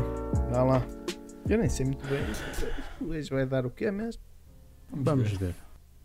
Vá 0.00 0.62
lá. 0.62 0.82
Eu 1.48 1.58
nem 1.58 1.68
sei 1.68 1.86
muito 1.86 2.04
bem. 2.06 2.22
Hoje 3.08 3.28
vai 3.30 3.46
dar 3.46 3.66
o 3.66 3.70
quê 3.70 3.90
mesmo? 3.90 4.22
Vamos 4.90 5.30
ver. 5.32 5.54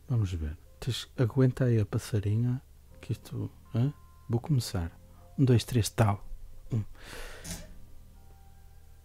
Vamos 0.09 0.33
ver. 0.33 0.57
Tens, 0.79 1.07
aguenta 1.17 1.65
aí 1.65 1.79
a 1.79 1.85
passarinha. 1.85 2.61
Que 3.01 3.11
isto. 3.13 3.49
hã? 3.75 3.93
Vou 4.29 4.39
começar. 4.39 4.91
Um, 5.37 5.45
dois, 5.45 5.63
três, 5.63 5.89
tal. 5.89 6.25
Um. 6.71 6.83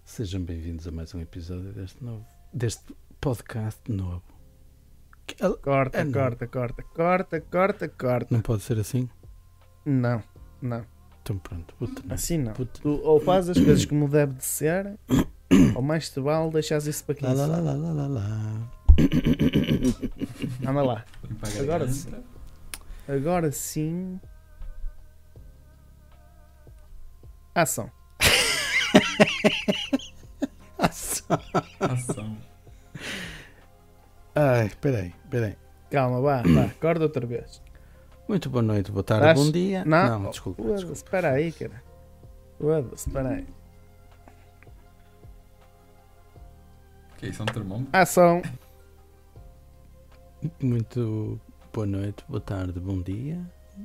Sejam 0.04 0.42
bem-vindos 0.42 0.86
a 0.86 0.90
mais 0.90 1.14
um 1.14 1.20
episódio 1.20 1.72
deste 1.72 2.02
novo. 2.02 2.24
Deste 2.52 2.94
podcast 3.20 3.80
novo. 3.90 4.22
Que- 5.26 5.36
Corta, 5.62 5.98
É, 5.98 6.04
não. 6.04 6.12
corta, 6.12 6.46
corta, 6.46 6.82
corta, 6.82 7.40
corta, 7.40 7.88
corta. 7.88 8.26
Não 8.34 8.40
pode 8.42 8.62
ser 8.62 8.78
assim? 8.78 9.08
Não, 9.84 10.22
não. 10.60 10.84
Então 11.22 11.38
pronto. 11.38 11.74
Puta, 11.76 12.02
não. 12.04 12.14
Assim 12.14 12.38
não. 12.38 12.52
Puta. 12.52 12.80
Tu 12.80 12.88
ou 12.88 13.20
fazes 13.20 13.56
as 13.56 13.64
coisas 13.64 13.84
como 13.84 14.08
deve 14.08 14.34
de 14.34 14.44
ser, 14.44 14.98
ou 15.74 15.82
mais 15.82 16.10
te 16.10 16.20
vale 16.20 16.50
deixares 16.50 16.86
isso 16.86 17.04
para 17.04 17.14
quem 17.14 17.28
Lá, 17.28 17.34
lá, 17.34 17.46
lá, 17.46 17.60
lá, 17.60 17.72
lá, 17.74 17.92
lá, 17.92 18.06
lá. 18.08 18.70
Anda 20.68 20.82
lá. 20.82 21.04
Agora 21.60 21.88
sim. 21.88 22.10
Agora 23.08 23.52
sim. 23.52 24.20
Ação. 27.54 27.90
Ação. 31.78 32.36
Ai, 34.34 34.70
peraí, 34.80 35.14
peraí. 35.30 35.56
Calma, 35.90 36.20
vá, 36.20 36.42
vá. 36.42 36.64
Acorda 36.64 37.04
outra 37.04 37.24
vez. 37.26 37.62
Muito 38.32 38.48
boa 38.48 38.62
noite, 38.62 38.90
boa 38.90 39.04
tarde, 39.04 39.26
Estás- 39.26 39.44
bom 39.46 39.52
dia. 39.52 39.84
Não, 39.84 40.30
desculpa, 40.30 40.62
Foda-se, 40.62 40.76
desculpa. 40.86 40.96
Espera 40.96 41.30
aí, 41.32 41.52
cara. 41.52 41.82
Espera 42.94 43.28
aí. 43.28 43.46
Que 47.18 47.26
isso 47.26 47.42
é 47.42 47.44
um 47.44 47.46
termómetro? 47.46 47.88
Ação. 47.92 48.40
Muito 50.62 51.38
boa 51.74 51.86
noite, 51.86 52.24
boa 52.26 52.40
tarde, 52.40 52.80
bom 52.80 53.02
dia, 53.02 53.38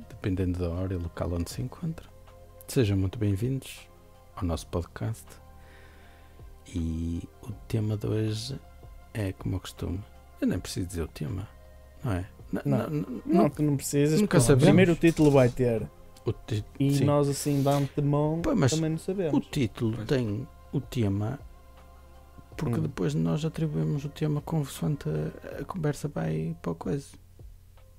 dependendo 0.08 0.60
da 0.60 0.70
hora 0.70 0.94
e 0.94 0.96
local 0.96 1.30
onde 1.34 1.50
se 1.50 1.60
encontra. 1.60 2.06
Sejam 2.68 2.96
muito 2.96 3.18
bem-vindos 3.18 3.86
ao 4.34 4.44
nosso 4.44 4.66
podcast. 4.68 5.26
E 6.74 7.28
o 7.42 7.52
tema 7.68 7.98
de 7.98 8.06
hoje 8.06 8.58
é 9.12 9.30
como 9.34 9.56
eu 9.56 9.60
costumo. 9.60 10.02
Eu 10.40 10.46
nem 10.48 10.58
preciso 10.58 10.86
dizer 10.86 11.02
o 11.02 11.08
tema, 11.08 11.46
não 12.02 12.12
é? 12.12 12.26
Não. 12.52 12.62
n- 12.88 12.98
n- 13.00 13.22
Não, 13.26 13.50
tu 13.50 13.62
não 13.62 13.76
precisas. 13.76 14.20
Nunca 14.20 14.40
sabemos. 14.40 14.64
Primeiro 14.64 14.92
o 14.92 14.96
título 14.96 15.30
vai 15.30 15.48
ter. 15.48 15.86
O, 16.24 16.32
ti- 16.32 16.64
E 16.78 16.94
sim. 16.96 17.04
nós 17.04 17.28
assim 17.28 17.62
de 17.62 17.68
antemão 17.68 18.40
Pô, 18.42 18.54
mas 18.54 18.72
também 18.72 18.90
não 18.90 18.96
o 18.96 19.00
sabemos. 19.00 19.46
título 19.50 19.94
Pois. 19.96 20.08
tem 20.08 20.46
o 20.72 20.80
tema 20.80 21.38
porque 22.56 22.78
Hum. 22.78 22.82
depois 22.82 23.14
nós 23.14 23.44
atribuímos 23.44 24.04
o 24.04 24.08
tema 24.08 24.40
consoante 24.42 25.08
a, 25.08 25.60
a 25.62 25.64
conversa 25.64 26.08
vai 26.08 26.56
para 26.60 26.72
a 26.72 26.74
coisa. 26.74 27.06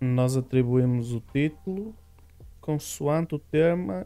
Nós 0.01 0.35
atribuímos 0.37 1.11
o 1.13 1.21
título 1.33 1.95
consoante 2.61 3.33
o 3.35 3.39
tema 3.39 4.05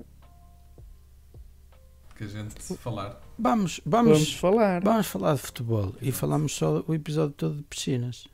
Que 2.16 2.24
a 2.26 2.28
gente 2.28 2.62
se 2.62 2.78
falar. 2.78 3.20
Vamos, 3.38 3.82
vamos 3.86 4.12
vamos, 4.12 4.34
falar. 4.36 4.82
vamos 4.84 5.08
falar 5.08 5.34
de 5.36 5.42
futebol 5.42 5.94
e 6.02 6.12
falamos 6.12 6.54
só 6.56 6.84
o 6.88 6.94
episódio 6.94 7.34
todo 7.34 7.56
de 7.58 7.64
piscinas, 7.64 8.28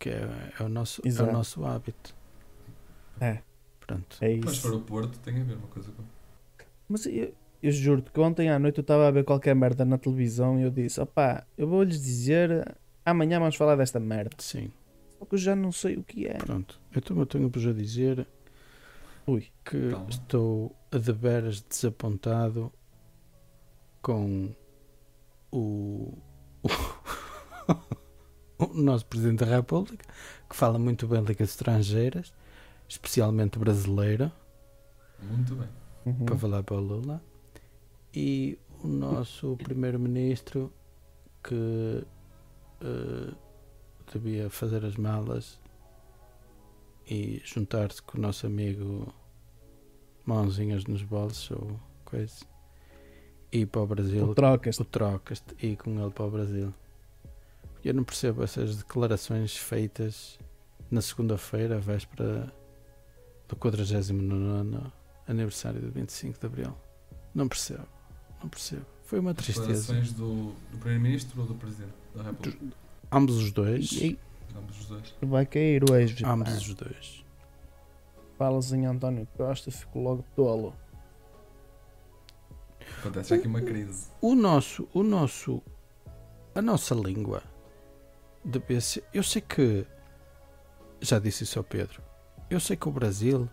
que 0.00 0.08
é, 0.08 0.52
é 0.58 0.62
o, 0.64 0.68
nosso, 0.68 1.00
é 1.04 1.22
o 1.22 1.32
nosso 1.32 1.64
hábito. 1.64 2.16
É. 3.20 3.38
Pronto. 3.86 4.16
É 4.20 4.36
Mas 4.42 4.54
isso. 4.54 4.62
para 4.68 4.76
o 4.76 4.80
Porto 4.80 5.18
tem 5.20 5.40
a 5.40 5.44
ver 5.44 5.54
uma 5.56 5.66
coisa 5.68 5.92
com. 5.92 6.02
Mas 6.88 7.06
eu, 7.06 7.32
eu 7.62 7.70
juro-te 7.70 8.10
que 8.10 8.18
ontem 8.20 8.48
à 8.50 8.58
noite 8.58 8.78
eu 8.78 8.82
estava 8.82 9.06
a 9.06 9.10
ver 9.10 9.24
qualquer 9.24 9.54
merda 9.54 9.84
na 9.84 9.98
televisão 9.98 10.58
e 10.58 10.62
eu 10.62 10.70
disse: 10.70 11.00
opá, 11.00 11.44
eu 11.56 11.68
vou-lhes 11.68 12.00
dizer 12.02 12.76
amanhã 13.04 13.38
vamos 13.38 13.56
falar 13.56 13.76
desta 13.76 14.00
merda. 14.00 14.36
Sim, 14.38 14.72
Só 15.18 15.24
que 15.26 15.34
eu 15.34 15.38
já 15.38 15.54
não 15.54 15.70
sei 15.70 15.96
o 15.96 16.02
que 16.02 16.26
é. 16.26 16.34
pronto. 16.34 16.80
Então 16.96 17.18
eu 17.18 17.26
tenho-vos 17.26 17.66
a 17.66 17.72
dizer 17.72 18.26
Ui. 19.26 19.46
que 19.64 19.90
Calma. 19.90 20.06
estou 20.08 20.74
a 20.90 20.98
de 20.98 21.12
veras 21.12 21.60
desapontado 21.60 22.72
com 24.00 24.54
o, 25.52 26.16
o, 28.60 28.74
nosso 28.74 29.06
Presidente 29.06 29.44
da 29.44 29.56
República, 29.56 30.04
que 30.48 30.56
fala 30.56 30.78
muito 30.78 31.06
bem 31.06 31.18
línguas 31.20 31.40
estrangeiras, 31.50 32.32
especialmente 32.88 33.58
brasileira, 33.58 34.32
Muito 35.22 35.54
bem. 35.54 35.68
Uhum. 36.06 36.24
para 36.24 36.36
falar 36.38 36.62
para 36.62 36.76
o 36.76 36.80
Lula, 36.80 37.22
e 38.14 38.58
o 38.82 38.88
nosso 38.88 39.56
Primeiro-Ministro 39.62 40.72
que 41.44 42.04
eh, 42.80 43.34
devia 44.12 44.48
fazer 44.50 44.84
as 44.84 44.96
malas 44.96 45.60
e 47.08 47.40
juntar-se 47.44 48.00
com 48.02 48.18
o 48.18 48.20
nosso 48.20 48.46
amigo 48.46 49.12
mãozinhas 50.24 50.84
nos 50.84 51.02
bolsos 51.02 51.50
ou 51.50 51.78
coisa 52.04 52.44
e 53.52 53.60
ir 53.60 53.66
para 53.66 53.80
o 53.82 53.86
Brasil 53.86 54.24
O 54.28 54.34
trocas. 54.34 54.78
o 54.80 54.84
trocas 54.84 55.42
e 55.62 55.68
ir 55.68 55.76
com 55.76 55.90
ele 56.00 56.10
para 56.10 56.24
o 56.24 56.30
Brasil 56.30 56.74
eu 57.88 57.94
não 57.94 58.04
percebo 58.04 58.42
essas 58.42 58.76
declarações 58.76 59.56
feitas 59.56 60.38
na 60.90 61.00
segunda-feira 61.00 61.78
véspera 61.78 62.52
do 63.48 63.56
49 63.56 64.78
aniversário 65.26 65.80
do 65.80 65.90
25 65.90 66.38
de 66.38 66.46
Abril 66.46 66.74
não 67.34 67.48
percebo 67.48 67.86
não 68.42 68.48
percebo 68.48 68.84
foi 69.04 69.18
uma 69.18 69.34
tristeza 69.34 69.66
Declarações 69.66 70.12
do, 70.12 70.52
do 70.70 70.78
Primeiro-Ministro 70.78 71.40
ou 71.40 71.46
do 71.46 71.54
Presidente 71.54 71.92
da 72.14 72.22
República? 72.24 72.76
ambos 73.12 73.36
os 73.36 73.50
dois 73.52 73.92
E 73.92 74.18
Ambos 74.56 74.80
os 74.80 74.86
dois. 74.86 75.14
vai 75.22 75.46
cair 75.46 75.88
hoje. 75.90 76.22
pá. 76.24 76.32
ambos 76.32 76.56
os 76.56 76.74
dois 76.74 77.24
Falas 78.36 78.72
em 78.72 78.86
António 78.86 79.28
Costa, 79.36 79.70
fico 79.70 80.00
logo 80.00 80.24
tolo. 80.34 80.74
Acontece 82.98 83.34
aqui 83.34 83.46
uma 83.46 83.60
crise. 83.60 84.08
o 84.20 84.34
nosso, 84.34 84.88
o 84.94 85.02
nosso, 85.02 85.62
a 86.54 86.62
nossa 86.62 86.94
língua 86.94 87.42
devia 88.44 88.80
ser. 88.80 89.04
Eu 89.12 89.22
sei 89.22 89.42
que 89.42 89.86
já 91.00 91.18
disse 91.18 91.44
isso 91.44 91.58
ao 91.58 91.64
Pedro. 91.64 92.02
Eu 92.48 92.58
sei 92.60 92.76
que 92.76 92.88
o 92.88 92.92
Brasil 92.92 93.48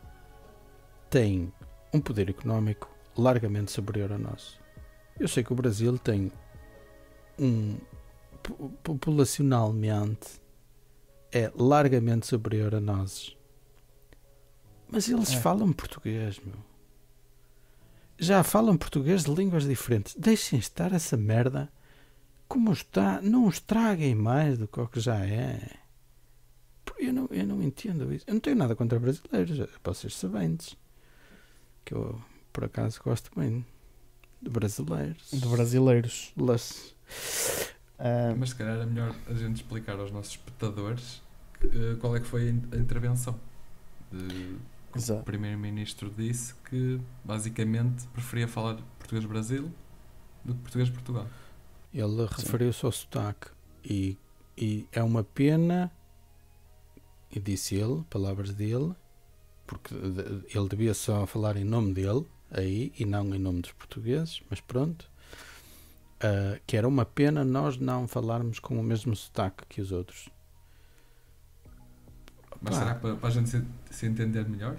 tem 1.09 1.52
um 1.94 2.02
poder 2.02 2.30
económico 2.30 2.90
largamente 3.18 3.72
superior 3.72 4.12
ao 4.12 4.20
nosso. 4.20 4.59
Eu 5.20 5.28
sei 5.28 5.44
que 5.44 5.53
o 5.53 5.56
Brasil 5.56 5.97
tem 5.97 6.31
um 7.40 7.78
po- 8.44 8.70
populacionalmente 8.84 10.42
é 11.31 11.52
largamente 11.56 12.26
superior 12.28 12.74
a 12.76 12.80
nós. 12.80 13.36
Mas 14.90 15.09
eles 15.09 15.34
É. 15.34 15.40
falam 15.40 15.72
português, 15.74 16.40
meu 16.40 16.56
já 18.20 18.44
falam 18.44 18.76
português 18.76 19.26
de 19.26 19.31
línguas 19.31 19.64
diferentes. 19.64 20.16
Deixem 20.16 20.58
estar 20.58 20.92
essa 20.92 21.16
merda 21.16 21.72
como 22.47 22.72
está. 22.72 23.22
Não 23.22 23.46
os 23.46 23.59
traguem 23.59 24.16
mais 24.16 24.58
do 24.58 24.68
que 24.68 24.80
o 24.80 24.88
que 24.88 25.00
já 25.00 25.18
é. 25.25 25.78
Eu 26.97 27.13
não, 27.13 27.28
eu 27.30 27.46
não 27.46 27.62
entendo 27.62 28.12
isso. 28.12 28.25
Eu 28.28 28.34
não 28.34 28.41
tenho 28.41 28.56
nada 28.56 28.75
contra 28.75 29.00
brasileiros, 29.00 29.69
para 29.84 29.94
vocês 29.94 30.16
sabentes. 30.16 30.75
Que 31.85 31.94
eu, 31.94 32.19
por 32.52 32.63
acaso, 32.66 33.00
gosto 33.03 33.30
bem 33.40 33.63
de 34.41 34.50
brasileiros. 34.50 35.30
De 35.31 35.47
brasileiros. 35.47 36.34
Las- 36.35 36.96
Ah, 38.00 38.34
Mas 38.38 38.50
se 38.50 38.56
calhar 38.56 38.79
é 38.79 38.85
melhor 38.85 39.16
a 39.28 39.34
gente 39.34 39.56
explicar 39.58 40.00
aos 40.00 40.12
nossos 40.12 40.31
espectadores 40.34 41.22
eh, 41.64 41.96
qual 41.99 42.16
é 42.16 42.20
que 42.20 42.28
foi 42.28 42.47
a 42.47 42.52
in- 42.52 42.64
a 42.72 42.78
intervenção. 42.78 43.40
De, 44.11 44.55
que 44.94 44.99
o. 45.11 45.23
Primeiro-Ministro 45.23 46.11
disse 46.16 46.53
que 46.70 46.99
basicamente 47.23 48.08
preferia 48.08 48.47
falar 48.47 48.76
português-Brasil 48.99 49.72
do 50.46 50.53
que 50.53 50.61
português-Portugal. 50.61 51.28
Ele 51.93 52.25
referiu-se 52.25 52.85
ao 52.85 52.91
sotaque. 52.91 53.47
E, 53.84 54.17
e 54.57 54.87
é 54.91 55.01
uma 55.03 55.23
pena, 55.23 55.91
e 57.31 57.39
disse 57.39 57.75
ele, 57.75 58.03
palavras 58.09 58.53
dele, 58.53 58.93
porque 59.66 59.93
ele 59.95 60.67
devia 60.69 60.93
só 60.93 61.25
falar 61.25 61.57
em 61.57 61.63
nome 61.63 61.93
dele, 61.93 62.25
aí, 62.51 62.91
e 62.97 63.05
não 63.05 63.34
em 63.34 63.39
nome 63.39 63.61
dos 63.61 63.72
portugueses, 63.73 64.41
mas 64.49 64.59
pronto. 64.61 65.09
ah, 66.22 66.59
que 66.66 66.75
era 66.78 66.87
uma 66.87 67.05
pena 67.05 67.43
nós 67.45 67.78
não 67.78 68.07
falarmos 68.07 68.59
com 68.59 68.79
o 68.79 68.84
mesmo 68.84 69.16
sotaque 69.16 69.66
que 69.67 69.81
os 69.81 69.91
outros. 69.91 70.29
Mas 72.61 72.75
Pá. 72.75 72.79
será 72.81 72.95
para, 72.95 73.16
para 73.16 73.29
a 73.29 73.31
gente 73.31 73.49
se, 73.49 73.63
se 73.91 74.05
entender 74.07 74.47
melhor? 74.47 74.78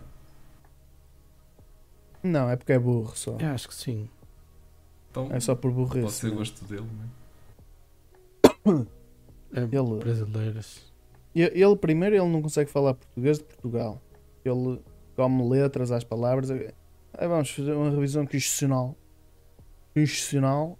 não, 2.22 2.50
é 2.50 2.56
porque 2.56 2.72
é 2.72 2.78
burro 2.78 3.16
só. 3.16 3.36
Eu 3.38 3.48
acho 3.50 3.68
que 3.68 3.74
sim. 3.74 4.08
Então 5.10 5.28
É 5.32 5.40
só 5.40 5.54
por 5.54 5.72
pode 5.72 5.88
burrice. 6.00 6.12
ser 6.16 6.26
mesmo. 6.26 6.38
gosto 6.38 6.64
dele, 6.64 6.86
não 8.64 8.74
é? 8.74 8.86
É 9.54 9.60
Ele- 9.62 9.98
brasileiras. 9.98 10.92
Ele, 11.34 11.76
primeiro, 11.76 12.16
ele 12.16 12.28
não 12.28 12.42
consegue 12.42 12.70
falar 12.70 12.94
português 12.94 13.38
de 13.38 13.44
Portugal. 13.44 14.00
Ele 14.44 14.80
come 15.16 15.48
letras 15.48 15.90
às 15.90 16.04
palavras. 16.04 16.50
Aí 16.50 16.72
vamos 17.28 17.50
fazer 17.50 17.72
uma 17.72 17.90
revisão 17.90 18.24
constitucional. 18.26 18.94
Constitucional. 19.94 20.78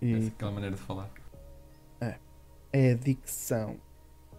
E 0.00 0.26
Aquela 0.28 0.52
maneira 0.52 0.76
de 0.76 0.82
falar. 0.82 1.10
é 2.72 2.90
a 2.92 2.94
dicção. 2.94 3.76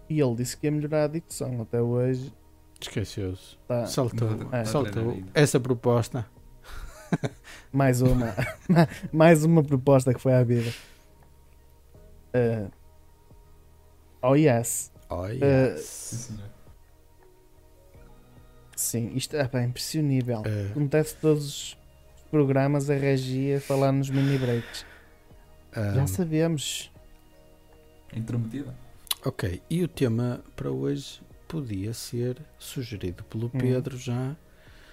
E 0.08 0.20
ele 0.20 0.34
disse 0.36 0.56
que 0.56 0.66
ia 0.66 0.70
melhorar 0.70 1.04
a 1.04 1.08
dicção. 1.08 1.60
Até 1.62 1.80
hoje 1.82 2.32
Esqueceu-se. 2.80 3.56
está 3.62 3.86
Saltou, 3.86 4.28
é. 4.52 4.64
saltou 4.64 5.22
essa 5.34 5.58
proposta. 5.58 6.26
mais 7.72 8.00
uma. 8.02 8.34
mais 9.12 9.44
uma 9.44 9.62
proposta 9.62 10.12
que 10.14 10.20
foi 10.20 10.32
à 10.34 10.42
vida. 10.42 10.70
Uh, 12.34 12.70
oh 14.22 14.34
yes. 14.34 14.92
Oh, 15.08 15.26
Eh, 15.26 15.72
yes. 15.74 15.84
Sim, 15.86 16.16
senhor. 16.16 16.50
Sim, 18.76 19.12
isto 19.14 19.36
é 19.36 19.48
bem 19.48 19.66
impressionível. 19.66 20.42
Eh, 20.44 20.68
Acontece 20.70 21.16
todos 21.16 21.44
os 21.46 21.76
programas 22.30 22.90
a 22.90 22.94
regia 22.94 23.60
falar 23.60 23.92
nos 23.92 24.10
mini 24.10 24.36
breaks. 24.36 24.84
ah, 25.72 25.92
Já 25.94 26.06
sabemos. 26.06 26.92
Intrometida. 28.14 28.74
ok, 29.24 29.62
e 29.68 29.82
o 29.82 29.88
tema 29.88 30.42
para 30.54 30.70
hoje 30.70 31.20
podia 31.48 31.92
ser 31.94 32.36
sugerido 32.58 33.24
pelo 33.24 33.46
Hum. 33.46 33.58
Pedro 33.58 33.96
já 33.96 34.36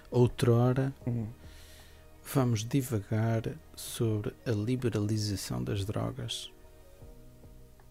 outrora. 0.09 0.93
Hum. 1.05 1.27
Vamos 2.23 2.63
divagar 2.63 3.43
sobre 3.75 4.33
a 4.45 4.51
liberalização 4.51 5.63
das 5.63 5.85
drogas. 5.85 6.51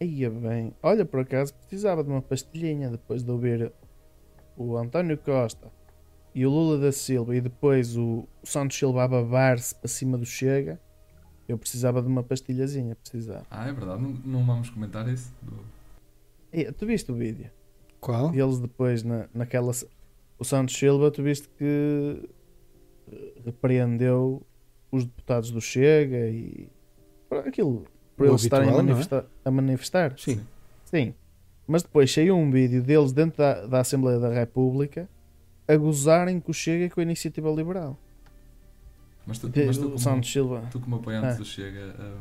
Ia 0.01 0.31
bem. 0.31 0.75
Olha, 0.83 1.05
por 1.05 1.21
acaso 1.21 1.55
precisava 1.55 2.03
de 2.03 2.11
uma 2.11 2.23
pastilhinha 2.23 2.91
depois 2.91 3.23
de 3.23 3.31
ouvir 3.31 3.73
o 4.57 4.77
António 4.77 5.17
Costa 5.19 5.71
e 6.35 6.47
o 6.47 6.51
Lula 6.51 6.79
da 6.79 6.91
Silva 6.91 7.37
e 7.37 7.41
depois 7.41 7.97
o, 7.97 8.27
Santos 8.43 8.77
Silva 8.77 9.05
a 9.05 9.09
babar-se 9.09 9.75
para 9.75 9.89
cima 9.89 10.19
do 10.19 10.25
Chega. 10.25 10.81
Eu 11.47 11.59
precisava 11.59 12.01
de 12.01 12.09
uma 12.09 12.23
pastilhazinha, 12.23 12.97
precisava. 12.97 13.47
Ah, 13.51 13.69
é 13.69 13.73
verdade. 13.73 14.03
Não, 14.03 14.11
não 14.25 14.47
vamos 14.47 14.71
comentar 14.71 15.07
isso. 15.09 15.33
E, 16.53 16.71
tu 16.73 16.87
viste 16.87 17.13
o 17.13 17.15
vídeo? 17.15 17.51
Qual? 18.01 18.35
E 18.35 18.41
eles 18.41 18.59
depois 18.59 19.03
na, 19.03 19.29
naquela. 19.35 19.73
O 20.39 20.45
Santos 20.45 20.77
Silva, 20.77 21.11
tu 21.11 21.23
viste 21.23 21.49
que 21.51 22.29
repreendeu 23.45 24.43
os 24.91 25.05
deputados 25.05 25.51
do 25.51 25.61
Chega 25.61 26.29
e. 26.29 26.69
por 27.29 27.39
aquilo. 27.47 27.85
Por 28.17 28.27
O 28.27 28.31
eles 28.31 28.43
estarem 28.45 28.69
a 28.69 28.73
habitual, 28.73 28.83
não 28.85 28.91
é? 28.91 28.93
manifestar, 28.95 29.25
a 29.45 29.51
manifestar. 29.51 30.15
Sim. 30.19 30.41
Sim. 30.85 31.15
Mas 31.67 31.83
depois 31.83 32.13
saiu 32.13 32.37
um 32.37 32.51
vídeo 32.51 32.83
deles 32.83 33.13
dentro 33.13 33.39
da, 33.39 33.67
da 33.67 33.81
Assembleia 33.81 34.19
da 34.19 34.29
República 34.29 35.09
a 35.67 35.77
gozarem 35.77 36.39
com 36.41 36.51
o 36.51 36.55
Chega 36.55 36.85
e 36.87 36.91
com 36.91 37.01
a 37.01 37.03
Iniciativa 37.03 37.51
Liberal. 37.51 37.99
Mas 39.27 39.39
tu, 39.39 39.49
De- 39.49 39.65
mas 39.65 39.79
tu, 39.79 39.83
o 39.85 39.87
como, 39.87 39.99
Santos 39.99 40.31
Silva. 40.33 40.63
tu 40.71 40.81
como 40.81 40.97
apoiante 40.97 41.27
Ah. 41.29 41.35
do 41.35 41.45
Chega, 41.45 41.95
hum, 41.99 42.19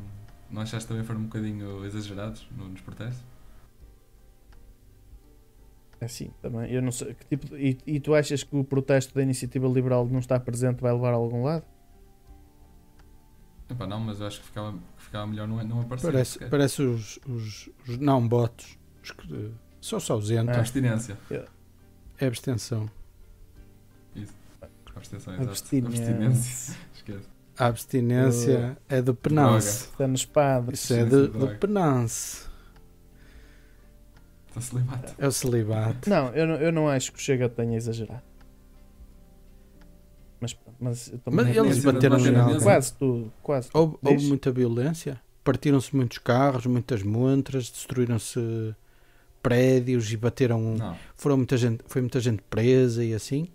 não 0.51 0.61
achaste 0.61 0.87
também 0.87 1.03
foram 1.03 1.19
um 1.21 1.23
bocadinho 1.23 1.83
exagerados 1.85 2.47
no- 2.55 2.69
nos 2.69 2.81
protestos? 2.81 3.21
É 6.01 6.05
Assim, 6.05 6.31
também. 6.41 6.71
Eu 6.71 6.81
não 6.81 6.91
sei. 6.91 7.13
Que 7.13 7.25
tipo 7.27 7.47
de- 7.47 7.55
e, 7.85 7.95
e 7.95 7.99
tu 7.99 8.15
achas 8.15 8.43
que 8.43 8.55
o 8.55 8.63
protesto 8.63 9.13
da 9.13 9.21
Iniciativa 9.21 9.67
Liberal 9.67 10.07
não 10.07 10.19
está 10.19 10.39
presente 10.39 10.81
vai 10.81 10.91
levar 10.91 11.11
a 11.11 11.15
algum 11.15 11.43
lado? 11.43 11.63
Epá, 13.69 13.85
não, 13.85 13.99
mas 13.99 14.19
eu 14.19 14.25
acho 14.27 14.39
que 14.39 14.47
ficava, 14.47 14.73
ficava 14.97 15.27
melhor 15.27 15.47
não, 15.47 15.63
não 15.63 15.81
aparecer. 15.81 16.11
Parece, 16.11 16.31
sequer. 16.31 16.49
parece 16.49 16.81
os, 16.81 17.19
os, 17.27 17.69
os 17.87 17.97
não 17.99 18.27
botos. 18.27 18.77
Os 19.03 19.11
que 19.11 19.33
eh, 19.33 19.51
só 19.79 19.99
se 19.99 20.11
ausentam. 20.11 20.55
Ah. 20.55 20.59
Abstinência. 20.59 21.17
É 22.19 22.25
abstenção. 22.25 22.89
Abstenção, 24.95 25.33
exato. 25.33 25.49
Abstinência. 25.49 26.09
Abstinência. 26.09 26.75
Esquece. 26.93 27.27
A 27.57 27.65
abstinência 27.67 28.77
é 28.89 29.01
do 29.01 29.13
penance. 29.15 29.85
Está 29.85 30.07
nos 30.07 30.25
padres. 30.25 30.83
Isso 30.83 30.93
é 30.93 31.05
do, 31.05 31.27
do 31.27 31.39
droga. 31.39 31.57
Penance. 34.51 34.57
Está 34.57 34.61
celibato. 34.61 35.15
É 35.17 35.27
o 35.27 35.31
celibato. 35.31 36.09
Não 36.09 36.27
eu, 36.33 36.47
não, 36.47 36.55
eu 36.55 36.71
não 36.71 36.87
acho 36.89 37.11
que 37.11 37.17
o 37.17 37.21
Chega 37.21 37.47
tenha 37.49 37.75
exagerado. 37.77 38.21
Mas, 40.39 40.57
mas, 40.79 41.13
Mas 41.25 41.55
eles 41.55 41.83
Bater 41.83 42.09
bateram 42.09 42.17
na 42.17 42.21
em 42.27 42.31
mesa. 42.31 42.41
alguém. 42.43 42.59
Quase 42.61 42.93
tudo. 42.93 43.33
Quase 43.43 43.69
tudo. 43.69 43.79
Houve, 43.79 43.97
houve 44.03 44.17
Diz. 44.17 44.27
muita 44.27 44.51
violência. 44.51 45.21
Partiram-se 45.43 45.95
muitos 45.95 46.17
carros, 46.17 46.65
muitas 46.65 47.03
montras, 47.03 47.69
destruíram-se 47.69 48.75
prédios 49.41 50.11
e 50.11 50.17
bateram. 50.17 50.75
Não. 50.77 50.97
Foram 51.15 51.37
muita 51.37 51.57
gente, 51.57 51.83
foi 51.87 52.01
muita 52.01 52.19
gente 52.19 52.41
presa 52.49 53.03
e 53.03 53.13
assim. 53.13 53.47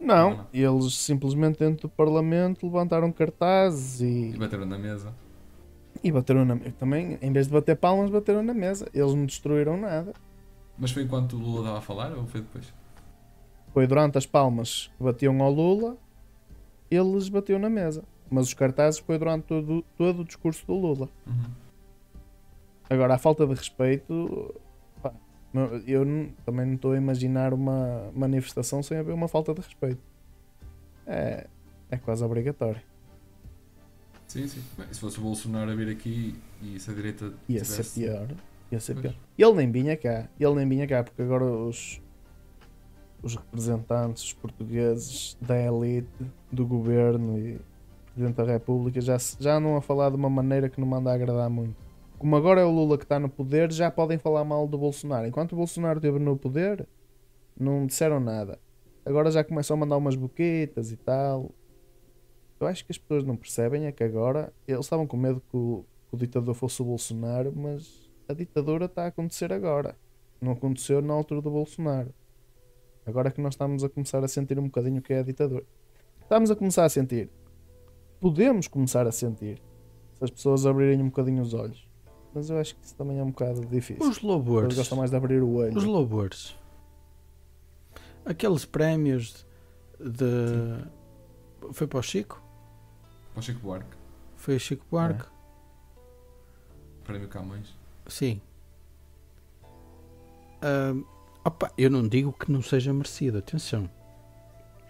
Não, 0.00 0.30
Não, 0.30 0.36
não. 0.36 0.46
eles 0.52 0.94
simplesmente 0.94 1.58
dentro 1.58 1.82
do 1.82 1.88
Parlamento 1.88 2.66
levantaram 2.66 3.10
cartazes 3.10 4.00
E 4.00 4.30
e, 4.34 4.36
bateram 4.36 4.66
na 4.66 4.76
mesa. 4.78 5.14
E 6.02 6.10
bateram 6.12 6.44
na 6.44 6.54
mesa. 6.54 6.72
Também, 6.78 7.18
em 7.20 7.32
vez 7.32 7.46
de 7.46 7.52
bater 7.52 7.76
palmas, 7.76 8.10
bateram 8.10 8.42
na 8.42 8.54
mesa. 8.54 8.88
Eles 8.92 9.14
não 9.14 9.26
destruíram 9.26 9.76
nada. 9.76 10.12
Mas 10.78 10.90
foi 10.90 11.04
enquanto 11.04 11.34
o 11.34 11.38
Lula 11.38 11.60
estava 11.60 11.78
a 11.78 11.80
falar 11.82 12.12
ou 12.12 12.26
foi 12.26 12.40
depois? 12.40 12.72
Foi 13.72 13.86
durante 13.86 14.18
as 14.18 14.26
palmas 14.26 14.90
que 14.96 15.02
batiam 15.04 15.40
ao 15.42 15.50
Lula, 15.52 15.96
eles 16.90 17.28
batiam 17.28 17.58
na 17.58 17.70
mesa. 17.70 18.04
Mas 18.30 18.46
os 18.48 18.54
cartazes 18.54 19.00
foi 19.00 19.18
durante 19.18 19.44
todo, 19.44 19.84
todo 19.96 20.22
o 20.22 20.24
discurso 20.24 20.66
do 20.66 20.74
Lula. 20.74 21.08
Uhum. 21.26 21.50
Agora, 22.88 23.14
a 23.14 23.18
falta 23.18 23.46
de 23.46 23.54
respeito, 23.54 24.54
pá, 25.02 25.12
eu 25.86 26.04
não- 26.04 26.28
também 26.44 26.66
não 26.66 26.74
estou 26.74 26.92
a 26.92 26.96
imaginar 26.96 27.52
uma 27.54 28.10
manifestação 28.14 28.82
sem 28.82 28.98
haver 28.98 29.14
uma 29.14 29.28
falta 29.28 29.54
de 29.54 29.60
respeito. 29.60 30.00
É, 31.06 31.46
é 31.90 31.96
quase 31.96 32.24
obrigatório. 32.24 32.80
Sim, 34.34 34.48
sim. 34.48 34.60
Bem, 34.76 34.88
se 34.90 34.98
fosse 34.98 35.16
o 35.20 35.22
Bolsonaro 35.22 35.70
a 35.70 35.74
vir 35.76 35.88
aqui 35.88 36.34
e 36.60 36.80
se 36.80 36.90
a 36.90 36.92
direita 36.92 37.32
Ia 37.48 37.64
ser 37.64 37.84
tivesse... 37.84 38.00
pior. 38.00 38.28
Ia 38.72 38.80
ser 38.80 38.94
Pois. 38.94 39.02
pior. 39.06 39.14
Ele 39.38 39.52
nem 39.54 39.70
vinha 39.70 39.96
cá. 39.96 40.28
Ele 40.40 40.54
nem 40.56 40.68
vinha 40.68 40.88
cá, 40.88 41.04
porque 41.04 41.22
agora 41.22 41.44
os, 41.44 42.02
os 43.22 43.36
representantes, 43.36 44.32
portugueses 44.32 45.36
da 45.40 45.56
elite, 45.56 46.08
do 46.50 46.66
governo 46.66 47.38
e 47.38 47.60
Presidente 48.12 48.34
da 48.34 48.44
República 48.44 49.00
já, 49.00 49.16
já 49.38 49.56
andam 49.56 49.76
a 49.76 49.80
falar 49.80 50.10
de 50.10 50.16
uma 50.16 50.28
maneira 50.28 50.68
que 50.68 50.80
não 50.80 50.86
manda 50.88 51.12
a 51.12 51.14
agradar 51.14 51.48
muito. 51.48 51.76
Como 52.18 52.34
agora 52.34 52.60
é 52.60 52.64
o 52.64 52.70
Lula 52.72 52.98
que 52.98 53.04
está 53.04 53.20
no 53.20 53.28
poder, 53.28 53.70
já 53.70 53.88
podem 53.88 54.18
falar 54.18 54.44
mal 54.44 54.66
do 54.66 54.76
Bolsonaro. 54.76 55.28
Enquanto 55.28 55.52
o 55.52 55.56
Bolsonaro 55.56 55.98
esteve 55.98 56.18
no 56.18 56.36
poder, 56.36 56.88
não 57.56 57.86
disseram 57.86 58.18
nada. 58.18 58.58
Agora 59.06 59.30
já 59.30 59.44
começam 59.44 59.76
a 59.76 59.78
mandar 59.78 59.96
umas 59.96 60.16
boquetas 60.16 60.90
e 60.90 60.96
tal. 60.96 61.52
Eu 62.64 62.68
acho 62.68 62.82
que 62.86 62.92
as 62.92 62.96
pessoas 62.98 63.24
não 63.24 63.36
percebem 63.36 63.84
é 63.84 63.92
que 63.92 64.02
agora 64.02 64.50
eles 64.66 64.86
estavam 64.86 65.06
com 65.06 65.18
medo 65.18 65.38
que 65.50 65.56
o, 65.56 65.84
que 66.08 66.14
o 66.14 66.18
ditador 66.18 66.54
fosse 66.54 66.80
o 66.80 66.84
Bolsonaro, 66.84 67.52
mas 67.54 68.10
a 68.26 68.32
ditadura 68.32 68.86
está 68.86 69.04
a 69.04 69.06
acontecer 69.08 69.52
agora. 69.52 69.94
Não 70.40 70.52
aconteceu 70.52 71.02
na 71.02 71.12
altura 71.12 71.42
do 71.42 71.50
Bolsonaro. 71.50 72.14
Agora 73.04 73.28
é 73.28 73.30
que 73.30 73.40
nós 73.40 73.52
estamos 73.52 73.84
a 73.84 73.88
começar 73.90 74.24
a 74.24 74.28
sentir 74.28 74.58
um 74.58 74.62
bocadinho 74.62 74.98
o 74.98 75.02
que 75.02 75.12
é 75.12 75.18
a 75.18 75.22
ditadura. 75.22 75.66
Estamos 76.22 76.50
a 76.50 76.56
começar 76.56 76.86
a 76.86 76.88
sentir. 76.88 77.28
Podemos 78.18 78.66
começar 78.66 79.06
a 79.06 79.12
sentir. 79.12 79.60
Se 80.14 80.24
as 80.24 80.30
pessoas 80.30 80.64
abrirem 80.64 81.02
um 81.02 81.10
bocadinho 81.10 81.42
os 81.42 81.52
olhos. 81.52 81.86
Mas 82.34 82.48
eu 82.48 82.56
acho 82.56 82.76
que 82.76 82.86
isso 82.86 82.96
também 82.96 83.18
é 83.18 83.22
um 83.22 83.30
bocado 83.30 83.60
difícil. 83.66 84.02
Os 84.02 84.16
Eles 84.16 84.22
louvores. 84.22 84.74
gostam 84.74 84.96
mais 84.96 85.10
de 85.10 85.16
abrir 85.18 85.42
o 85.42 85.56
olho. 85.56 85.76
Os 85.76 85.84
louvores. 85.84 86.58
Aqueles 88.24 88.64
prémios 88.64 89.46
de. 90.00 90.82
Foi 91.72 91.86
para 91.86 91.98
o 91.98 92.02
Chico? 92.02 92.43
Para 93.34 93.40
o 93.40 93.42
Chico 93.42 93.60
Buarque, 93.60 93.96
Foi 94.36 94.56
o 94.56 94.60
Chico 94.60 94.86
Buarque? 94.90 95.26
Prémio 97.04 97.28
Camões. 97.28 97.74
Sim. 98.06 98.40
Ahm, 100.62 101.02
opa, 101.44 101.70
eu 101.76 101.90
não 101.90 102.06
digo 102.08 102.32
que 102.32 102.50
não 102.50 102.62
seja 102.62 102.92
merecido, 102.92 103.38
atenção. 103.38 103.90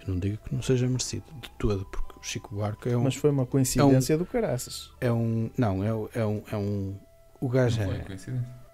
Eu 0.00 0.12
não 0.14 0.20
digo 0.20 0.36
que 0.38 0.54
não 0.54 0.62
seja 0.62 0.86
merecido 0.86 1.24
de 1.40 1.50
todo, 1.58 1.84
porque 1.86 2.18
o 2.18 2.22
Chico 2.22 2.54
Buarque 2.54 2.90
é 2.90 2.96
um. 2.96 3.02
Mas 3.04 3.16
foi 3.16 3.30
uma 3.30 3.46
coincidência 3.46 4.16
do 4.18 4.26
caraças. 4.26 4.92
É 5.00 5.10
um. 5.10 5.50
Não, 5.56 5.82
é, 5.82 5.92
um- 5.94 6.08
é 6.14 6.26
um. 6.26 6.42
É 6.52 6.56
um 6.56 6.98
o 7.40 7.48
gajo 7.48 7.80
Não 7.80 7.86
foi 7.88 7.96
é. 7.96 8.00
coincidência. 8.04 8.64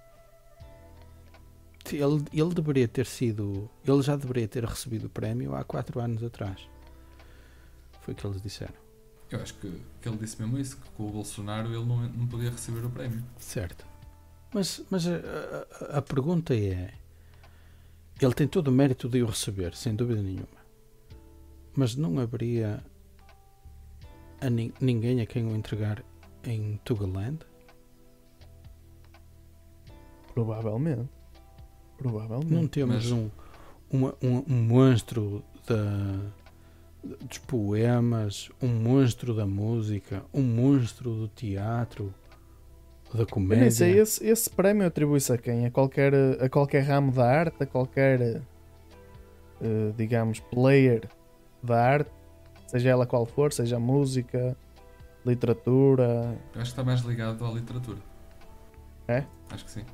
Ele, 1.92 2.24
ele 2.32 2.54
deveria 2.54 2.86
ter 2.86 3.06
sido. 3.06 3.68
Ele 3.86 4.02
já 4.02 4.14
deveria 4.16 4.46
ter 4.46 4.64
recebido 4.64 5.06
o 5.06 5.10
prémio 5.10 5.54
há 5.54 5.64
4 5.64 5.98
anos 6.00 6.22
atrás. 6.22 6.68
Foi 8.02 8.12
o 8.12 8.16
que 8.16 8.26
eles 8.26 8.40
disseram. 8.42 8.74
Eu 9.30 9.40
acho 9.40 9.54
que, 9.54 9.70
que 10.02 10.08
ele 10.08 10.16
disse 10.18 10.40
mesmo 10.40 10.58
isso, 10.58 10.76
que 10.76 10.88
com 10.90 11.06
o 11.08 11.10
Bolsonaro 11.12 11.68
ele 11.68 11.84
não, 11.84 11.98
não 12.08 12.26
podia 12.26 12.50
receber 12.50 12.84
o 12.84 12.90
prémio. 12.90 13.22
Certo. 13.38 13.86
Mas, 14.52 14.82
mas 14.90 15.06
a, 15.06 15.12
a- 15.14 15.98
a 15.98 16.02
pergunta 16.02 16.52
é: 16.54 16.92
ele 18.20 18.34
tem 18.34 18.48
todo 18.48 18.68
o 18.68 18.72
mérito 18.72 19.08
de 19.08 19.22
o 19.22 19.26
receber, 19.26 19.74
sem 19.76 19.94
dúvida 19.94 20.20
nenhuma. 20.20 20.48
Mas 21.76 21.94
não 21.94 22.18
haveria 22.18 22.82
a 24.40 24.50
nin- 24.50 24.72
ninguém 24.80 25.20
a 25.20 25.26
quem 25.26 25.46
o 25.46 25.54
entregar 25.54 26.02
em 26.42 26.80
Tugaland? 26.84 27.38
Provavelmente. 30.34 31.08
Provavelmente. 31.96 32.52
Não 32.52 32.66
temos 32.66 32.94
Mas- 33.10 33.12
um, 33.12 33.30
uma- 33.90 34.14
um, 34.22 34.38
um 34.48 34.62
monstro 34.64 35.44
da, 35.66 36.32
dos 37.02 37.38
poemas, 37.38 38.50
um 38.62 38.68
monstro 38.68 39.34
da 39.34 39.46
música, 39.46 40.22
um 40.32 40.42
monstro 40.42 41.14
do 41.14 41.28
teatro, 41.28 42.14
da 43.12 43.20
Eu 43.22 43.26
comédia. 43.26 43.62
nem 43.62 43.70
sei, 43.70 43.98
esse, 43.98 44.24
esse 44.26 44.48
prémio 44.50 44.86
atribui-se 44.86 45.32
a 45.32 45.38
quem? 45.38 45.66
A 45.66 45.70
qualquer, 45.70 46.12
a 46.40 46.48
qualquer 46.48 46.80
ramo 46.84 47.10
da 47.12 47.24
arte, 47.26 47.62
a 47.62 47.66
qualquer, 47.66 48.20
eh, 48.20 49.92
digamos, 49.96 50.40
player 50.40 51.08
da 51.62 51.82
arte, 51.82 52.10
seja 52.66 52.90
ela 52.90 53.06
qual 53.06 53.26
for, 53.26 53.52
seja 53.52 53.78
música, 53.78 54.56
literatura. 55.24 56.38
Eu 56.54 56.60
acho 56.60 56.70
que 56.72 56.80
está 56.80 56.84
mais 56.84 57.00
ligado 57.00 57.44
à 57.44 57.50
literatura. 57.50 57.98
É? 59.08 59.24
Acho 59.50 59.64
que 59.64 59.70
sim. 59.70 59.84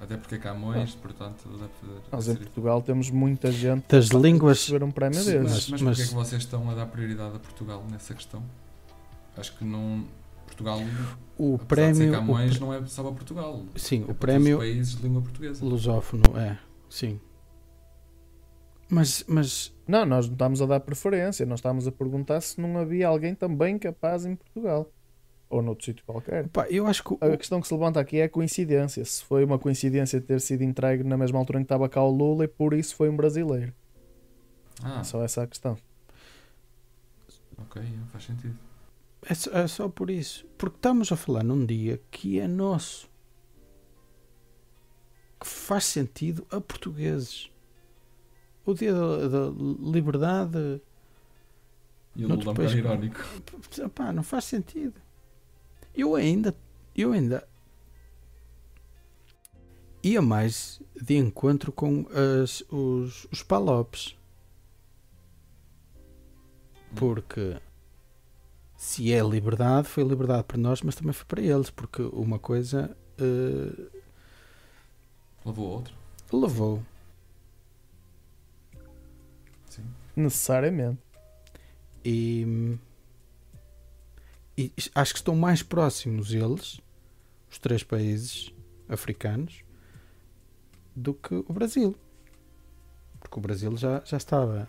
Até 0.00 0.16
porque 0.16 0.36
é 0.36 0.38
Camões, 0.38 0.94
portanto, 0.94 1.46
deve 1.46 1.68
fazer. 1.78 2.00
Nós 2.10 2.28
em 2.28 2.36
Portugal 2.36 2.80
temos 2.80 3.10
muita 3.10 3.52
gente 3.52 3.84
Das 3.86 4.08
que 4.08 4.16
línguas- 4.16 4.58
receber 4.60 4.82
um 4.82 4.90
prémio 4.90 5.20
Sim, 5.20 5.42
desses. 5.42 5.68
mas, 5.68 5.68
mas, 5.68 5.82
mas- 5.82 5.96
porquê 5.98 6.02
é 6.02 6.06
que 6.08 6.14
vocês 6.14 6.42
estão 6.42 6.70
a 6.70 6.74
dar 6.74 6.86
prioridade 6.86 7.36
a 7.36 7.38
Portugal 7.38 7.84
nessa 7.90 8.14
questão? 8.14 8.42
Acho 9.36 9.56
que 9.56 9.64
não. 9.64 10.04
Portugal, 10.46 10.80
O 11.38 11.54
apesar 11.54 11.92
de 11.92 11.96
ser 11.98 12.02
prémio. 12.04 12.08
o 12.08 12.12
Camões, 12.16 12.54
pr- 12.58 12.60
não 12.64 12.74
é 12.74 12.84
só 12.86 13.02
para 13.02 13.12
Portugal. 13.12 13.62
sim, 13.76 14.00
É 14.00 14.02
o 14.04 14.06
para 14.06 14.14
prémio 14.14 14.56
Todos 14.56 14.68
os 14.68 14.74
países 14.74 14.94
de 14.96 15.02
língua 15.02 15.22
portuguesa. 15.22 15.64
lusófono, 15.64 16.22
é, 16.36 16.58
sim. 16.88 17.20
Mas, 18.88 19.24
mas 19.28 19.72
Não, 19.86 20.04
nós 20.04 20.26
não 20.26 20.32
estamos 20.34 20.60
a 20.62 20.66
dar 20.66 20.80
preferência, 20.80 21.44
nós 21.46 21.58
estamos 21.60 21.86
a 21.86 21.92
perguntar 21.92 22.40
se 22.40 22.60
não 22.60 22.78
havia 22.78 23.06
alguém 23.08 23.34
também 23.34 23.78
capaz 23.78 24.24
em 24.26 24.34
Portugal 24.36 24.88
ou 25.50 25.60
noutro 25.60 25.84
sítio 25.84 26.02
qualquer. 26.06 26.48
pá, 26.48 26.66
eu 26.70 26.86
acho 26.86 27.02
que 27.04 27.12
o- 27.12 27.18
A 27.20 27.36
questão 27.36 27.60
que 27.60 27.66
se 27.68 27.74
levanta 27.74 28.00
aqui 28.00 28.18
é 28.18 28.24
a 28.24 28.28
coincidência. 28.28 29.04
Se 29.04 29.22
foi 29.24 29.44
uma 29.44 29.58
coincidência 29.58 30.20
ter 30.20 30.40
sido 30.40 30.62
entregue 30.62 31.02
na 31.04 31.16
mesma 31.18 31.38
altura 31.38 31.58
em 31.58 31.62
que 31.62 31.66
estava 31.66 31.88
cá 31.88 32.02
o 32.02 32.10
Lula 32.10 32.44
e 32.44 32.48
por 32.48 32.72
isso 32.72 32.94
foi 32.96 33.08
um 33.10 33.16
brasileiro. 33.16 33.74
Ah, 34.82 35.00
É 35.00 35.04
só 35.04 35.22
essa 35.22 35.42
a 35.42 35.46
questão. 35.46 35.76
ok, 37.58 37.82
faz 38.12 38.24
sentido. 38.24 38.56
é, 39.28 39.34
só, 39.34 39.50
é 39.50 39.66
só 39.66 39.88
por 39.88 40.08
isso. 40.08 40.46
Porque 40.56 40.76
estamos 40.76 41.10
a 41.12 41.16
falar 41.16 41.42
num 41.44 41.66
dia 41.66 42.00
que 42.10 42.38
é 42.40 42.46
nosso. 42.48 43.10
Que 45.38 45.46
faz 45.46 45.84
sentido 45.84 46.46
a 46.50 46.60
portugueses. 46.60 47.50
O 48.64 48.74
dia 48.74 48.92
da, 48.92 49.28
da 49.28 49.50
liberdade. 49.90 50.80
E 52.14 52.24
o 52.24 52.28
Lula 52.28 52.54
é 52.64 52.72
irónico. 52.76 53.20
Pá, 53.94 54.12
não 54.12 54.22
faz 54.22 54.44
sentido. 54.44 54.94
Eu 55.94 56.14
ainda. 56.14 56.54
Eu 56.96 57.12
ainda. 57.12 57.46
Ia 60.02 60.22
mais 60.22 60.80
de 61.00 61.16
encontro 61.16 61.70
com 61.72 62.06
as, 62.42 62.62
os, 62.70 63.26
os 63.30 63.42
palopes. 63.42 64.16
Porque 66.96 67.60
se 68.76 69.12
é 69.12 69.20
liberdade, 69.22 69.86
foi 69.88 70.02
liberdade 70.02 70.44
para 70.44 70.56
nós, 70.56 70.80
mas 70.82 70.94
também 70.96 71.12
foi 71.12 71.26
para 71.26 71.42
eles. 71.42 71.70
Porque 71.70 72.02
uma 72.02 72.38
coisa 72.38 72.96
eh, 73.18 74.00
Levou 75.44 75.66
a 75.66 75.70
outro. 75.76 75.94
levou. 76.32 76.82
Sim. 79.68 79.84
Necessariamente. 80.16 80.98
E, 82.04 82.78
e 84.60 84.72
acho 84.94 85.12
que 85.12 85.18
estão 85.18 85.34
mais 85.36 85.62
próximos 85.62 86.32
eles, 86.32 86.80
os 87.50 87.58
três 87.58 87.82
países 87.82 88.52
africanos, 88.88 89.62
do 90.94 91.14
que 91.14 91.34
o 91.34 91.52
Brasil. 91.52 91.94
Porque 93.20 93.38
o 93.38 93.42
Brasil 93.42 93.76
já, 93.76 94.02
já 94.04 94.16
estava. 94.16 94.68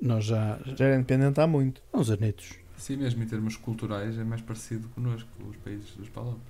Nós 0.00 0.24
já. 0.24 0.58
Já 0.76 0.86
era 0.86 0.96
independente 0.96 1.40
há 1.40 1.46
muito. 1.46 1.82
Há 1.92 1.98
uns 1.98 2.10
anitos. 2.10 2.54
Sim, 2.76 2.96
mesmo 2.96 3.22
em 3.22 3.26
termos 3.26 3.56
culturais, 3.56 4.16
é 4.18 4.24
mais 4.24 4.40
parecido 4.40 4.88
connosco, 4.90 5.28
os 5.46 5.56
países 5.58 5.90
dos 5.96 6.08
Palopes. 6.08 6.40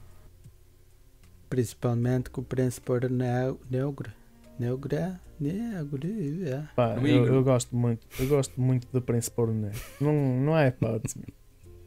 Principalmente 1.48 2.30
com 2.30 2.40
o 2.40 2.44
príncipe 2.44 2.92
Neu- 3.10 3.58
Neugre. 3.68 4.12
Neugre. 4.58 5.16
Neugre. 5.40 6.44
é. 6.48 6.68
Pá, 6.76 6.94
eu, 6.96 7.26
eu 7.26 7.42
gosto 7.42 7.74
muito. 7.74 8.06
Eu 8.20 8.28
gosto 8.28 8.60
muito 8.60 8.86
do 8.92 9.00
Príncipe 9.02 9.40
Negro. 9.46 9.80
Não, 10.00 10.12
não 10.40 10.56
é 10.56 10.68
hipótese. 10.68 11.16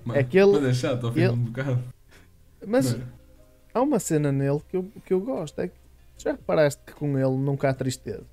Mas, 0.06 0.18
É 0.18 0.24
que 0.24 0.38
ele- 0.38 0.52
mas 0.60 0.64
é 0.66 0.74
chato, 0.74 1.06
ao 1.08 1.14
fim 1.14 1.20
de 1.20 1.26
ele- 1.26 1.34
um 1.34 1.38
bocado. 1.46 1.84
Mas 2.66 2.94
Não 2.94 3.02
é? 3.02 3.04
há 3.74 3.82
uma 3.82 4.00
cena 4.00 4.32
nele 4.32 4.62
que 4.70 4.78
eu, 4.78 4.92
que 5.06 5.14
eu 5.14 5.20
gosto. 5.22 5.60
É 5.60 5.68
que 5.68 5.74
já 6.18 6.32
reparaste 6.32 6.82
que 6.86 6.94
com 6.94 7.18
ele 7.18 7.38
nunca 7.38 7.70
há 7.70 7.74
tristeza. 7.74 8.24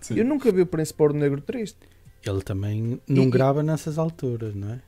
Sim. 0.00 0.16
Eu 0.18 0.24
nunca 0.24 0.50
vi 0.50 0.62
o 0.62 0.66
Príncipe 0.66 1.02
Ouro 1.02 1.14
Negro 1.14 1.40
triste. 1.40 1.78
Ele 2.24 2.42
também 2.42 3.00
não 3.08 3.24
E- 3.24 3.30
grava 3.30 3.62
nessas 3.62 3.98
alturas, 3.98 4.54
não 4.54 4.72
é? 4.74 4.80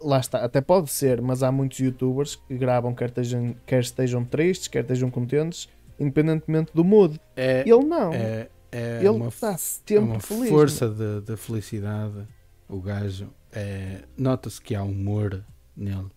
Lá 0.00 0.18
está, 0.20 0.44
até 0.44 0.60
pode 0.60 0.90
ser, 0.90 1.22
mas 1.22 1.42
há 1.42 1.50
muitos 1.50 1.78
youtubers 1.78 2.36
que 2.36 2.56
gravam 2.58 2.94
quer 2.94 3.08
estejam, 3.08 3.54
quer 3.64 3.80
estejam 3.80 4.24
tristes, 4.24 4.68
quer 4.68 4.80
estejam 4.82 5.10
contentes, 5.10 5.68
independentemente 5.98 6.70
do 6.74 6.84
mood. 6.84 7.18
É, 7.36 7.60
Ele 7.62 7.84
não. 7.84 8.12
é, 8.12 8.48
é 8.70 8.98
ele 8.98 9.08
uma 9.08 9.28
está 9.28 9.52
é 9.52 9.56
sempre 9.56 9.98
uma 9.98 10.20
feliz. 10.20 10.48
força 10.50 10.88
de, 10.88 11.20
de 11.22 11.36
felicidade. 11.36 12.26
O 12.68 12.80
gajo 12.80 13.28
é, 13.54 14.02
nota-se 14.16 14.60
que 14.60 14.74
há 14.74 14.82
humor 14.82 15.44
nele. 15.76 16.08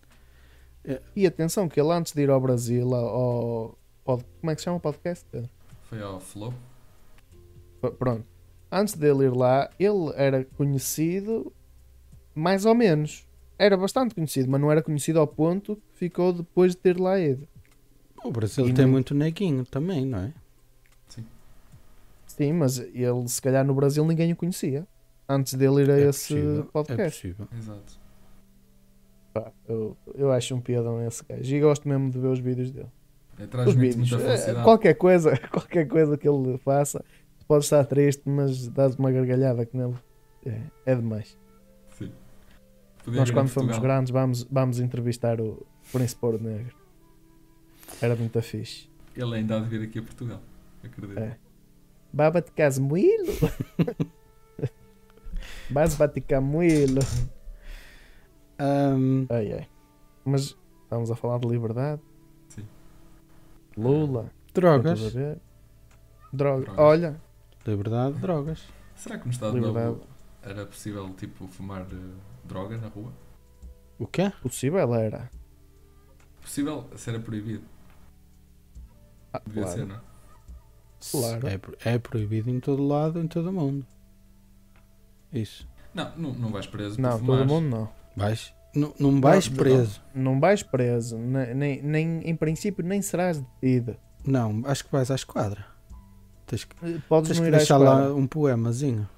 E 1.14 1.26
atenção, 1.26 1.68
que 1.68 1.78
ele 1.80 1.90
antes 1.92 2.12
de 2.14 2.22
ir 2.22 2.30
ao 2.30 2.40
Brasil, 2.40 2.94
ao, 2.94 3.76
pod- 4.04 4.24
como 4.40 4.50
é 4.50 4.54
que 4.54 4.60
se 4.60 4.64
chama 4.64 4.78
o 4.78 4.80
podcast? 4.80 5.24
Pedro? 5.30 5.50
Foi 5.82 6.00
ao 6.02 6.18
Flow. 6.18 6.54
Pronto. 7.98 8.24
Antes 8.70 8.94
dele 8.94 9.24
ir 9.24 9.32
lá, 9.34 9.70
ele 9.78 10.12
era 10.16 10.44
conhecido 10.56 11.52
mais 12.34 12.64
ou 12.64 12.74
menos. 12.74 13.26
Era 13.58 13.76
bastante 13.76 14.14
conhecido, 14.14 14.50
mas 14.50 14.60
não 14.60 14.70
era 14.70 14.82
conhecido 14.82 15.18
ao 15.18 15.26
ponto 15.26 15.76
que 15.76 15.98
ficou 15.98 16.32
depois 16.32 16.72
de 16.72 16.78
ter 16.78 16.98
lá 16.98 17.18
ido. 17.18 17.46
O 18.24 18.30
Brasil 18.30 18.66
E 18.68 18.72
tem 18.72 18.84
não- 18.84 18.92
muito 18.92 19.14
neguinho 19.14 19.64
também, 19.66 20.04
não 20.06 20.18
é? 20.20 20.32
Sim, 22.26 22.52
mas 22.52 22.78
ele 22.78 23.26
se 23.26 23.42
calhar 23.42 23.64
no 23.64 23.74
Brasil 23.74 24.04
ninguém 24.04 24.32
o 24.32 24.36
conhecia. 24.36 24.86
Antes 25.28 25.54
dele 25.54 25.82
ir 25.82 25.90
a 25.90 25.98
É 25.98 26.08
esse 26.08 26.28
possível, 26.34 26.60
É 26.60 26.62
podcast. 26.72 27.28
possível. 27.28 27.48
Exato. 27.56 28.00
Pá, 29.34 29.52
eu, 29.68 29.96
eu 30.14 30.32
acho 30.32 30.54
um 30.54 30.60
piadão 30.60 31.04
esse 31.06 31.22
gajo. 31.24 31.54
E 31.54 31.60
gosto 31.60 31.86
mesmo 31.88 32.10
de 32.10 32.18
ver 32.18 32.28
os 32.28 32.38
vídeos 32.40 32.70
dele. 32.70 32.88
É, 33.38 33.44
Os 33.68 33.74
vídeos. 33.74 34.10
muita 34.10 34.16
É, 34.16 34.26
felicidade. 34.28 34.64
qualquer 34.64 34.94
coisa, 34.94 35.36
qualquer 35.52 35.86
coisa 35.86 36.16
que 36.16 36.28
ele 36.28 36.58
faça, 36.58 37.04
pode 37.46 37.64
estar 37.64 37.84
triste, 37.84 38.22
mas 38.26 38.66
dás 38.68 38.96
uma 38.96 39.12
gargalhada 39.12 39.64
com 39.66 39.80
ele. 39.80 39.94
É, 40.46 40.92
é 40.92 40.94
demais. 40.94 41.36
Sim. 41.90 42.10
Podia 43.04 43.20
Nós 43.20 43.30
quando 43.30 43.48
fomos 43.48 43.78
grandes 43.78 44.10
vamos, 44.10 44.42
vamos 44.50 44.80
entrevistar 44.80 45.40
o 45.40 45.64
Príncipe 45.92 46.24
Ouro 46.24 46.42
Negro. 46.42 46.74
Era 48.02 48.16
muito 48.16 48.40
fixe. 48.42 48.88
Ele 49.16 49.34
ainda 49.36 49.56
há 49.56 49.60
de 49.60 49.68
vir 49.68 49.82
aqui 49.82 49.98
a 49.98 50.02
Portugal. 50.02 50.40
Acredito. 50.82 51.18
É. 51.18 51.36
Baba 52.12 52.40
de 52.40 52.50
Casmuilo. 52.52 53.32
Bas 55.70 55.94
bate 55.94 56.20
Camuilo. 56.20 57.00
Ahm, 58.58 59.26
Ai 59.30 59.52
ai. 59.52 59.68
Mas 60.24 60.56
estamos 60.84 61.10
a 61.10 61.16
falar 61.16 61.38
de 61.38 61.48
liberdade. 61.48 62.00
Sim. 62.48 62.66
Lula. 63.76 64.30
drogas. 64.54 65.12
Droga. 65.12 65.40
Drogas. 66.32 66.74
Olha, 66.78 67.20
Liberdade, 67.66 68.18
drogas. 68.18 68.66
Será 68.96 69.18
que 69.18 69.26
no 69.26 69.30
Estado 69.30 69.54
liberdade. 69.54 69.86
Novo 69.88 70.06
era 70.42 70.64
possível, 70.66 71.12
tipo, 71.14 71.46
fumar 71.48 71.82
eh, 71.82 72.14
droga 72.44 72.76
na 72.78 72.88
rua? 72.88 73.12
O 73.98 74.06
quê? 74.06 74.32
Possível 74.42 74.94
era. 74.94 75.30
Possível 76.40 76.86
ser 76.96 77.20
proibido. 77.22 77.64
Ah, 79.32 79.42
Devia 79.46 79.62
claro. 79.64 79.78
ser, 79.78 79.86
não 79.86 79.96
é? 79.96 80.00
Claro. 81.10 81.46
É, 81.84 81.94
é 81.94 81.98
proibido 81.98 82.48
em 82.50 82.58
todo 82.60 82.86
lado, 82.86 83.20
em 83.20 83.28
todo 83.28 83.50
o 83.50 83.52
mundo. 83.52 83.86
Isso. 85.32 85.68
Não, 85.94 86.12
não, 86.16 86.32
não 86.34 86.50
vais 86.50 86.66
preso 86.66 87.00
Não, 87.00 87.18
todo 87.18 87.44
mundo 87.46 87.68
não. 87.68 87.88
Vais, 88.16 88.52
não, 88.74 88.92
não 88.98 89.20
vais 89.20 89.48
Não, 89.48 89.56
preso. 89.56 90.02
Não 90.14 90.40
vais 90.40 90.62
preso. 90.62 91.18
Ne- 91.18 91.54
Nem, 91.54 91.82
nem, 91.82 92.20
em 92.28 92.36
princípio 92.36 92.84
nem 92.84 93.00
serás 93.02 93.40
detido. 93.40 93.96
Não, 94.26 94.62
acho 94.64 94.84
que 94.84 94.92
vais 94.92 95.10
à 95.10 95.14
esquadra. 95.14 95.64
Tens 96.46 96.64
que, 96.64 96.74
Podes 97.08 97.28
tens 97.28 97.38
não 97.38 97.44
que 97.44 97.50
ir 97.50 97.54
à 97.54 97.58
deixar 97.58 97.78
lá 97.78 98.14
um 98.14 98.26
poemazinho. 98.26 99.08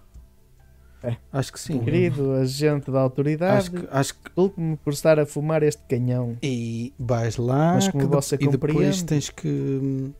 É. 1.02 1.16
Acho 1.32 1.52
que 1.52 1.58
sim. 1.60 1.78
Querido 1.78 2.32
agente 2.34 2.90
da 2.90 3.00
autoridade, 3.00 3.56
Acho 3.56 3.70
que, 3.70 3.88
acho 3.90 4.14
que 4.14 4.30
culpe-me 4.30 4.76
por 4.76 4.92
estar 4.92 5.18
a 5.18 5.24
fumar 5.24 5.62
este 5.62 5.82
canhão. 5.88 6.36
E 6.42 6.92
vais 6.98 7.36
lá 7.38 7.74
Mas 7.74 7.88
como 7.88 8.04
que 8.04 8.10
de- 8.10 8.14
você 8.16 8.36
e 8.38 8.48
depois 8.48 9.02
tens 9.02 9.30
que 9.30 10.12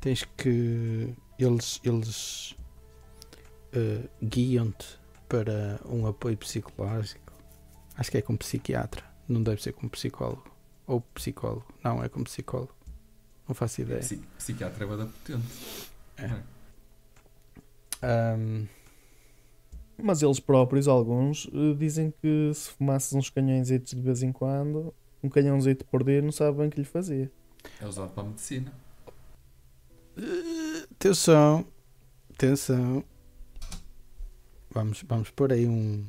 tens 0.00 0.24
que 0.36 1.14
eles 1.38 1.80
eles 1.82 2.54
eh, 3.72 4.02
guiam-te 4.22 4.98
para 5.28 5.80
um 5.86 6.06
apoio 6.06 6.36
psicológico. 6.36 7.32
Acho 7.96 8.10
que 8.10 8.18
é 8.18 8.22
com 8.22 8.36
psiquiatra, 8.36 9.04
não 9.28 9.42
deve 9.42 9.62
ser 9.62 9.72
com 9.72 9.88
psicólogo 9.88 10.44
ou 10.86 11.00
psicólogo. 11.14 11.66
Não, 11.84 12.02
é 12.02 12.08
com 12.08 12.22
psicólogo. 12.24 12.74
Não 13.48 13.54
faço 13.54 13.82
ideia. 13.82 14.00
Psi- 14.00 14.22
Psiquiatra 14.38 14.84
é 14.84 14.86
bué 14.86 14.96
da 14.96 15.06
potente. 15.06 15.46
É. 16.16 16.28
Não 16.28 16.36
é? 16.36 16.42
Mas 20.02 20.22
eles 20.22 20.40
próprios, 20.40 20.88
alguns, 20.88 21.48
eh, 21.52 21.74
dizem 21.78 22.12
que 22.20 22.50
se 22.54 22.70
fumasses 22.70 23.12
uns 23.12 23.30
canhõezitos 23.30 23.94
de 23.94 24.00
vez 24.00 24.22
em 24.22 24.32
quando, 24.32 24.92
um 25.22 25.28
canhãozito 25.28 25.84
por 25.84 26.02
dia, 26.02 26.20
não 26.20 26.32
sabe 26.32 26.58
bem 26.58 26.68
o 26.68 26.70
que 26.70 26.80
lhe 26.80 26.84
fazia. 26.86 27.30
É 27.80 27.86
usado 27.86 28.10
para 28.12 28.24
a 28.24 28.26
medicina. 28.26 28.72
Eh, 30.16 30.86
Atenção, 30.92 31.64
atenção. 32.32 33.04
Vamos, 34.72 35.02
vamos 35.06 35.30
pôr 35.30 35.52
aí 35.52 35.66
um. 35.66 36.04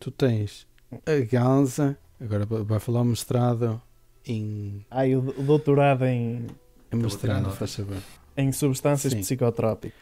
Tu 0.00 0.10
tens 0.10 0.66
a 1.04 1.24
Ganza, 1.30 1.98
agora 2.20 2.44
va- 2.46 2.62
vai 2.62 2.80
falar 2.80 3.00
um 3.02 3.06
mestrado 3.06 3.80
em. 4.24 4.84
Ah, 4.90 5.06
e 5.06 5.16
o 5.16 5.20
o 5.20 5.42
doutorado 5.42 6.04
em, 6.04 6.46
em 6.92 6.96
mestrado, 6.96 7.50
faz 7.52 7.70
saber. 7.72 8.00
em 8.36 8.50
substâncias 8.52 9.12
Sim. 9.12 9.20
psicotrópicas. 9.20 9.98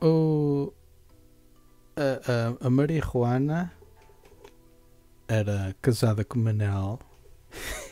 O, 0.00 0.72
a, 1.96 2.62
a, 2.64 2.66
a 2.66 2.70
marihuana 2.70 3.72
era 5.28 5.74
casada 5.80 6.24
com 6.24 6.38
Manel. 6.38 6.98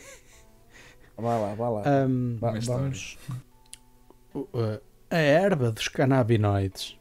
Vá 1.17 1.37
lá, 1.37 1.53
vá 1.53 1.69
lá. 1.69 1.81
Ahm, 1.85 2.37
Vá- 2.39 2.53
vamos. 2.65 3.15
o- 4.33 4.47
a, 5.09 5.15
a 5.15 5.19
erva 5.19 5.71
dos 5.71 5.87
canabinoides, 5.87 6.97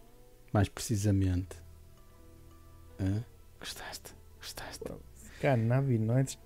mais 0.53 0.69
precisamente. 0.69 1.57
Hã? 3.00 3.25
Gostaste? 3.59 4.12
Gostaste? 4.38 4.85
Canabinoides. 5.40 6.38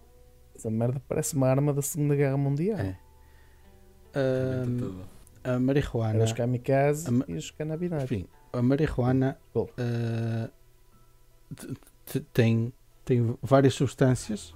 Essa 0.55 0.71
merda 0.71 1.03
parece 1.09 1.35
uma 1.35 1.49
arma 1.49 1.73
da 1.75 1.83
Segunda 1.83 2.15
Guerra 2.15 2.37
Mundial. 2.37 2.79
É. 2.79 2.97
Tudo. 4.65 5.05
a 5.43 5.59
marihuana. 5.59 6.15
Era 6.15 6.25
os 6.25 6.33
kamikazes 6.33 7.09
ma- 7.09 7.25
e 7.27 7.35
os 7.35 7.51
canabinoides. 7.51 8.05
Enfim, 8.11 8.29
a 8.53 8.63
marihuana 8.63 9.37
Bom. 9.53 9.69
ah, 9.77 10.49
tem, 12.33 12.73
tem 13.05 13.37
várias 13.43 13.75
substâncias, 13.75 14.55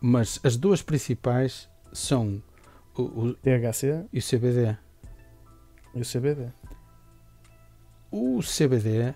mas 0.00 0.38
as 0.44 0.56
duas 0.56 0.82
principais 0.82 1.68
são 1.92 2.42
o, 2.96 3.02
o, 3.02 3.34
THC 3.34 4.04
e 4.12 4.18
o 4.18 4.22
CBD. 4.22 4.76
e 5.94 6.00
o 6.00 6.04
CBD. 6.04 6.52
O 8.10 8.40
CBD 8.42 9.14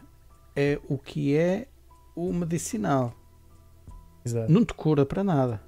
é 0.56 0.80
o 0.88 0.96
que 0.98 1.36
é 1.36 1.66
o 2.14 2.32
medicinal. 2.32 3.12
Exato. 4.24 4.50
Não 4.52 4.64
te 4.64 4.74
cura 4.74 5.04
para 5.04 5.24
nada. 5.24 5.60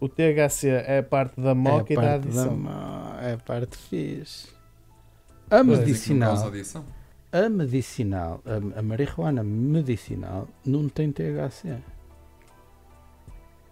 O 0.00 0.08
THC 0.08 0.68
é 0.68 0.98
a 0.98 1.02
parte 1.02 1.40
da 1.40 1.54
moca 1.54 1.92
é 1.92 1.94
e 1.94 1.96
da 1.96 2.14
adição. 2.14 2.56
mo- 2.56 2.70
é 3.20 3.34
a 3.34 3.38
parte 3.38 3.76
fixe. 3.76 4.48
A 5.48 5.62
não 5.62 5.76
medicinal, 5.76 6.36
a 7.30 7.48
medicinal, 7.48 8.40
a, 8.44 8.78
a 8.78 8.82
marihuana 8.82 9.44
medicinal 9.44 10.48
não 10.66 10.88
tem 10.88 11.12
THC. 11.12 11.76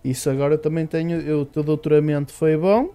Isso 0.05 0.31
agora 0.31 0.55
eu 0.55 0.59
também 0.59 0.87
tenho. 0.87 1.21
Eu, 1.21 1.41
o 1.41 1.47
teu 1.47 1.63
doutoramento 1.63 2.33
foi 2.33 2.57
bom, 2.57 2.95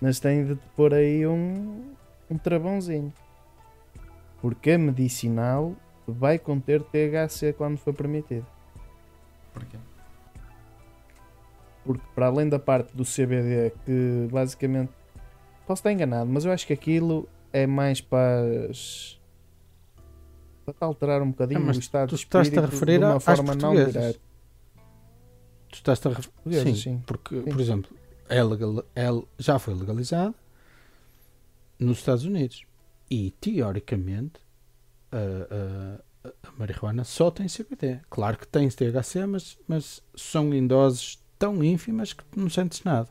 mas 0.00 0.20
tenho 0.20 0.46
de 0.46 0.54
te 0.54 0.66
pôr 0.76 0.94
aí 0.94 1.26
um, 1.26 1.92
um 2.30 2.38
travãozinho. 2.38 3.12
Porque 4.40 4.70
a 4.72 4.78
medicinal 4.78 5.74
vai 6.12 6.38
conter 6.38 6.82
THC 6.82 7.52
quando 7.52 7.76
for 7.78 7.92
permitido. 7.94 8.46
Porquê? 9.52 9.76
Porque 11.84 12.02
para 12.14 12.26
além 12.26 12.48
da 12.48 12.58
parte 12.58 12.94
do 12.96 13.04
CBD, 13.04 13.72
que 13.84 14.28
basicamente 14.30 14.92
posso 15.66 15.80
estar 15.80 15.92
enganado, 15.92 16.30
mas 16.30 16.44
eu 16.44 16.52
acho 16.52 16.66
que 16.66 16.72
aquilo 16.72 17.28
é 17.52 17.66
mais 17.66 18.00
para, 18.00 18.68
as- 18.70 19.18
para 20.64 20.74
te 20.74 20.82
alterar 20.84 21.22
um 21.22 21.30
bocadinho 21.30 21.60
Ah, 21.60 21.64
mas 21.64 21.76
o 21.76 21.80
estado 21.80 22.08
tu 22.10 22.16
de 22.16 22.22
estás-te 22.22 22.58
a 22.58 22.62
referir 22.66 22.98
de 22.98 23.04
uma 23.04 23.18
forma 23.20 23.54
não 23.54 23.74
direta. 23.74 24.18
Tu 25.70 25.74
estás 25.76 26.04
a 26.04 26.10
ref... 26.10 26.26
Portuguesas, 26.28 26.68
sim, 26.68 26.74
sim. 26.74 27.02
porque, 27.06 27.36
Sim. 27.42 27.50
por 27.50 27.60
exemplo, 27.60 27.96
é 28.28 28.42
legal, 28.42 28.84
é, 28.94 29.06
já 29.38 29.58
foi 29.58 29.72
legalizado 29.74 30.34
nos 31.78 31.98
Estados 31.98 32.24
Unidos 32.24 32.64
e 33.10 33.30
teoricamente 33.40 34.40
a, 35.12 36.28
a, 36.28 36.32
a 36.48 36.52
marihuana 36.58 37.04
só 37.04 37.30
tem 37.30 37.46
CBD. 37.46 38.00
Claro 38.10 38.36
que 38.38 38.46
tem 38.46 38.68
THC, 38.68 39.26
mas, 39.26 39.58
mas 39.66 40.02
são 40.14 40.52
em 40.54 40.66
doses 40.66 41.18
tão 41.38 41.62
ínfimas 41.64 42.12
que 42.12 42.24
tu 42.24 42.38
não 42.40 42.50
sentes 42.50 42.82
nada. 42.84 43.08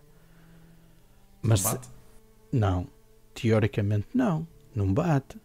Mas 1.42 1.64
Não 1.64 1.72
bate? 1.72 1.90
não, 2.52 2.88
teoricamente 3.34 4.08
não, 4.14 4.48
não 4.76 4.94
bate. 4.94 5.38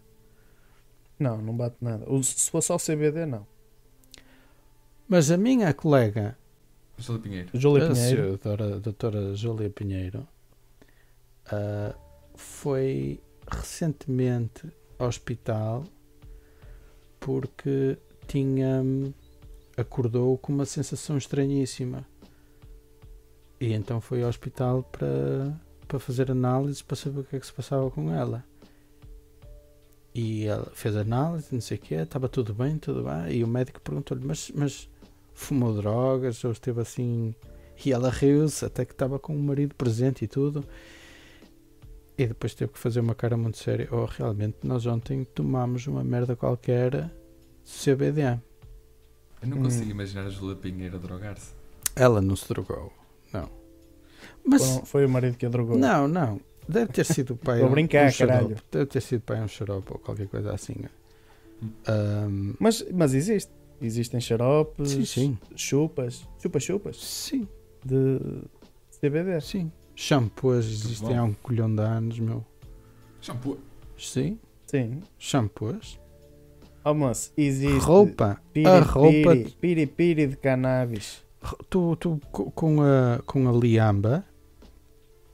Não, 1.19 1.39
não 1.41 1.57
bate 1.57 1.77
nada. 1.81 2.05
O- 2.11 2.23
Se 2.23 2.51
for 2.51 2.61
só 2.63 2.77
CBD, 2.77 3.25
não. 3.27 3.47
Mas 5.09 5.31
a 5.31 5.37
minha 5.37 5.73
colega 5.73 6.37
Júlio 6.99 7.21
Pinheiro. 7.23 7.51
Júlia 7.55 7.87
a 7.87 7.91
Pinheiro, 7.93 8.29
doutora, 8.29 8.81
doutora 8.81 9.35
Júlia 9.35 9.71
Pinheiro 9.71 10.27
ah, 11.47 11.95
foi 12.35 13.21
recentemente 13.51 14.69
ao 14.99 15.09
hospital 15.09 15.85
porque 17.25 17.97
tinha 18.29 18.85
acordou 19.79 20.37
com 20.37 20.53
uma 20.53 20.67
sensação 20.67 21.17
estranhíssima. 21.17 22.07
E 23.59 23.73
então 23.73 23.99
foi 23.99 24.23
ao 24.23 24.29
hospital 24.29 24.83
para, 24.83 25.59
para 25.89 25.99
fazer 25.99 26.31
análises 26.31 26.83
para 26.83 26.97
saber 26.97 27.21
o 27.21 27.25
que 27.25 27.37
é 27.37 27.41
que 27.41 27.47
se 27.47 27.53
passava 27.53 27.91
com 27.91 28.13
ela. 28.13 28.45
E 30.15 30.45
ela 30.45 30.71
fez 30.75 30.95
análise, 30.95 31.49
não 31.51 31.63
sei 31.63 31.79
o 31.79 31.81
que 31.81 31.95
estava 31.95 32.29
tudo 32.29 32.53
bem, 32.53 32.77
tudo 32.77 33.03
bem. 33.03 33.39
E 33.39 33.43
o 33.43 33.49
médico 33.49 33.81
perguntou-lhe, 33.81 34.25
mas, 34.25 34.53
mas 34.55 34.89
fumou 35.33 35.75
drogas 35.75 36.45
ou 36.45 36.53
esteve 36.53 36.83
assim? 36.83 37.35
E 37.85 37.91
ela 37.91 38.11
riu-se 38.11 38.67
até 38.67 38.85
que 38.85 38.93
estava 38.93 39.19
com 39.19 39.35
o 39.35 39.43
marido 39.43 39.75
presente 39.75 40.27
e 40.27 40.29
tudo 40.29 40.63
e 42.17 42.27
depois 42.27 42.55
teve 42.55 42.73
que 42.73 42.79
fazer 42.79 43.01
uma 43.01 43.15
cara 43.15 43.37
muito 43.37 43.59
séria 43.59 43.89
oh 43.91 44.05
realmente 44.05 44.59
nós 44.63 44.87
ontem 44.87 45.25
tomámos 45.25 45.87
uma 45.87 46.05
merda 46.05 46.37
qualquer 46.37 47.11
CBD 47.65 48.39
Eu 49.43 49.49
não 49.49 49.59
Hum. 49.59 49.63
consigo 49.65 49.91
imaginar 49.91 50.27
a 50.27 50.31
Júlia 50.31 50.57
Pinheiro 50.57 50.97
a 50.97 50.99
drogar-se. 50.99 51.53
ela 51.97 52.21
não 52.21 52.37
se 52.37 52.49
drogou 52.49 52.93
não 53.33 53.49
mas 54.47 54.63
Foram- 54.65 54.85
foi 54.87 55.07
o 55.07 55.09
marido 55.09 55.37
que 55.37 55.47
a 55.47 55.49
drogou. 55.49 55.77
não, 55.79 56.07
não 56.09 56.41
deve 56.69 56.93
ter 56.93 57.05
sido 57.05 57.35
o 57.35 57.37
pai 57.37 57.57
Estou 57.57 57.69
a 57.69 57.71
brincar, 57.71 58.11
xarope. 58.13 58.39
caralho. 58.39 58.57
deve 58.71 58.87
ter 58.87 59.01
sido 59.03 59.21
pai 59.23 59.41
um 59.43 59.49
xarope 59.49 59.93
ou 59.93 59.99
qualquer 59.99 60.29
coisa 60.29 60.53
assim 60.55 60.77
Hum. 61.63 61.71
Ahm, 61.87 62.55
Mas, 62.59 62.85
mas 62.93 63.15
existe. 63.15 63.51
Existem 63.83 64.21
xaropes, 64.21 64.91
sim, 64.91 65.05
sim, 65.05 65.39
chupas, 65.57 66.27
chupas-chupas 66.39 66.97
sim, 66.97 67.47
de 67.85 68.19
CBD. 69.01 69.41
sim 69.41 69.71
shampoos 69.95 70.67
existem 70.67 71.09
bom. 71.11 71.19
há 71.19 71.23
um 71.25 71.33
colhão 71.35 71.75
de 71.75 71.81
anos 71.83 72.19
meu 72.19 72.45
Shampoo. 73.21 73.59
sim, 73.97 74.39
Sim. 74.67 75.01
shampoos 75.19 75.99
Oh, 76.87 76.93
moço, 76.93 77.33
existe 77.37 77.79
roupa 77.79 78.39
piri, 78.53 78.67
a 78.69 78.81
roupa 78.81 79.11
piri, 79.11 79.51
piri, 79.59 79.87
piri 79.87 80.27
de 80.27 80.37
cannabis. 80.37 81.25
tu, 81.71 81.97
tu 81.97 82.21
co- 82.31 82.51
com 82.51 82.83
a 82.83 83.23
com 83.25 83.49
a 83.49 83.53
liamba 83.53 84.23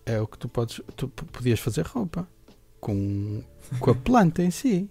é 0.07 0.21
o 0.21 0.27
que 0.29 0.39
tu 0.39 0.49
podes 0.49 0.81
tu 0.95 1.09
podias 1.09 1.59
fazer 1.59 1.85
roupa 1.87 2.29
com 2.81 3.43
com 3.81 3.91
a 3.91 3.95
planta 3.97 4.43
em 4.45 4.51
si 4.53 4.89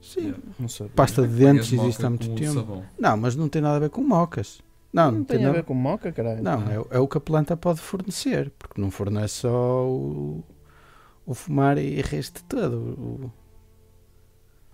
sim 0.00 0.20
Yeah. 0.26 0.38
Não 0.58 0.68
sei. 0.68 0.88
pasta 0.90 1.22
de 1.22 1.28
Põe 1.28 1.36
dentes 1.54 1.72
existe 1.72 2.04
há 2.06 2.10
muito 2.10 2.34
tempo 2.34 2.52
sabão. 2.54 2.84
não 2.98 3.16
mas 3.16 3.34
não 3.34 3.48
tem 3.48 3.60
nada 3.62 3.76
a 3.76 3.80
ver 3.80 3.90
com 3.90 4.02
mocas 4.02 4.60
não 4.96 5.12
Não, 5.12 5.18
não, 5.18 5.24
tem 5.24 5.44
a 5.44 5.52
ver 5.52 5.64
com 5.64 5.74
moca, 5.74 6.10
caralho. 6.12 6.42
não 6.42 6.62
é, 6.70 6.74
é 6.96 6.98
o 6.98 7.06
que 7.08 7.18
a 7.18 7.20
planta 7.20 7.56
pode 7.56 7.80
fornecer 7.80 8.50
porque 8.58 8.80
não 8.80 8.90
fornece 8.90 9.34
só 9.42 9.86
o, 9.88 10.42
o 11.26 11.34
fumar 11.34 11.78
e 11.78 12.00
o 12.00 12.04
resto 12.04 12.42
todo 12.44 13.32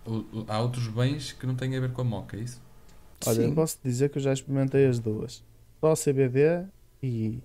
O- 0.04 0.10
o- 0.40 0.44
Há 0.48 0.60
outros 0.60 0.88
bens 0.88 1.32
que 1.32 1.46
não 1.46 1.54
têm 1.54 1.76
a 1.76 1.80
ver 1.80 1.92
com 1.92 2.00
a 2.00 2.04
moca, 2.04 2.36
é 2.36 2.40
isso? 2.40 2.60
Olha, 3.26 3.36
sim. 3.36 3.44
eu 3.44 3.54
posso 3.54 3.78
dizer 3.84 4.08
que 4.10 4.18
eu 4.18 4.22
já 4.22 4.32
experimentei 4.32 4.86
as 4.86 4.98
duas. 4.98 5.44
Só 5.80 5.94
CBD 5.94 6.66
e 7.02 7.40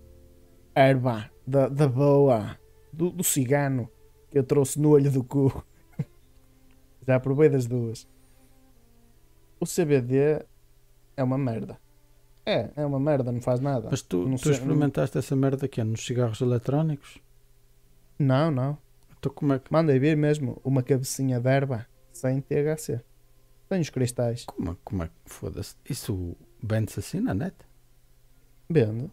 erva 0.73 1.29
da, 1.45 1.67
da 1.67 1.87
boa, 1.87 2.57
do, 2.91 3.11
do 3.11 3.23
cigano 3.23 3.89
que 4.31 4.37
eu 4.39 4.43
trouxe 4.43 4.79
no 4.79 4.89
olho 4.89 5.11
do 5.11 5.23
cu. 5.23 5.63
já 7.07 7.19
provei 7.19 7.47
das 7.49 7.67
duas. 7.67 8.07
O 9.59 9.65
CBD 9.65 10.43
é 11.15 11.23
uma 11.23 11.37
merda. 11.37 11.79
É, 12.49 12.71
é 12.77 12.85
uma 12.85 12.99
merda, 12.99 13.31
não 13.31 13.41
faz 13.41 13.59
nada. 13.59 13.89
mas 13.91 14.01
tu, 14.01 14.25
Não 14.27 14.37
tu 14.37 14.43
sei- 14.43 14.53
experimentaste 14.53 15.17
essa 15.17 15.35
merda 15.35 15.65
aqui 15.65 15.83
nos 15.83 16.05
cigarros 16.05 16.39
eletrónicos 16.39 17.19
Não, 18.17 18.49
não. 18.49 18.77
então 19.19 19.31
como 19.33 19.53
é 19.53 19.59
que 19.59 19.71
Mandei 19.71 19.99
vir 19.99 20.15
mesmo 20.15 20.59
uma 20.63 20.81
cabecinha 20.81 21.39
de 21.41 21.49
erva 21.49 21.85
sem 22.13 22.39
THC. 22.41 23.01
Tem 23.69 23.81
os 23.81 23.89
cristais. 23.89 24.45
Como, 24.45 24.71
é- 24.71 24.75
como 24.83 25.03
é 25.03 25.07
que 25.07 25.13
foda-se? 25.25 25.75
Isso 25.89 26.35
vende-se 26.63 26.99
assim 27.01 27.19
na 27.19 27.33
net? 27.33 27.53
Vendo. 28.69 29.11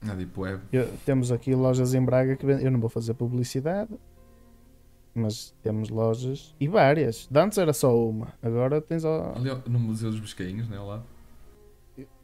Na 0.00 0.14
Deep 0.14 0.38
Web. 0.38 0.62
Eu- 0.72 0.88
temos 1.04 1.30
aqui 1.32 1.54
lojas 1.54 1.92
em 1.94 2.02
Braga 2.02 2.36
que 2.36 2.46
vendem. 2.46 2.64
Eu 2.64 2.70
não 2.70 2.80
vou 2.80 2.88
fazer 2.88 3.12
publicidade. 3.14 3.90
Mas 5.14 5.52
temos 5.62 5.88
lojas 5.90 6.54
e 6.60 6.68
várias. 6.68 7.26
De 7.28 7.38
antes 7.40 7.58
era 7.58 7.72
só 7.72 7.92
uma. 8.08 8.32
Agora 8.40 8.80
tens 8.80 9.04
ao, 9.04 9.36
Ali 9.36 9.50
no 9.68 9.78
Museu 9.80 10.10
dos 10.12 10.20
Biscainhos, 10.20 10.68
né? 10.68 10.78
Lá. 10.78 11.02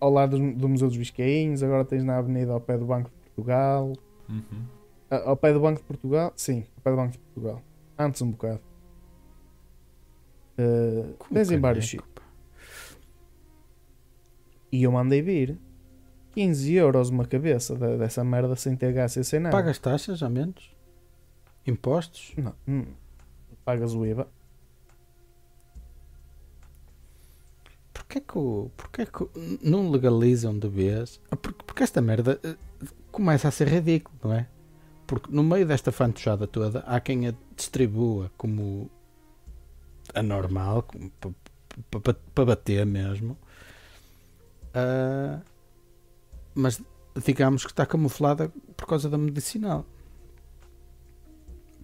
Ao 0.01 0.11
lado 0.11 0.39
do, 0.55 0.69
Museu 0.69 0.89
dos 0.89 0.97
Biscainhos. 0.97 1.63
Agora 1.63 1.85
tens 1.85 2.03
na 2.05 2.19
avenida 2.19 2.53
ao 2.53 2.61
pé 2.61 2.77
do 2.79 2.85
Banco 2.87 3.11
de 3.11 3.17
Portugal. 3.17 3.93
Uhum. 4.29 4.65
Ah, 5.11 5.23
Ao 5.31 5.37
pé 5.37 5.53
do 5.53 5.61
Banco 5.61 5.81
de 5.81 5.87
Portugal? 5.87 6.33
Sim, 6.37 6.65
ao 6.77 6.83
pé 6.83 6.91
do 6.91 6.97
Banco 6.97 7.13
de 7.13 7.19
Portugal. 7.19 7.63
Antes 7.99 8.23
um 8.23 8.31
bocado. 8.31 8.61
Com 11.19 11.35
tens 11.35 11.51
em 11.51 11.59
vários 11.61 11.87
sítios. 11.89 12.09
E 14.73 14.83
eu 14.83 14.93
mandei 14.93 15.23
vir 15.23 15.59
15 16.33 16.75
euros 16.75 17.09
uma 17.11 17.25
cabeça 17.27 17.75
da- 17.77 17.97
dessa 17.97 18.25
merda 18.25 18.57
sem 18.57 18.77
THC 18.77 19.23
sem 19.25 19.41
nada. 19.41 19.55
Pagas 19.57 19.79
taxas 19.79 20.23
a 20.23 20.29
menos? 20.29 20.75
Impostos? 21.67 22.33
Não, 22.37 22.55
hum, 22.67 22.85
pagas 23.65 23.95
o 23.95 24.05
IVA. 24.07 24.29
Porquê 28.09 28.21
que, 28.21 28.71
porquê 28.77 29.07
que 29.07 29.59
não 29.63 29.91
legalizam 29.91 30.57
de 30.57 30.69
vez? 30.69 31.21
Ah, 31.31 31.37
Porque, 31.37 31.63
porque 31.67 31.83
esta 31.83 32.01
merda 32.01 32.39
eh, 32.45 32.57
começa 33.11 33.49
a 33.49 33.51
ser 33.51 33.67
ridículo, 33.69 34.17
não 34.23 34.33
é? 34.33 34.49
Porque 35.07 35.31
no 35.31 35.43
meio 35.43 35.67
desta 35.67 35.91
fantochada 35.91 36.47
toda 36.47 36.81
há 36.81 37.01
quem 37.01 37.27
a 37.29 37.35
distribua 37.57 38.31
como 38.37 38.89
anormal, 40.15 40.87
para 42.35 42.45
bater 42.45 42.87
mesmo. 42.87 43.37
Ah, 44.73 45.41
mas 46.55 46.81
digamos 47.25 47.65
que 47.65 47.73
está 47.73 47.85
camuflada 47.85 48.53
por 48.77 48.87
causa 48.87 49.11
da 49.11 49.19
medicinal. 49.19 49.85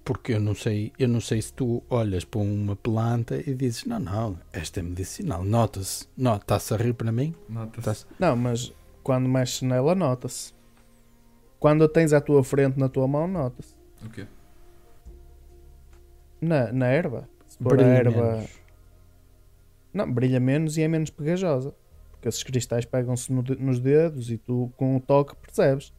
Porque 0.04 0.32
eu 0.32 0.40
não 0.40 0.54
sei, 0.54 0.92
eu 0.98 1.08
não 1.08 1.20
sei 1.20 1.40
se 1.40 1.52
tu 1.52 1.82
olhas 1.88 2.24
para 2.24 2.40
uma 2.40 2.74
planta 2.74 3.36
e 3.48 3.54
dizes, 3.54 3.84
não, 3.84 4.00
não, 4.00 4.38
esta 4.52 4.80
é 4.80 4.82
medicinal, 4.82 5.44
nota-se, 5.44 6.08
não, 6.16 6.36
está-se 6.36 6.74
a 6.74 6.76
rir 6.76 6.92
para 6.92 7.12
mim, 7.12 7.34
Nota-se. 7.48 8.04
Não, 8.18 8.34
mas 8.34 8.72
quando 9.02 9.28
mexes 9.28 9.62
nela, 9.62 9.94
nota-se. 9.94 10.52
Quando 11.60 11.84
a 11.84 11.88
tens 11.88 12.12
à 12.12 12.20
tua 12.20 12.42
frente, 12.42 12.78
na 12.78 12.88
tua 12.88 13.06
mão, 13.06 13.28
nota-se. 13.28 13.76
O 14.04 14.10
quê? 14.10 14.26
Na, 16.40 16.72
na 16.72 16.86
erva. 16.86 17.28
Se 17.46 17.56
for 17.58 17.74
a 17.74 17.76
brilha 17.76 17.88
erva. 17.90 18.32
menos. 18.32 18.50
Não, 19.94 20.12
brilha 20.12 20.40
menos 20.40 20.76
e 20.76 20.82
é 20.82 20.88
menos 20.88 21.10
pegajosa. 21.10 21.72
Porque 22.10 22.28
esses 22.28 22.42
cristais 22.42 22.84
pegam-se 22.84 23.32
no 23.32 23.42
nos 23.60 23.78
dedos 23.78 24.30
e 24.30 24.38
tu, 24.38 24.72
com 24.76 24.96
o 24.96 25.00
toque, 25.00 25.36
percebes. 25.36 25.92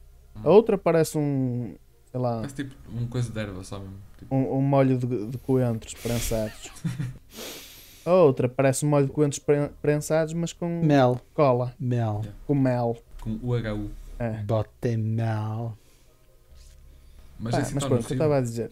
A 0.43 0.49
outra 0.49 0.77
parece 0.77 1.17
um. 1.17 1.75
Sei 2.13 2.21
lá. 2.21 2.35
Parece 2.37 2.53
tipo 2.55 2.75
uma 2.91 3.07
coisa 3.07 3.31
de 3.31 3.39
erva 3.39 3.63
só 3.63 3.79
mesmo. 3.79 3.95
Tipo, 4.19 4.35
Um, 4.35 4.57
um 4.57 4.61
molho 4.61 4.97
de, 4.99 5.25
de 5.31 5.37
coentros 5.39 5.95
prensados. 5.95 6.69
A 8.05 8.13
outra 8.13 8.47
parece 8.47 8.85
um 8.85 8.89
molho 8.89 9.07
de 9.07 9.11
coentros 9.11 9.39
pre- 9.39 9.69
prensados, 9.81 10.33
mas 10.33 10.53
com 10.53 10.81
Mel, 10.83 11.19
cola. 11.33 11.73
mel, 11.79 12.21
Com 12.45 12.53
mel. 12.53 12.97
com 13.21 13.31
UHU. 13.41 13.89
É. 14.19 14.43
bote 14.43 14.95
mel. 14.97 15.75
Mas 17.39 17.53
Pá, 17.53 17.57
é 17.59 17.61
assim 17.61 17.73
mas 17.73 17.83
tão 17.83 17.89
pronto, 17.89 18.03
o 18.03 18.07
que 18.07 18.13
eu 18.13 18.15
estava 18.15 18.37
a 18.37 18.41
dizer. 18.41 18.71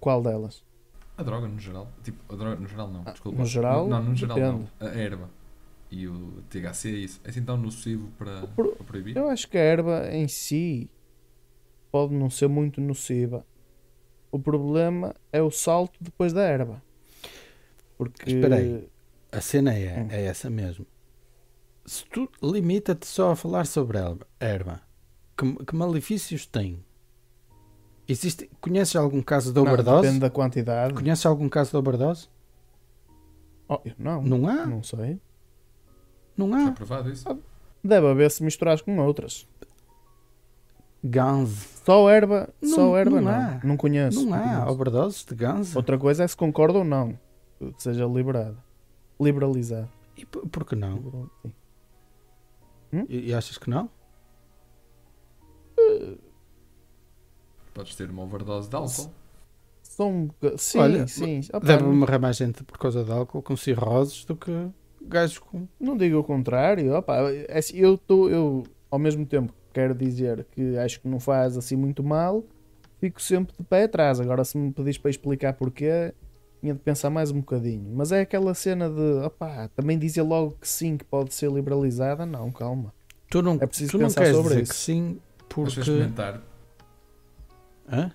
Qual 0.00 0.22
delas? 0.22 0.62
A 1.16 1.22
droga 1.22 1.48
no 1.48 1.58
geral. 1.58 1.88
Tipo, 2.04 2.34
a 2.34 2.36
droga 2.36 2.56
no 2.60 2.68
geral 2.68 2.88
não, 2.90 3.02
Ah, 3.06 3.10
desculpa. 3.12 3.38
no 3.38 3.46
geral, 3.46 3.88
Não, 3.88 4.02
no 4.02 4.14
geral 4.14 4.36
depende. 4.36 4.68
não. 4.80 4.86
A 4.88 4.90
erva. 4.90 5.30
E 5.90 6.06
o 6.06 6.42
THC 6.50 6.88
é 6.88 6.92
isso. 6.92 7.20
É 7.24 7.30
assim 7.30 7.42
tão 7.42 7.56
nocivo 7.56 8.08
para, 8.18 8.46
Por- 8.48 8.74
para 8.76 8.84
proibir? 8.84 9.16
Eu 9.16 9.28
acho 9.30 9.48
que 9.48 9.56
a 9.56 9.60
erva 9.62 10.08
em 10.12 10.28
si 10.28 10.90
pode 11.90 12.14
não 12.14 12.28
ser 12.30 12.48
muito 12.48 12.80
nociva. 12.80 13.44
O 14.30 14.38
problema 14.38 15.14
é 15.32 15.40
o 15.42 15.50
salto 15.50 15.96
depois 16.00 16.32
da 16.32 16.42
erva. 16.42 16.82
Porque. 17.96 18.30
Espera 18.30 18.56
aí. 18.56 18.88
A 19.32 19.40
cena 19.40 19.74
é, 19.74 20.00
Hum. 20.02 20.08
é 20.10 20.24
essa 20.24 20.48
mesmo. 20.50 20.86
Se 21.84 22.04
tu 22.06 22.28
limita-te 22.42 23.06
só 23.06 23.30
a 23.32 23.36
falar 23.36 23.66
sobre 23.66 23.98
a 23.98 24.14
erva, 24.40 24.80
que, 25.36 25.64
que 25.64 25.74
malefícios 25.76 26.46
tem? 26.46 26.84
Existe, 28.06 28.50
conheces 28.60 28.96
algum 28.96 29.20
caso 29.22 29.52
de 29.52 29.60
Não, 29.60 29.66
overdose? 29.70 30.02
depende 30.02 30.20
da 30.20 30.30
quantidade. 30.30 30.94
Conheces 30.94 31.26
algum 31.26 31.48
caso 31.48 31.70
de 31.70 31.76
overdose? 31.76 32.28
Oh, 33.68 33.80
não, 33.98 34.22
Não 34.22 34.48
há? 34.48 34.64
não 34.66 34.82
sei. 34.82 35.20
Não 36.36 36.46
Está 36.56 36.68
há. 36.68 36.72
provado 36.72 37.10
isso? 37.10 37.38
Deve 37.84 38.06
haver 38.06 38.30
se 38.30 38.42
misturares 38.42 38.80
com 38.80 38.96
outras. 38.98 39.46
Ganze. 41.02 41.66
Só 41.84 42.10
erva, 42.10 42.48
Não- 42.60 42.68
só 42.74 42.96
erva 42.98 43.20
não 43.20 43.30
não. 43.30 43.40
há. 43.40 43.60
Não 43.64 43.76
conheço. 43.76 44.26
Não 44.26 44.34
há 44.34 44.40
conheço. 44.40 44.70
overdoses 44.72 45.24
de 45.24 45.34
ganze. 45.34 45.76
Outra 45.76 45.96
coisa 45.98 46.24
é 46.24 46.28
se 46.28 46.36
concorda 46.36 46.78
ou 46.78 46.84
não 46.84 47.18
que 47.58 47.82
seja 47.82 48.04
liberada. 48.06 48.56
Liberalizado. 49.20 49.88
E 50.16 50.24
por, 50.26 50.46
por 50.48 50.64
que 50.64 50.74
não? 50.76 50.96
Liberal- 50.96 51.30
sim. 51.42 51.52
E, 53.08 53.28
e 53.30 53.34
achas 53.34 53.58
que 53.58 53.68
não? 53.70 53.88
Podes 57.74 57.94
ter 57.94 58.10
uma 58.10 58.22
overdose 58.22 58.68
de 58.68 58.76
álcool. 58.76 59.10
São 59.82 60.10
um 60.10 60.30
Sim, 60.56 60.78
Olha, 60.78 61.06
sim. 61.06 61.40
Opa, 61.52 61.66
Deve 61.66 61.84
morrer 61.84 62.18
mais 62.18 62.36
gente 62.36 62.62
por 62.64 62.78
causa 62.78 63.04
de 63.04 63.10
álcool 63.10 63.42
com 63.42 63.56
cirroses 63.56 64.24
do 64.24 64.36
que 64.36 64.50
gajos 65.02 65.38
com. 65.38 65.66
não 65.80 65.96
digo 65.96 66.18
o 66.18 66.24
contrário. 66.24 66.94
Opa, 66.94 67.16
é 67.32 67.58
assim, 67.58 67.76
eu, 67.76 67.96
tô, 67.96 68.28
eu, 68.28 68.64
ao 68.90 68.98
mesmo 68.98 69.24
tempo, 69.26 69.52
quero 69.78 69.94
dizer 69.94 70.44
que 70.50 70.76
acho 70.78 71.00
que 71.00 71.06
não 71.08 71.20
faz 71.20 71.56
assim 71.56 71.76
muito 71.76 72.02
mal. 72.02 72.44
Fico 73.00 73.22
sempre 73.22 73.54
de 73.56 73.62
pé 73.62 73.84
atrás. 73.84 74.18
Agora, 74.20 74.44
se 74.44 74.58
me 74.58 74.72
pedis 74.72 74.98
para 74.98 75.10
explicar 75.10 75.52
porquê, 75.52 76.12
tinha 76.60 76.74
de 76.74 76.80
pensar 76.80 77.10
mais 77.10 77.30
um 77.30 77.38
bocadinho. 77.38 77.88
Mas 77.94 78.10
é 78.10 78.22
aquela 78.22 78.52
cena 78.54 78.90
de, 78.90 79.24
opá, 79.24 79.68
também 79.76 79.96
dizer 79.96 80.22
logo 80.22 80.56
que 80.60 80.66
sim, 80.66 80.96
que 80.96 81.04
pode 81.04 81.32
ser 81.32 81.48
liberalizada. 81.52 82.26
Não, 82.26 82.50
calma. 82.50 82.92
Tu 83.30 83.40
não, 83.40 83.56
É 83.60 83.66
preciso 83.68 83.92
tu 83.92 83.98
não 83.98 84.06
pensar 84.06 84.22
queres 84.22 84.36
sobre 84.36 84.48
dizer 84.50 84.62
isso. 84.62 84.72
que 84.72 84.78
sim 84.78 85.20
porque. 85.48 85.78
experimentar, 85.80 86.42
Hã? 87.90 88.10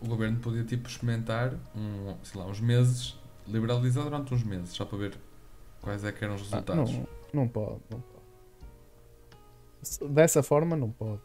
o 0.00 0.06
governo 0.08 0.38
podia 0.40 0.64
tipo 0.64 0.88
experimentar 0.88 1.54
um, 1.74 2.14
sei 2.24 2.40
lá, 2.40 2.46
uns 2.48 2.60
meses, 2.60 3.16
liberalizar 3.46 4.02
durante 4.04 4.34
uns 4.34 4.42
meses, 4.42 4.70
só 4.70 4.84
para 4.84 4.98
ver 4.98 5.14
quais 5.80 6.02
é 6.04 6.10
que 6.12 6.24
eram 6.24 6.34
os 6.34 6.40
Ah, 6.42 6.56
resultados. 6.56 6.90
não, 6.92 7.06
não 7.32 7.48
pode, 7.48 7.80
não 7.90 8.00
pode. 8.00 8.13
Dessa 10.10 10.42
forma, 10.42 10.76
não 10.76 10.90
pode. 10.90 11.20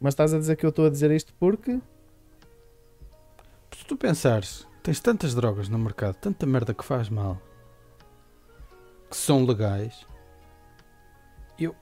Mas 0.00 0.12
estás 0.12 0.32
a 0.34 0.38
dizer 0.38 0.56
que 0.56 0.64
eu 0.66 0.70
estou 0.70 0.86
a 0.86 0.90
dizer 0.90 1.10
isto 1.10 1.32
porque. 1.38 1.80
Se 3.76 3.84
tu 3.86 3.96
pensares, 3.96 4.66
tens 4.82 5.00
tantas 5.00 5.34
drogas 5.34 5.68
no 5.68 5.78
mercado, 5.78 6.14
tanta 6.16 6.46
merda 6.46 6.72
que 6.74 6.84
faz 6.84 7.08
mal, 7.08 7.40
que 9.10 9.16
são 9.16 9.44
legais, 9.44 10.06
eu, 11.58 11.74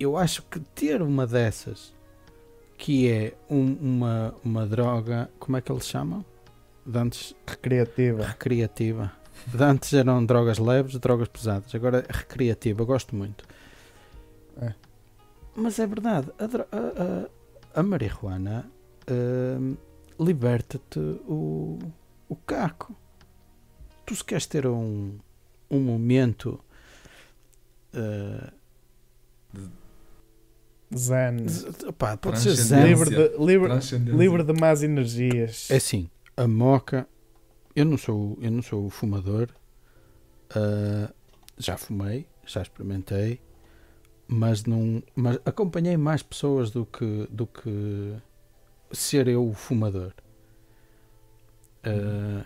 eu 0.00 0.16
acho 0.16 0.42
que 0.42 0.58
ter 0.60 1.00
uma 1.02 1.26
dessas, 1.26 1.94
que 2.76 3.10
é 3.10 3.34
um- 3.48 3.74
uma, 3.80 4.34
uma 4.44 4.66
droga, 4.66 5.30
como 5.38 5.56
é 5.56 5.60
que 5.60 5.70
eles 5.70 5.86
chamam? 5.86 6.24
De 6.84 6.98
antes 6.98 7.34
Recreativa. 7.46 8.24
recreativa. 8.24 9.12
De 9.46 9.62
antes 9.62 9.92
eram 9.92 10.24
drogas 10.24 10.58
leves, 10.58 10.98
drogas 10.98 11.28
pesadas. 11.28 11.74
Agora 11.74 12.04
é 12.08 12.12
recreativa, 12.12 12.84
gosto 12.84 13.14
muito. 13.14 13.44
É. 14.60 14.74
Mas 15.54 15.78
é 15.78 15.86
verdade, 15.86 16.30
a, 16.38 16.44
a- 16.44 17.24
a- 17.24 17.80
a 17.80 17.82
marihuana 17.82 18.70
hum, 19.10 19.76
liberta-te 20.18 20.98
o, 20.98 21.78
o 22.28 22.36
caco. 22.36 22.94
Tu 24.04 24.14
se 24.16 24.24
queres 24.24 24.46
ter 24.46 24.66
um, 24.66 25.18
um 25.70 25.80
momento 25.80 26.60
uh, 27.94 28.52
Zen. 30.96 31.36
opá, 31.88 32.16
pode 32.16 32.38
ser 32.38 32.54
zen. 32.54 32.84
Livre 32.84 33.10
de, 33.10 33.36
livre, 33.44 33.72
livre 34.16 34.42
de 34.44 34.52
más 34.52 34.82
energias. 34.82 35.68
É 35.70 35.76
assim, 35.76 36.08
a 36.36 36.46
moca, 36.46 37.08
eu 37.74 37.84
não 37.84 37.98
sou, 37.98 38.38
eu 38.40 38.50
não 38.50 38.62
sou 38.62 38.88
fumador, 38.88 39.48
ah, 40.54 41.12
já 41.58 41.76
fumei, 41.76 42.26
já 42.46 42.62
experimentei, 42.62 43.40
mas 44.28 44.64
não, 44.64 45.02
mas 45.14 45.38
acompanhei 45.44 45.96
mais 45.96 46.22
pessoas 46.22 46.70
do 46.70 46.84
que 46.86 47.26
do 47.30 47.46
que 47.46 48.14
ser 48.92 49.28
eu 49.28 49.48
o 49.48 49.54
fumador. 49.54 50.12
Ah, 51.84 52.44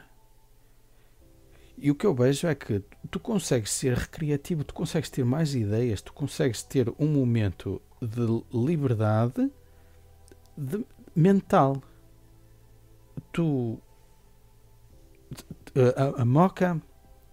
e 1.77 1.91
o 1.91 1.95
que 1.95 2.07
eu 2.07 2.15
vejo 2.15 2.47
é 2.47 2.55
que 2.55 2.83
tu 3.11 3.19
consegues 3.19 3.71
ser 3.71 3.97
recreativo, 3.97 4.65
tu 4.65 4.75
consegues 4.75 5.09
ter 5.09 5.25
mais 5.25 5.55
ideias, 5.55 6.03
tu 6.03 6.13
consegues 6.13 6.63
ter 6.63 6.93
um 6.99 7.07
momento 7.07 7.81
de 8.03 8.45
liberdade 8.53 9.51
de- 10.57 10.85
mental. 11.15 11.83
Tu 13.33 13.81
a, 15.97 16.23
a 16.23 16.25
moca 16.25 16.81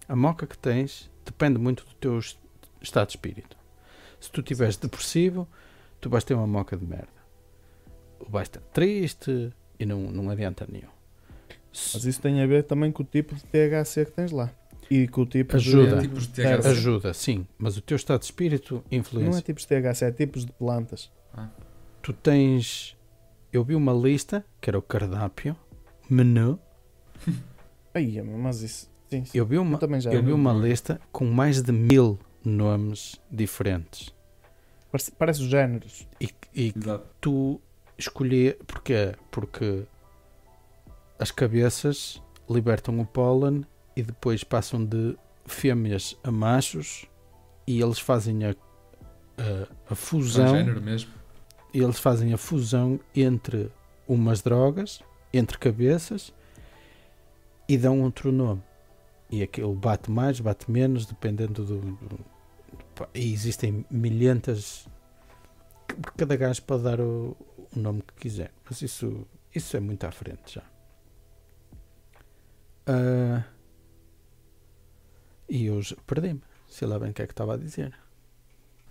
a 0.08 0.16
moca 0.16 0.46
que 0.46 0.58
tens 0.58 1.10
depende 1.26 1.58
muito 1.60 1.84
do 1.86 1.94
teu 1.96 2.18
est- 2.18 2.38
estado 2.80 3.08
de 3.08 3.12
espírito. 3.14 3.57
Se 4.20 4.30
tu 4.30 4.40
estiveres 4.40 4.76
depressivo, 4.76 5.46
tu 6.00 6.08
vais 6.10 6.24
ter 6.24 6.34
uma 6.34 6.46
moca 6.46 6.76
de 6.76 6.84
merda. 6.86 7.08
Ou 8.20 8.28
vais 8.28 8.48
estar 8.48 8.60
triste 8.72 9.50
e 9.78 9.86
não, 9.86 10.00
não 10.10 10.28
adianta 10.30 10.66
nenhum. 10.70 10.88
Mas 11.94 12.04
isso 12.04 12.20
tem 12.20 12.42
a 12.42 12.46
ver 12.46 12.64
também 12.64 12.90
com 12.90 13.02
o 13.02 13.06
tipo 13.06 13.34
de 13.34 13.42
THC 13.44 14.06
que 14.06 14.10
tens 14.12 14.32
lá. 14.32 14.50
E 14.90 15.06
com 15.06 15.20
o 15.22 15.26
tipo 15.26 15.54
Ajuda. 15.54 15.96
de. 15.96 16.02
Tipos 16.08 16.26
de 16.26 16.42
É, 16.42 16.56
THC. 16.56 16.68
Ajuda, 16.68 17.14
sim, 17.14 17.46
mas 17.58 17.76
o 17.76 17.82
teu 17.82 17.94
estado 17.96 18.20
de 18.20 18.24
espírito 18.24 18.82
Não 18.90 18.98
influencia. 18.98 19.38
é 19.38 19.42
tipos 19.42 19.66
de 19.66 19.68
THC, 19.68 20.04
é 20.06 20.10
tipos 20.12 20.44
de 20.46 20.52
plantas. 20.52 21.10
Tu 22.02 22.12
tens. 22.12 22.96
Eu 23.52 23.62
vi 23.62 23.74
uma 23.74 23.92
lista 23.92 24.44
que 24.60 24.68
era 24.70 24.78
o 24.78 24.82
cardápio, 24.82 25.54
menu. 26.08 26.58
Aí, 27.94 28.20
mas 28.22 28.62
isso. 28.62 28.90
Sim, 29.10 29.24
sim. 29.24 29.38
Eu 29.38 29.46
vi 29.46 29.56
Eu 29.56 29.62
uma, 29.62 29.78
também 29.78 30.00
já. 30.00 30.12
eu 30.12 30.20
vi 30.20 30.26
vi. 30.26 30.32
uma 30.32 30.52
lista 30.52 31.00
com 31.12 31.24
mais 31.26 31.62
de 31.62 31.72
mil 31.72 32.18
nomes 32.48 33.20
diferentes. 33.30 34.12
Parece, 34.90 35.10
parece 35.12 35.42
os 35.42 35.48
géneros. 35.48 36.06
E, 36.20 36.30
e 36.54 36.72
tu 37.20 37.60
escolhi. 37.98 38.54
Porquê? 38.66 39.14
Porque 39.30 39.84
as 41.18 41.30
cabeças 41.30 42.22
libertam 42.48 42.98
o 43.00 43.06
pólen 43.06 43.64
e 43.96 44.02
depois 44.02 44.42
passam 44.44 44.84
de 44.84 45.16
fêmeas 45.46 46.16
a 46.24 46.30
machos 46.30 47.06
e 47.66 47.80
eles 47.82 47.98
fazem 47.98 48.44
a, 48.44 48.50
a, 48.50 49.92
a 49.92 49.94
fusão. 49.94 50.46
Transgénero 50.46 50.80
mesmo. 50.80 51.10
e 51.74 51.80
eles 51.82 51.98
fazem 51.98 52.32
a 52.32 52.38
fusão 52.38 52.98
entre 53.14 53.70
umas 54.06 54.40
drogas, 54.40 55.02
entre 55.34 55.58
cabeças 55.58 56.32
e 57.68 57.76
dão 57.76 58.00
outro 58.02 58.32
nome. 58.32 58.62
E 59.30 59.42
aquilo 59.42 59.74
bate 59.74 60.10
mais, 60.10 60.40
bate 60.40 60.70
menos, 60.70 61.04
dependendo 61.04 61.62
do. 61.64 61.78
do- 61.80 62.37
pá, 62.98 63.08
e 63.14 63.32
existem 63.32 63.84
milhentas. 63.90 64.86
porque 65.86 66.10
Cada 66.18 66.36
gajo 66.36 66.62
pode 66.62 66.82
dar 66.82 67.00
o, 67.00 67.36
o 67.74 67.78
nome 67.78 68.02
que 68.02 68.14
quiser. 68.14 68.52
Mas 68.68 68.82
isso, 68.82 69.26
isso 69.54 69.76
é 69.76 69.80
muito 69.80 70.04
à 70.04 70.10
frente 70.10 70.54
já. 70.54 70.62
Ah, 72.86 73.44
e 75.48 75.66
eu 75.66 75.80
já 75.82 75.96
perdi-me. 76.06 76.40
Sei 76.68 76.86
lá 76.86 76.98
bem 76.98 77.10
o 77.10 77.14
que 77.14 77.22
é 77.22 77.26
que 77.26 77.32
estava 77.32 77.54
a 77.54 77.56
dizer. 77.56 77.94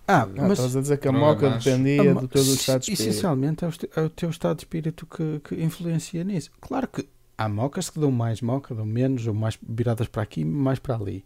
Ah, 0.08 0.22
Ah, 0.24 0.26
mas 0.28 0.54
estás 0.54 0.76
a 0.76 0.82
dizer 0.82 0.98
que 0.98 1.08
a 1.08 1.12
moca 1.12 1.50
dependia 1.50 2.12
a 2.12 2.14
mo- 2.16 2.22
do 2.22 2.28
teu 2.28 2.42
estado 2.42 2.80
de 2.82 2.92
espírito. 2.92 3.10
Essencialmente 3.10 3.66
é 3.66 3.68
o, 3.68 3.72
é 3.96 4.02
o 4.06 4.10
teu 4.10 4.30
estado 4.30 4.58
de 4.58 4.62
espírito 4.64 5.06
que, 5.06 5.40
que 5.42 5.56
influencia 5.62 6.24
nisso. 6.24 6.50
Claro 6.62 6.88
que 6.88 7.08
há 7.38 7.50
mocas 7.50 7.90
que 7.90 8.00
dão 8.00 8.10
mais 8.12 8.42
moca, 8.42 8.74
dão 8.74 8.86
menos, 8.86 9.28
ou 9.28 9.34
mais 9.34 9.60
viradas 9.62 10.08
para 10.08 10.22
aqui, 10.24 10.44
mais 10.46 10.80
para 10.80 10.96
ali. 10.96 11.26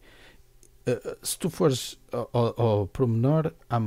Eh, 0.86 1.02
eh, 1.04 1.18
se 1.22 1.38
tu 1.38 1.50
fores 1.50 2.00
ao, 2.12 2.30
ao, 2.60 2.88
pormenor, 2.88 3.54
há, 3.70 3.80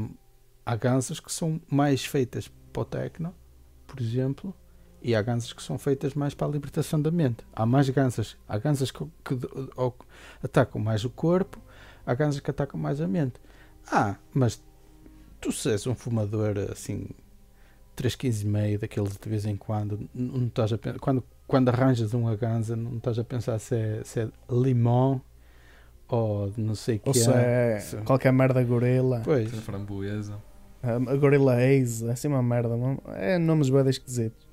há 0.64 0.76
gansas 0.76 1.20
que 1.20 1.32
são 1.32 1.60
mais 1.68 2.04
feitas 2.04 2.50
para 2.72 2.82
o 2.82 2.84
tecno, 2.84 3.34
por 3.86 4.00
exemplo, 4.00 4.54
e 5.02 5.14
há 5.14 5.20
gansas 5.22 5.52
que 5.52 5.62
são 5.62 5.78
feitas 5.78 6.14
mais 6.14 6.34
para 6.34 6.46
a 6.46 6.50
libertação 6.50 7.00
da 7.00 7.10
mente. 7.10 7.44
Há 7.52 7.66
mais 7.66 7.88
gansas, 7.90 8.36
há 8.48 8.58
gansas 8.58 8.90
que, 8.90 9.04
que 9.24 9.38
ou- 9.76 9.94
atacam 10.42 10.80
mais 10.80 11.04
o 11.04 11.10
corpo, 11.10 11.60
há 12.06 12.14
gansas 12.14 12.40
que 12.40 12.50
atacam 12.50 12.80
mais 12.80 13.00
a 13.00 13.06
mente. 13.06 13.40
Ah, 13.90 14.16
mas 14.32 14.62
tu 15.40 15.52
se 15.52 15.70
és 15.70 15.86
um 15.86 15.94
fumador 15.94 16.56
assim 16.72 17.08
3,15 17.96 18.42
e 18.42 18.46
meio 18.46 18.78
daqueles 18.78 19.16
de 19.16 19.28
vez 19.28 19.44
em 19.44 19.56
quando, 19.56 20.08
não 20.14 20.46
estás 20.46 20.72
a 20.72 20.78
quando, 20.98 21.22
quando 21.46 21.68
arranjas 21.68 22.14
uma 22.14 22.34
ganza, 22.34 22.74
não 22.74 22.96
estás 22.96 23.18
a 23.18 23.24
pensar 23.24 23.58
se 23.58 23.76
é, 23.76 24.02
se 24.04 24.20
é 24.20 24.28
limão 24.50 25.20
ou 26.08 26.50
de 26.50 26.60
não 26.60 26.74
sei 26.74 26.96
o 26.96 27.00
que 27.00 27.14
se 27.14 27.30
é 27.30 27.80
Se- 27.80 27.96
qualquer 27.98 28.32
merda 28.32 28.62
gorila. 28.62 29.20
Pois, 29.24 29.50
framboesa. 29.60 30.36
A 30.82 31.16
gorila 31.16 31.60
Ace, 31.62 32.06
é 32.06 32.12
assim 32.12 32.28
uma 32.28 32.42
merda. 32.42 32.74
É 33.14 33.38
nomes 33.38 33.70
bem 33.70 33.88
esquisitos. 33.88 34.46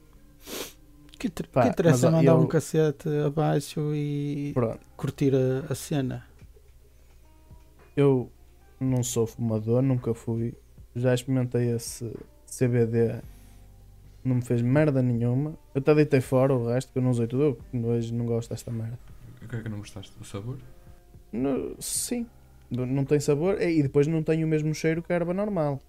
que, 1.19 1.29
ter- 1.29 1.47
Pá, 1.47 1.63
que 1.63 1.69
interessa 1.69 2.09
mas, 2.09 2.19
mandar 2.19 2.31
eu- 2.31 2.39
um 2.41 2.47
cacete 2.47 3.07
abaixo 3.25 3.93
e 3.93 4.51
Pronto. 4.53 4.79
curtir 4.97 5.33
a, 5.35 5.71
a 5.71 5.75
cena? 5.75 6.23
Eu 7.95 8.29
não 8.79 9.03
sou 9.03 9.27
fumador, 9.27 9.81
nunca 9.81 10.13
fui. 10.13 10.53
Já 10.95 11.13
experimentei 11.13 11.69
esse 11.75 12.11
CBD. 12.47 13.21
Não 14.23 14.35
me 14.35 14.41
fez 14.41 14.61
merda 14.61 15.01
nenhuma. 15.01 15.51
Eu 15.75 15.79
até 15.81 15.93
deitei 15.95 16.21
fora 16.21 16.53
o 16.53 16.67
resto, 16.67 16.91
que 16.93 16.99
eu 16.99 17.03
não 17.03 17.11
usei 17.11 17.27
tudo. 17.27 17.57
Eu 17.73 17.85
hoje 17.85 18.13
não 18.13 18.25
gosto 18.25 18.49
desta 18.49 18.71
merda. 18.71 18.97
O 19.43 19.47
que 19.47 19.55
é 19.55 19.61
que 19.61 19.69
não 19.69 19.79
gostaste? 19.79 20.13
O 20.19 20.23
sabor? 20.23 20.57
No- 21.31 21.75
sim, 21.79 22.27
não 22.69 23.05
tem 23.05 23.19
sabor 23.19 23.61
e 23.61 23.81
depois 23.81 24.07
não 24.07 24.21
tem 24.23 24.43
o 24.43 24.47
mesmo 24.47 24.73
cheiro 24.73 25.01
que 25.01 25.11
a 25.11 25.15
erva 25.15 25.33
normal. 25.33 25.79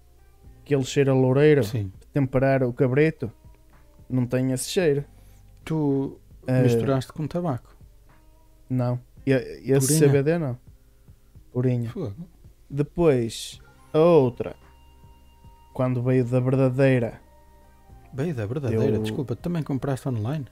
Aquele 0.63 0.83
cheiro 0.85 1.11
a 1.11 1.13
loureiro, 1.13 1.63
Sim. 1.63 1.91
temperar 2.13 2.63
o 2.63 2.71
cabrito, 2.71 3.31
não 4.09 4.25
tem 4.25 4.51
esse 4.53 4.69
cheiro. 4.69 5.03
Tu 5.65 6.17
Eh, 6.47 6.61
misturaste 6.63 7.11
com 7.11 7.27
tabaco. 7.27 7.75
Não. 8.69 8.99
Esse 9.25 9.87
Purinha? 9.87 9.99
CBD 9.99 10.37
não. 10.37 10.57
Purinha. 11.51 11.89
Fogo. 11.89 12.15
Depois, 12.69 13.59
a 13.93 13.99
outra, 13.99 14.55
quando 15.73 16.01
veio 16.01 16.23
da 16.25 16.39
verdadeira. 16.39 17.19
Bem, 18.13 18.33
da 18.33 18.45
verdadeira, 18.45 18.95
Eu- 18.97 19.01
desculpa, 19.01 19.35
também 19.35 19.63
compraste 19.63 20.07
online? 20.07 20.45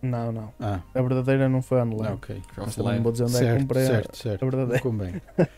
Não, 0.00 0.30
não. 0.30 0.54
Ah, 0.60 0.80
A 0.94 1.02
verdadeira 1.02 1.48
não 1.48 1.60
foi 1.60 1.80
online. 1.82 2.14
ok. 2.14 2.42
Foi 2.52 2.64
Mas 2.64 2.76
também 2.76 2.94
não 2.96 3.02
vou 3.02 3.10
dizer 3.12 3.24
onde 3.24 3.36
é 3.36 3.38
que 3.38 3.44
Certo, 3.46 3.60
comprei 3.60 3.82
a- 3.82 3.86
certo, 3.86 4.16
certo. 4.16 4.42
a 4.42 4.46
verdadeira. 4.50 4.82
Convém. 4.82 5.22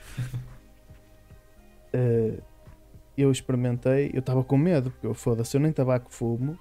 Eh, 1.93 2.39
eu 3.17 3.31
experimentei, 3.31 4.11
eu 4.15 4.21
estava 4.21 4.43
com 4.45 4.57
medo, 4.57 4.91
porque 4.91 5.07
eu 5.07 5.15
foda-se, 5.15 5.57
eu 5.57 5.61
nem 5.61 5.73
tabaco 5.73 6.11
fumo. 6.13 6.59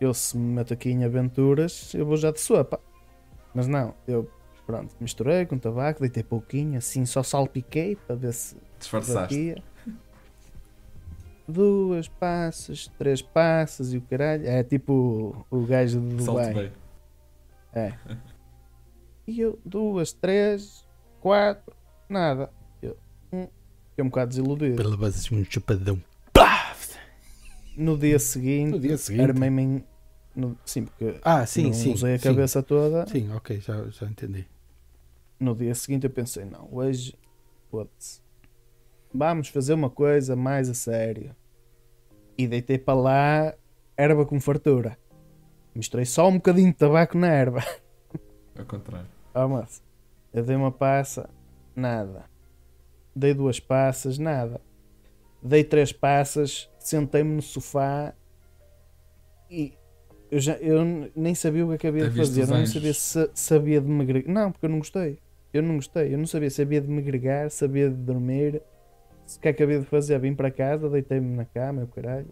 Eu 0.00 0.12
se 0.14 0.36
me 0.36 0.52
meto 0.54 0.72
aqui 0.74 0.90
em 0.90 1.04
aventuras, 1.04 1.94
eu 1.94 2.04
vou 2.04 2.16
já 2.16 2.30
de 2.30 2.40
sopa. 2.40 2.80
Mas 3.54 3.66
não, 3.66 3.94
eu 4.06 4.28
pronto, 4.66 4.94
misturei 5.00 5.46
com 5.46 5.58
tabaco, 5.58 6.00
deitei 6.00 6.22
pouquinho, 6.22 6.78
assim 6.78 7.04
só 7.04 7.22
salpiquei 7.22 7.96
para 7.96 8.16
ver 8.16 8.32
se 8.32 8.56
Disfarçaste. 8.78 9.20
batia. 9.54 9.62
Duas 11.50 12.08
passas, 12.08 12.88
três 12.98 13.20
passas 13.20 13.92
e 13.92 13.96
o 13.98 14.02
caralho. 14.02 14.46
É 14.46 14.62
tipo 14.62 15.44
o, 15.50 15.66
gajo 15.66 16.00
de 16.00 16.22
Salto 16.22 16.38
Dubai. 16.48 16.54
bem. 16.54 16.72
É. 17.72 17.94
E 19.26 19.40
eu, 19.40 19.58
duas, 19.64 20.12
três, 20.12 20.86
quatro, 21.20 21.74
nada. 22.08 22.50
Eu, 22.82 22.96
hum, 23.32 23.46
fiquei 23.90 24.04
um 24.04 24.08
bocado 24.08 24.28
desiludido. 24.30 24.88
Levas 24.88 25.16
assim 25.16 25.40
um 25.40 25.44
chupadão. 25.44 26.02
Pá! 26.32 26.74
No 27.76 27.96
dia 27.96 28.18
seguinte, 28.18 28.72
No 28.72 28.80
dia 28.80 28.96
seguinte. 28.98 29.22
armei-me 29.22 29.62
em. 29.62 29.84
no- 30.34 30.58
sim, 30.66 30.84
porque 30.84 31.18
Ah, 31.22 31.46
sim, 31.46 31.64
não 31.66 31.72
sim. 31.72 31.92
usei 31.94 32.14
a 32.14 32.18
sim. 32.18 32.24
cabeça 32.28 32.62
toda. 32.62 33.06
Sim, 33.06 33.32
ok, 33.32 33.60
já, 33.60 33.86
já 33.88 34.06
entendi. 34.06 34.46
No 35.38 35.54
dia 35.54 35.74
seguinte 35.74 36.04
eu 36.04 36.10
pensei, 36.10 36.44
não, 36.44 36.68
hoje, 36.70 37.14
foda-se. 37.70 38.20
Vamos 39.12 39.48
fazer 39.48 39.74
uma 39.74 39.90
coisa 39.90 40.36
mais 40.36 40.68
a 40.68 40.74
sério. 40.74 41.34
E 42.38 42.46
deitei 42.46 42.78
para 42.78 42.98
lá 42.98 43.54
erva 43.96 44.24
com 44.24 44.40
fartura. 44.40 44.96
Misturei 45.74 46.06
só 46.06 46.28
um 46.28 46.34
bocadinho 46.34 46.72
de 46.72 46.78
tabaco 46.78 47.18
na 47.18 47.28
erva. 47.28 47.64
Ao 48.58 48.64
contrário. 48.64 49.08
Ah, 49.34 49.46
moço, 49.46 49.82
eu 50.32 50.42
dei 50.42 50.56
uma 50.56 50.72
passa, 50.72 51.28
nada. 51.74 52.24
Dei 53.14 53.34
duas 53.34 53.60
passas, 53.60 54.18
nada. 54.18 54.60
Dei 55.42 55.64
três 55.64 55.92
passas, 55.92 56.70
sentei-me 56.78 57.34
no 57.34 57.42
sofá 57.42 58.14
e 59.50 59.72
eu, 60.30 60.38
já, 60.38 60.52
eu 60.54 61.10
nem 61.16 61.34
sabia 61.34 61.66
o 61.66 61.76
que 61.76 61.86
é 61.86 61.90
havia 61.90 62.08
de 62.08 62.16
fazer. 62.16 62.42
Eu 62.42 62.46
não 62.46 62.66
sabia 62.66 62.94
se 62.94 63.30
sabia 63.34 63.80
de 63.80 63.88
me 63.88 64.02
agregar. 64.02 64.32
Não, 64.32 64.52
porque 64.52 64.66
eu 64.66 64.70
não 64.70 64.78
gostei. 64.78 65.18
Eu 65.52 65.62
não 65.62 65.74
gostei. 65.74 66.14
Eu 66.14 66.18
não 66.18 66.26
sabia 66.26 66.48
se 66.48 66.62
havia 66.62 66.80
de 66.80 66.88
me 66.88 66.98
agregar, 67.00 67.50
sabia 67.50 67.90
de 67.90 67.96
dormir. 67.96 68.62
O 69.36 69.40
que 69.40 69.48
é 69.48 69.62
havia 69.62 69.80
de 69.80 69.86
fazer? 69.86 70.18
Vim 70.18 70.34
para 70.34 70.50
casa, 70.50 70.88
deitei-me 70.88 71.36
na 71.36 71.44
cama, 71.44 71.84
o 71.84 71.86
caralho. 71.88 72.28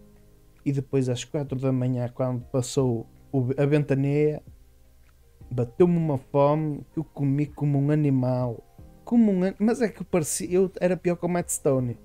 E 0.64 0.72
depois 0.72 1.08
às 1.08 1.24
quatro 1.24 1.58
da 1.58 1.72
manhã, 1.72 2.08
quando 2.08 2.42
passou 2.46 3.06
o- 3.32 3.50
a 3.56 3.64
ventania, 3.66 4.42
bateu-me 5.50 5.96
uma 5.96 6.18
fome 6.18 6.84
que 6.92 6.98
eu 6.98 7.04
comi 7.04 7.46
como 7.46 7.78
um 7.78 7.90
animal. 7.90 8.62
Como 9.04 9.32
um 9.32 9.42
an- 9.44 9.54
Mas 9.58 9.80
é 9.80 9.88
que 9.88 10.04
parecia. 10.04 10.48
Eu 10.50 10.70
era 10.80 10.96
pior 10.96 11.16
que 11.16 11.24
o 11.24 11.28
Matt 11.28 11.48
Stone. 11.50 11.96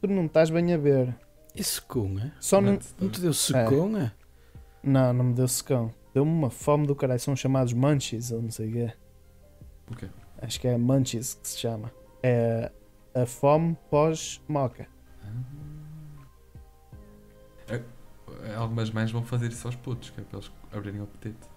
Tu 0.00 0.06
não 0.08 0.26
estás 0.26 0.50
bem 0.50 0.72
a 0.72 0.76
ver. 0.76 1.14
E 1.54 1.62
secunha? 1.64 2.32
Só 2.40 2.60
não. 2.60 2.78
Não 3.00 3.08
te 3.08 3.20
deu 3.20 3.32
secunha? 3.32 4.14
Não, 4.82 5.12
não 5.12 5.24
me 5.26 5.34
deu 5.34 5.46
secão. 5.48 5.90
Deu-me 6.14 6.30
uma 6.30 6.50
fome 6.50 6.86
do 6.86 6.94
caralho. 6.94 7.20
São 7.20 7.34
chamados 7.36 7.72
munchies 7.72 8.30
ou 8.32 8.42
não 8.42 8.50
sei 8.50 8.68
o 8.68 8.72
quê. 8.72 8.92
O 9.90 9.96
quê? 9.96 10.08
Acho 10.38 10.60
que 10.60 10.68
é 10.68 10.76
munchies 10.76 11.34
que 11.34 11.48
se 11.48 11.58
chama. 11.58 11.92
É 12.22 12.70
a 13.14 13.26
fome 13.26 13.76
pós-moca. 13.90 14.86
É, 17.68 17.80
Algumas 18.56 18.90
mães 18.90 19.10
vão 19.10 19.22
fazer 19.24 19.48
isso 19.52 19.66
aos 19.68 19.76
putos, 19.76 20.10
que 20.10 20.20
é 20.20 20.24
para 20.24 20.38
eles 20.38 20.50
abrirem 20.72 21.00
o 21.00 21.04
apetite. 21.04 21.48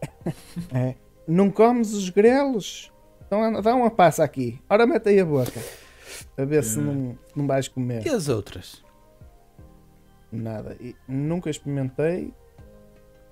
É. 0.72 0.94
Não 1.26 1.50
comes 1.50 1.92
os 1.92 2.08
grelos? 2.08 2.92
Então 3.26 3.60
dá 3.60 3.74
uma 3.74 3.90
passa 3.90 4.22
aqui. 4.24 4.60
Ora 4.70 4.86
mete 4.86 5.08
aí 5.08 5.20
a 5.20 5.24
boca. 5.26 5.60
A 6.36 6.44
ver 6.44 6.62
se 6.64 6.78
É. 6.78 6.82
não, 6.82 7.18
não 7.34 7.46
vais 7.46 7.68
comer. 7.68 8.06
E 8.06 8.08
as 8.10 8.28
outras? 8.28 8.82
Nada. 10.32 10.76
E 10.80 10.94
nunca 11.06 11.50
experimentei. 11.50 12.32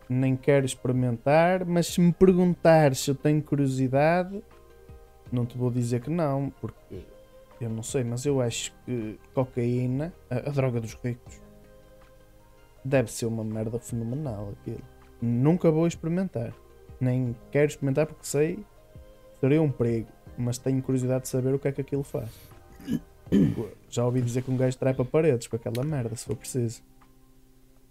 nem 0.08 0.36
quero 0.36 0.64
experimentar, 0.66 1.64
mas 1.64 1.86
se 1.88 2.00
me 2.00 2.12
perguntares 2.12 2.98
se 3.00 3.10
eu 3.10 3.14
tenho 3.14 3.42
curiosidade, 3.42 4.42
não 5.32 5.44
te 5.46 5.56
vou 5.58 5.70
dizer 5.70 6.00
que 6.00 6.10
não, 6.10 6.50
porque 6.60 7.00
eu 7.60 7.70
não 7.70 7.82
sei, 7.82 8.04
mas 8.04 8.24
eu 8.26 8.40
acho 8.40 8.72
que 8.84 9.18
cocaína, 9.34 10.12
a, 10.30 10.36
a 10.36 10.52
droga 10.52 10.80
dos 10.80 10.94
ricos, 10.94 11.40
deve 12.84 13.10
ser 13.10 13.26
uma 13.26 13.42
merda 13.44 13.78
fenomenal 13.78 14.52
aquilo. 14.60 14.82
Nunca 15.20 15.70
vou 15.70 15.86
experimentar. 15.86 16.52
Nem 17.00 17.34
quero 17.50 17.68
experimentar 17.68 18.06
porque 18.06 18.24
sei 18.26 18.56
que 18.56 19.40
seria 19.40 19.60
um 19.62 19.70
perigo. 19.70 20.08
Mas 20.38 20.58
tenho 20.58 20.82
curiosidade 20.82 21.22
de 21.22 21.28
saber 21.28 21.54
o 21.54 21.58
que 21.58 21.68
é 21.68 21.72
que 21.72 21.80
aquilo 21.80 22.02
faz. 22.02 22.28
Já 23.88 24.04
ouvi 24.04 24.20
dizer 24.20 24.42
que 24.42 24.50
um 24.50 24.56
gajo 24.56 24.76
trepa 24.78 25.04
paredes 25.04 25.46
com 25.46 25.56
aquela 25.56 25.82
merda, 25.84 26.14
se 26.14 26.24
for 26.26 26.36
preciso. 26.36 26.82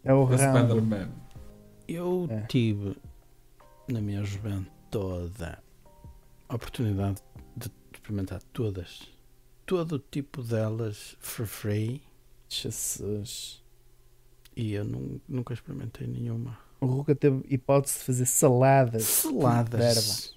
É 0.03 0.13
o 0.13 0.17
O 0.19 0.23
Rambo. 0.25 0.75
Eu 1.87 2.27
É. 2.29 2.41
tive 2.41 2.95
na 3.89 3.99
minha 4.01 4.23
juventude 4.23 4.71
toda 4.91 5.59
a 6.47 6.55
oportunidade 6.55 7.21
de 7.57 7.69
experimentar 7.93 8.41
todas, 8.53 9.09
todo 9.65 9.93
o 9.93 9.99
tipo 9.99 10.41
delas 10.43 11.15
for 11.19 11.45
free 11.45 12.01
Jesus. 12.49 13.63
e 14.55 14.73
eu 14.73 14.85
nun- 14.85 15.19
nunca 15.27 15.53
experimentei 15.53 16.07
nenhuma. 16.07 16.57
O 16.79 16.85
Ruka 16.85 17.15
teve 17.15 17.43
hipótese 17.49 17.99
de 17.99 18.05
fazer 18.05 18.25
saladas. 18.25 19.03
Seladas. 19.03 20.35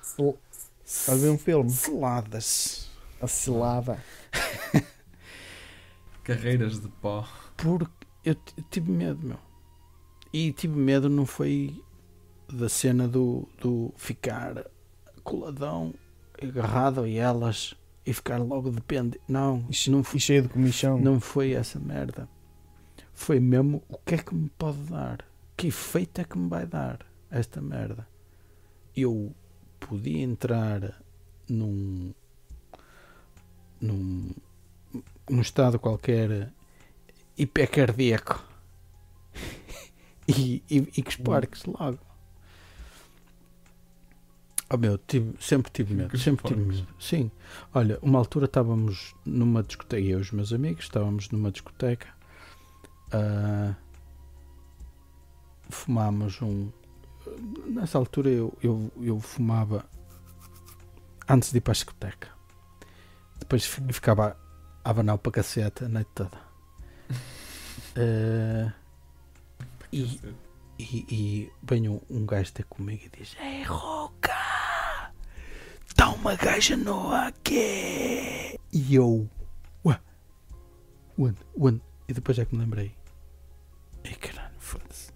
Sel- 0.00 0.38
Estás 0.84 1.18
a 1.18 1.22
ver 1.22 1.30
um 1.30 1.38
filme? 1.38 1.70
Seladas. 1.70 2.88
A 3.20 3.26
selada. 3.26 4.02
Carreiras 6.24 6.80
de 6.80 6.88
pó. 6.88 7.26
Porque 7.56 7.90
eu 8.24 8.34
t- 8.34 8.62
tive 8.70 8.90
medo, 8.90 9.26
meu. 9.26 9.38
E 10.32 10.52
tive 10.52 10.76
medo 10.76 11.08
não 11.08 11.26
foi 11.26 11.82
da 12.52 12.68
cena 12.68 13.08
do, 13.08 13.48
do 13.60 13.92
ficar 13.96 14.64
coladão, 15.24 15.94
agarrado 16.40 17.02
a 17.02 17.08
elas 17.08 17.74
e 18.04 18.12
ficar 18.12 18.38
logo 18.38 18.70
dependente. 18.70 19.20
Não, 19.28 19.66
che- 19.72 19.90
não 19.90 20.02
foi, 20.02 20.18
cheio 20.20 20.42
de 20.42 20.48
comichão. 20.48 20.98
não 21.00 21.20
foi 21.20 21.52
essa 21.52 21.78
merda. 21.78 22.28
Foi 23.12 23.38
mesmo 23.38 23.82
o 23.88 23.98
que 23.98 24.14
é 24.14 24.18
que 24.18 24.34
me 24.34 24.48
pode 24.50 24.78
dar? 24.84 25.24
Que 25.56 25.68
efeito 25.68 26.20
é 26.20 26.24
que 26.24 26.36
me 26.38 26.48
vai 26.48 26.66
dar 26.66 26.98
esta 27.30 27.60
merda? 27.60 28.06
Eu 28.96 29.34
podia 29.78 30.22
entrar 30.22 31.02
num 31.48 32.12
num, 33.80 34.30
num 35.28 35.40
estado 35.40 35.78
qualquer 35.78 36.52
hipercardíaco 37.36 38.44
e, 40.28 40.62
e, 40.70 40.76
e 40.96 41.02
que 41.02 41.10
esparques 41.10 41.64
logo. 41.64 41.98
Oh 44.72 44.76
meu, 44.78 44.96
tive- 44.96 45.34
sempre 45.38 45.70
tive 45.70 45.92
medo, 45.94 46.16
sempre 46.18 46.48
tive 46.48 46.60
medo. 46.64 46.86
Sim, 46.98 47.30
olha, 47.74 47.98
uma 48.00 48.18
altura 48.18 48.46
estávamos 48.46 49.14
numa 49.24 49.62
discoteca, 49.62 50.00
eu 50.02 50.18
e 50.18 50.22
os 50.22 50.30
meus 50.30 50.52
amigos 50.52 50.84
estávamos 50.84 51.28
numa 51.30 51.50
discoteca, 51.50 52.08
ah, 53.12 53.74
fumámos 55.68 56.40
um. 56.40 56.70
Nessa 57.66 57.98
altura 57.98 58.30
eu, 58.30 58.56
eu, 58.62 58.90
eu 59.00 59.20
fumava 59.20 59.84
antes 61.28 61.50
de 61.52 61.58
ir 61.58 61.60
para 61.60 61.72
a 61.72 61.74
discoteca. 61.74 62.28
Depois 63.38 63.64
fi- 63.64 63.92
ficava 63.92 64.36
a 64.84 64.90
abanar 64.90 65.18
para 65.18 65.32
cacete 65.32 65.84
a 65.84 65.88
noite 65.88 66.10
toda. 66.14 66.38
Ah, 67.94 68.72
e, 69.92 70.18
e, 70.78 70.84
e 71.10 71.52
vem 71.62 71.90
um, 71.90 72.00
um 72.08 72.24
gajo 72.24 72.50
ter 72.50 72.64
comigo 72.64 73.02
e 73.04 73.18
diz: 73.18 73.36
Ei, 73.38 73.64
Roca! 73.64 74.32
Está 75.92 76.08
uma 76.08 76.34
gaja 76.34 76.74
nua 76.74 77.26
aqui! 77.26 78.58
E 78.72 78.94
eu, 78.94 79.28
ué, 79.84 80.00
onde? 81.18 81.36
Onde? 81.54 81.82
E 82.08 82.14
depois 82.14 82.38
é 82.38 82.46
que 82.46 82.54
me 82.56 82.62
lembrei: 82.64 82.94
Ei, 84.02 84.14
caralho, 84.14 84.54
foda-se. 84.58 85.12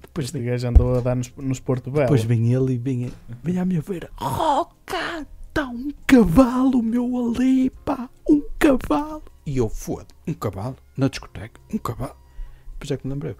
Depois, 0.00 0.28
Este 0.28 0.40
gajo 0.40 0.66
andou 0.66 0.96
a 0.96 1.00
dar 1.02 1.14
nos, 1.14 1.30
nos 1.36 1.60
Porto 1.60 1.90
Belo. 1.90 2.06
depois 2.06 2.24
vem 2.24 2.54
ele 2.54 2.72
e 2.72 2.78
vem, 2.78 3.12
vem 3.42 3.58
à 3.58 3.66
minha 3.66 3.82
beira: 3.82 4.10
Roca! 4.16 5.26
Está 5.48 5.68
um 5.68 5.90
cavalo, 6.06 6.82
meu 6.82 7.04
ali, 7.28 7.68
pá! 7.68 8.08
Um 8.28 8.42
cavalo! 8.58 9.24
E 9.44 9.58
eu, 9.58 9.68
foda 9.68 10.06
um 10.26 10.32
cavalo? 10.32 10.76
Na 10.96 11.06
discoteca? 11.08 11.60
Um 11.70 11.76
cavalo? 11.76 12.16
Depois 12.72 12.90
é 12.90 12.96
que 12.96 13.06
me 13.06 13.12
lembrei: 13.12 13.36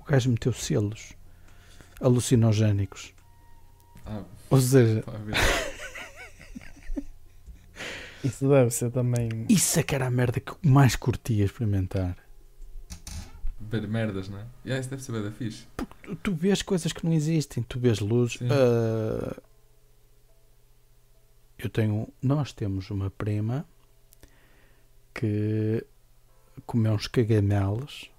o 0.00 0.04
gajo 0.04 0.28
meteu 0.28 0.52
selos 0.52 1.12
alucinogénicos. 2.00 3.14
Ah, 4.04 4.24
Ou 4.50 4.60
seja. 4.60 5.04
Isso 8.26 8.48
deve 8.48 8.70
ser 8.72 8.90
também. 8.90 9.46
isso 9.48 9.78
é 9.78 9.84
que 9.84 9.94
era 9.94 10.06
a 10.06 10.10
merda 10.10 10.40
que 10.40 10.50
eu 10.50 10.58
mais 10.64 10.96
curtia 10.96 11.44
experimentar. 11.44 12.16
Ver 13.60 13.86
merdas, 13.86 14.28
não 14.28 14.38
é? 14.40 14.46
E 14.64 14.72
ah, 14.72 14.78
isso 14.80 14.90
deve 14.90 15.02
ser 15.02 15.12
bem 15.12 15.22
da 15.22 15.30
fixe. 15.30 15.64
Tu, 15.76 16.16
tu 16.16 16.34
vês 16.34 16.60
coisas 16.60 16.92
que 16.92 17.04
não 17.04 17.12
existem, 17.12 17.62
tu 17.62 17.78
vês 17.78 18.00
luzes. 18.00 18.38
Sim. 18.38 18.48
ah, 18.50 19.40
eu 21.56 21.70
tenho. 21.70 22.08
Nós 22.20 22.52
temos 22.52 22.90
uma 22.90 23.10
prima 23.10 23.64
que 25.14 25.86
comeu 26.66 26.92
uns 26.92 27.06
caganelos 27.06 28.10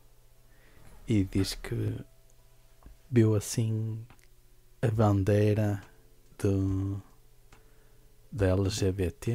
e 1.07 1.23
diz 1.25 1.53
que 1.53 1.97
viu 3.11 3.35
assim 3.35 3.99
a 4.81 4.87
bandeira 4.87 5.81
do 6.39 7.01
da 8.31 8.47
LGBT 8.49 9.33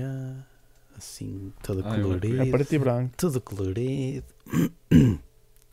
assim 0.97 1.53
toda 1.63 1.83
Ah, 1.89 1.97
eu 1.97 2.03
colorida 2.05 2.43
É 2.45 2.51
preto 2.51 2.75
e 2.75 2.79
branco. 2.79 3.15
tudo 3.17 3.41
colorido. 3.41 4.27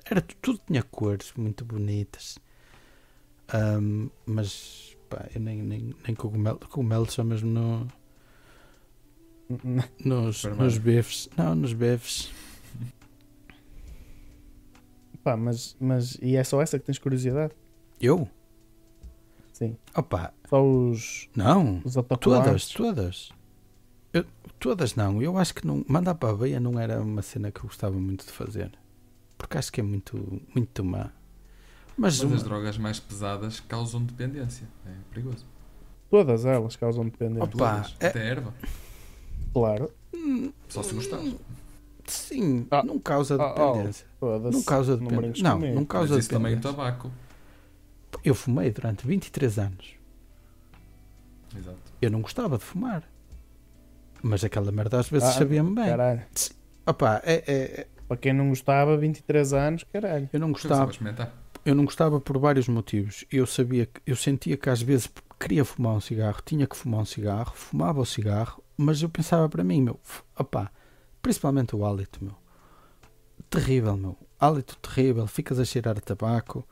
Era 0.05 0.21
tu- 0.21 0.35
tudo 0.41 0.61
tinha 0.65 0.81
cores 0.81 1.33
muito 1.37 1.63
bonitas. 1.65 2.39
Ahm, 3.53 4.09
mas 4.25 4.95
pá, 5.09 5.27
eu 5.35 5.41
nem, 5.41 5.57
nem, 5.61 5.93
nem 6.05 6.15
cogumelo, 6.15 6.59
cogumelos 6.59 7.13
só 7.13 7.23
mesmo 7.23 7.49
no, 7.49 7.87
nos, 10.03 10.37
Superman. 10.37 10.65
nos 10.65 10.77
bifes. 10.77 11.29
Não, 11.37 11.53
nos 11.55 11.73
bifes. 11.73 12.31
Pá, 15.23 15.35
mas, 15.35 15.75
mas. 15.79 16.17
E 16.21 16.35
é 16.35 16.43
só 16.43 16.61
essa 16.61 16.79
que 16.79 16.85
tens 16.85 16.97
curiosidade? 16.97 17.53
Eu? 17.99 18.27
Sim. 19.59 19.75
Opa, 19.95 20.33
Só 20.49 20.63
os. 20.65 21.27
não. 21.35 21.81
Os 21.83 21.93
Todas, 22.21 22.67
todas. 22.69 23.29
Eu- 24.13 24.25
todas 24.57 24.95
não. 24.95 25.21
Eu 25.21 25.37
acho 25.37 25.53
que 25.53 25.67
não, 25.67 25.83
mandar 25.87 26.15
para 26.15 26.29
a 26.29 26.33
veia 26.33 26.59
não 26.59 26.79
era 26.79 27.01
uma 27.01 27.21
cena 27.21 27.51
que 27.51 27.59
eu 27.59 27.63
gostava 27.65 27.99
muito 27.99 28.25
de 28.25 28.31
fazer. 28.31 28.71
Porque 29.37 29.57
acho 29.57 29.71
que 29.71 29.81
é 29.81 29.83
muito, 29.83 30.41
muito 30.55 30.83
má. 30.83 31.11
Mas, 31.97 32.17
Mas 32.17 32.21
uma- 32.21 32.35
as 32.37 32.43
drogas 32.43 32.77
mais 32.77 32.99
pesadas 32.99 33.59
causam 33.59 34.01
dependência. 34.03 34.65
É 34.85 34.91
perigoso. 35.11 35.45
Todas 36.09 36.45
elas 36.45 36.75
causam 36.77 37.03
dependência. 37.03 37.43
Opa, 37.43 37.85
é- 37.99 38.07
Até 38.07 38.27
erva. 38.29 38.53
Claro. 39.53 39.91
Hum, 40.15 40.51
Só 40.69 40.81
se 40.81 40.93
gostares. 40.95 41.35
Sim, 42.07 42.65
Ah, 42.71 42.81
não 42.81 42.97
causa 42.97 43.35
ah, 43.39 43.53
oh, 43.55 43.71
dependência. 43.73 44.07
Foda-se. 44.19 44.55
não 44.57 44.63
causa 44.63 44.97
não 44.97 45.07
dependência. 45.07 45.43
Não, 45.43 45.59
não 45.59 45.75
Mas 45.75 45.87
causa 45.87 46.17
isso 46.17 46.29
também 46.29 46.53
o 46.53 46.55
dependência. 46.55 46.77
tabaco. 46.83 47.11
Eu 48.23 48.35
fumei 48.35 48.71
durante 48.71 49.05
23 49.07 49.59
anos. 49.59 49.95
Exato. 51.57 51.77
Eu 52.01 52.11
não 52.11 52.21
gostava 52.21 52.57
de 52.57 52.63
fumar. 52.63 53.03
Mas 54.21 54.43
aquela 54.43 54.71
merda 54.71 54.99
às 54.99 55.09
vezes 55.09 55.29
Ah, 55.29 55.33
sabia-me 55.33 55.73
bem. 55.73 55.85
Caralho. 55.85 56.21
Opa, 56.85 57.21
é, 57.23 57.43
é- 57.47 57.81
é- 57.81 57.87
Para 58.07 58.17
quem 58.17 58.33
não 58.33 58.49
gostava, 58.49 58.97
23 58.97 59.53
anos, 59.53 59.83
caralho. 59.93 60.27
eu 60.33 60.39
não 60.39 60.51
Gostava. 60.51 60.89
experimentar. 60.89 61.31
Eu 61.63 61.75
não 61.75 61.85
gostava 61.85 62.19
por 62.19 62.37
vários 62.39 62.67
motivos. 62.67 63.23
Eu 63.31 63.45
sabia 63.45 63.85
que 63.85 64.01
eu 64.05 64.15
sentia 64.15 64.57
que 64.57 64.69
às 64.69 64.81
vezes 64.81 65.09
queria 65.39 65.63
fumar 65.63 65.93
um 65.93 66.01
cigarro, 66.01 66.39
tinha 66.43 66.65
que 66.65 66.75
fumar 66.75 67.01
um 67.01 67.05
cigarro, 67.05 67.53
fumava 67.55 68.01
o 68.01 68.05
cigarro, 68.05 68.63
mas 68.75 69.01
eu 69.01 69.09
pensava 69.09 69.47
para 69.47 69.63
mim, 69.63 69.81
meu, 69.83 69.99
opá, 70.37 70.71
principalmente 71.21 71.75
o 71.75 71.85
hálito, 71.85 72.23
meu. 72.23 72.35
Terrível, 73.49 73.95
meu. 73.95 74.17
Hálito 74.39 74.75
terrível, 74.77 75.27
ficas 75.27 75.59
a 75.59 75.65
cheirar 75.65 75.97
a 75.97 76.01
tabaco. 76.01 76.67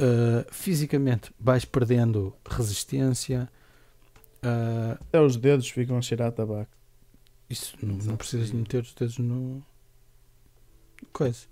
Uh, 0.00 0.46
fisicamente 0.52 1.32
vais 1.38 1.64
perdendo 1.64 2.34
resistência. 2.48 3.48
uh, 4.42 4.92
Até 5.08 5.20
os 5.20 5.36
dedos 5.36 5.68
ficam 5.68 5.96
a 5.98 6.02
cheirar 6.02 6.28
a 6.28 6.32
tabaco. 6.32 6.70
isso 7.50 7.76
não, 7.82 7.96
não 7.96 8.16
precisas 8.16 8.50
de 8.50 8.56
meter 8.56 8.82
os 8.82 8.92
dedos 8.94 9.18
no. 9.18 9.62
coisa. 11.12 11.46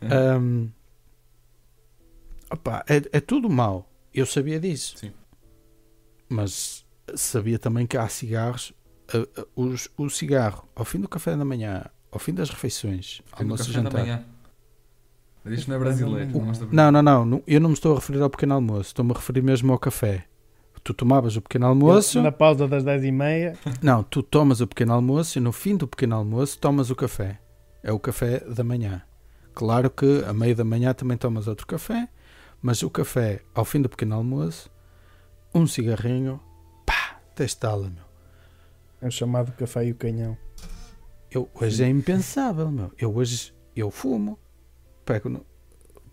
É. 0.00 0.36
Um, 0.38 0.70
opá, 2.50 2.84
é, 2.88 2.96
é 3.16 3.20
tudo 3.20 3.48
mau. 3.48 3.90
Eu 4.12 4.26
sabia 4.26 4.58
disso. 4.60 4.96
Sim. 4.98 5.12
Mas 6.28 6.84
sabia 7.14 7.58
também 7.58 7.86
que 7.86 7.96
há 7.96 8.08
cigarros. 8.08 8.72
uh, 9.14 9.40
uh, 9.40 9.68
os- 9.72 9.88
o 9.96 10.08
cigarro, 10.10 10.68
ao 10.74 10.84
fim 10.84 10.98
do 11.00 11.08
café 11.08 11.36
da 11.36 11.44
manhã, 11.44 11.84
ao 12.10 12.18
fim 12.18 12.34
das 12.34 12.50
refeições, 12.50 13.22
almoço 13.32 13.64
café 13.66 13.72
da 13.78 13.82
jantar. 13.84 14.00
manhã. 14.02 14.24
Mas 15.48 15.58
isto 15.60 15.68
não 15.68 15.76
é 15.76 15.78
brasileiro. 15.78 16.36
O- 16.36 16.44
não 16.44 16.52
Não, 16.72 16.90
não, 16.92 17.02
não, 17.02 17.24
não. 17.24 17.42
Eu 17.46 17.60
não 17.60 17.68
me 17.70 17.74
estou 17.74 17.92
a 17.92 17.94
referir 17.96 18.20
ao 18.20 18.28
pequeno 18.28 18.54
almoço. 18.54 18.88
Estou-me 18.88 19.12
a 19.12 19.14
referir 19.14 19.42
mesmo 19.42 19.72
ao 19.72 19.78
café. 19.78 20.24
Tu 20.82 20.94
tomavas 20.94 21.36
o 21.36 21.42
pequeno 21.42 21.66
almoço. 21.66 22.20
Na 22.22 22.30
pausa 22.30 22.68
das 22.68 22.84
10h30, 22.84 23.56
Não, 23.82 24.04
tu 24.04 24.22
tomas 24.22 24.60
o 24.60 24.66
pequeno 24.68 24.92
almoço 24.92 25.36
e 25.38 25.40
no 25.40 25.50
fim 25.50 25.76
do 25.76 25.86
pequeno 25.88 26.14
almoço 26.14 26.58
tomas 26.58 26.90
o 26.90 26.94
café. 26.96 27.40
É 27.82 27.90
o 27.92 27.98
café 27.98 28.38
da 28.40 28.62
manhã. 28.62 29.02
Claro 29.54 29.90
que 29.90 30.22
a 30.28 30.32
meio 30.32 30.54
da 30.54 30.64
manhã 30.64 30.92
também 30.94 31.16
tomas 31.16 31.48
outro 31.48 31.66
café, 31.66 32.08
mas 32.62 32.82
o 32.84 32.90
café 32.90 33.40
ao 33.54 33.64
fim 33.64 33.80
do 33.82 33.88
pequeno 33.88 34.14
almoço, 34.14 34.70
um 35.54 35.66
cigarrinho, 35.66 36.38
pá, 36.84 37.18
testá-la, 37.34 37.88
meu. 37.88 38.04
é 39.00 39.08
o 39.08 39.10
chamado 39.10 39.50
café 39.52 39.86
e 39.86 39.92
o 39.92 39.94
canhão. 39.96 40.36
Eu, 41.30 41.48
hoje 41.54 41.82
é 41.82 41.88
impensável, 41.88 42.70
meu. 42.70 42.92
Eu 42.98 43.12
hoje 43.16 43.52
eu 43.74 43.90
fumo, 43.90 44.38
pego 45.06 45.28
no, 45.30 45.46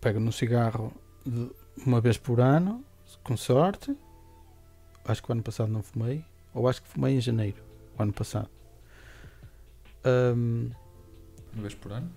pego 0.00 0.20
no 0.20 0.32
cigarro 0.32 0.92
uma 1.86 2.00
vez 2.00 2.16
por 2.16 2.40
ano, 2.40 2.82
com 3.22 3.36
sorte. 3.36 3.94
Acho 5.04 5.22
que 5.22 5.28
o 5.30 5.32
ano 5.32 5.42
passado 5.42 5.70
não 5.70 5.82
fumei, 5.82 6.24
ou 6.54 6.66
acho 6.66 6.82
que 6.82 6.88
fumei 6.88 7.16
em 7.16 7.20
janeiro, 7.20 7.62
o 7.98 8.02
ano 8.02 8.12
passado. 8.12 8.48
Ahm, 10.04 10.70
Uma 11.52 11.62
vez 11.62 11.74
por 11.74 11.92
ano? 11.92 12.10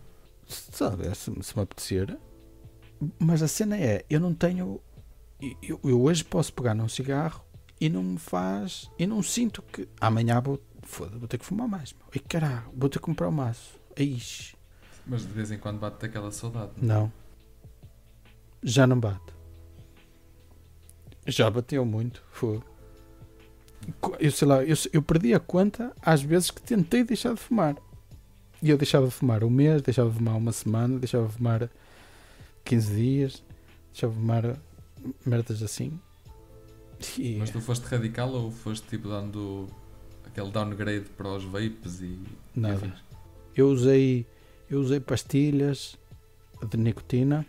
sabe, 0.48 1.04
se, 1.16 1.32
se 1.44 1.56
me 1.58 1.64
apetecer. 1.64 2.18
Mas 3.20 3.42
a 3.44 3.48
cena 3.48 3.78
é, 3.78 4.06
eu 4.10 4.20
não 4.20 4.34
tenho. 4.34 4.82
Eu, 5.62 5.80
eu 5.84 6.02
hoje 6.02 6.24
posso 6.24 6.52
pegar 6.54 6.74
num 6.74 6.88
cigarro 6.88 7.44
e 7.80 7.90
não 7.90 8.02
me 8.02 8.18
faz. 8.18 8.90
E 8.98 9.06
não 9.06 9.22
sinto 9.22 9.62
que 9.62 9.88
amanhã 10.02 10.42
vou, 10.42 10.60
foda, 10.82 11.18
vou 11.18 11.28
ter 11.28 11.38
que 11.38 11.46
fumar 11.46 11.68
mais. 11.68 11.94
Meu. 11.94 12.08
E 12.16 12.20
caralho, 12.20 12.72
vou 12.76 12.90
ter 12.90 12.98
que 13.00 13.06
comprar 13.06 13.28
o 13.28 13.32
maço. 13.32 13.80
Ixi, 13.96 14.56
Mas 15.08 15.22
de 15.22 15.28
vez 15.30 15.52
em 15.52 15.58
quando 15.58 15.80
bate 15.80 16.06
aquela 16.06 16.32
saudade. 16.32 16.72
não. 16.82 17.12
Já 18.64 18.88
não 18.88 19.00
bate. 19.00 19.34
Já 21.28 21.50
bateu 21.50 21.86
muito. 21.86 22.24
Foi. 22.32 22.60
Eu 24.20 24.32
sei 24.32 24.48
lá, 24.48 24.64
eu, 24.64 24.76
eu 24.92 25.02
perdi 25.02 25.34
a 25.34 25.40
conta 25.40 25.94
às 26.02 26.22
vezes 26.22 26.50
que 26.52 26.62
tentei 26.62 27.04
deixar 27.04 27.34
de 27.34 27.40
fumar. 27.40 27.76
E 28.62 28.70
eu 28.70 28.78
deixava 28.78 29.06
de 29.06 29.14
fumar 29.14 29.44
um 29.44 29.50
mês, 29.50 29.82
deixava 29.84 30.10
de 30.10 30.18
fumar 30.18 30.36
uma 30.36 30.52
semana, 30.52 30.98
deixava 30.98 31.28
de 31.28 31.34
fumar 31.34 31.70
15 32.66 32.96
dias, 32.96 33.44
deixava 33.92 34.12
de 34.14 34.20
fumar 34.20 34.58
merdas 35.26 35.62
assim. 35.62 35.98
E- 37.18 37.38
Mas 37.38 37.52
tu 37.52 37.62
foste 37.62 37.84
radical 37.84 38.32
ou 38.32 38.50
foste 38.52 38.88
tipo 38.88 39.08
dando 39.08 39.68
aquele 40.26 40.50
downgrade 40.50 41.06
para 41.16 41.28
os 41.36 41.44
vapes 41.44 42.02
e. 42.02 42.20
Nada. 42.56 42.88
e? 43.54 43.60
Eu 43.60 43.70
usei, 43.70 44.26
eu 44.70 44.80
usei 44.80 45.00
pastilhas 45.00 45.98
de 46.70 46.78
nicotina, 46.78 47.46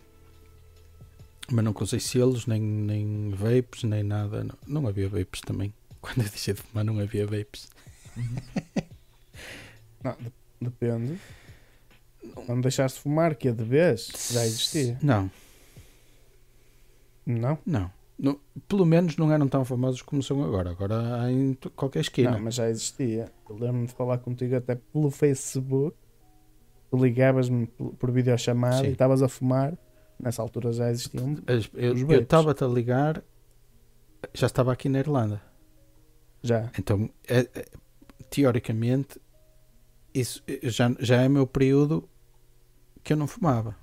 mas 1.51 1.65
nunca 1.65 1.83
usei 1.85 2.01
selos, 2.01 2.47
nem, 2.47 2.61
nem 2.61 3.31
vapes, 3.31 3.83
nem 3.85 4.03
nada. 4.03 4.45
Não, 4.45 4.57
não 4.83 4.87
havia 4.89 5.09
vapes 5.09 5.41
também. 5.41 5.73
Quando 6.01 6.19
eu 6.19 6.29
deixei 6.29 6.55
de 6.55 6.61
fumar, 6.63 6.85
não 6.85 6.99
havia 6.99 7.27
vapes. 7.27 7.69
Não, 10.03 10.17
de- 10.21 10.33
depende. 10.61 11.19
Quando 12.47 12.63
deixaste 12.63 12.99
de 12.99 13.03
fumar, 13.03 13.35
que 13.35 13.49
é 13.49 13.53
de 13.53 13.65
vez, 13.65 14.09
já 14.33 14.45
existia. 14.45 14.99
Não, 15.03 15.31
Não? 17.27 17.59
não. 17.67 17.91
Não- 18.19 18.39
Pelo 18.67 18.85
menos 18.85 19.17
não 19.17 19.33
eram 19.33 19.47
tão 19.49 19.65
famosos 19.65 20.03
como 20.03 20.23
são 20.23 20.43
agora. 20.43 20.71
Agora 20.71 21.23
há 21.23 21.31
em 21.31 21.55
qualquer 21.77 22.01
esquina. 22.01 22.33
Não, 22.33 22.41
mas 22.41 22.55
já 22.57 22.69
existia. 22.69 23.31
Eu 23.49 23.57
lembro-me 23.57 23.87
de 23.87 23.93
falar 23.93 24.19
contigo 24.19 24.57
até 24.57 24.75
pelo 24.75 25.11
Facebook. 25.11 25.97
Ligavas-me 26.93 27.67
por 27.67 28.11
videochamada 28.11 28.79
Sim. 28.79 28.87
e 28.89 28.93
estavas 28.93 29.23
a 29.23 29.29
fumar. 29.29 29.77
Nessa 30.19 30.43
altura 30.43 30.73
já 30.73 30.91
existiam. 30.91 31.37
Eu 31.75 32.21
estava-te 32.21 32.65
a 32.65 32.67
ligar, 32.67 33.23
já 34.35 34.47
estava 34.47 34.73
aqui 34.73 34.89
na 34.89 34.99
Irlanda. 34.99 35.41
Já. 36.43 36.71
Então, 36.79 37.09
é- 37.29 37.49
é- 37.55 37.65
teoricamente, 38.31 39.21
isso 40.15 40.43
eh, 40.49 40.61
já, 40.65 40.91
já 40.99 41.23
é 41.23 41.29
meu 41.29 41.47
período 41.47 42.09
que 43.05 43.13
eu 43.13 43.17
não 43.17 43.27
fumava. 43.27 43.77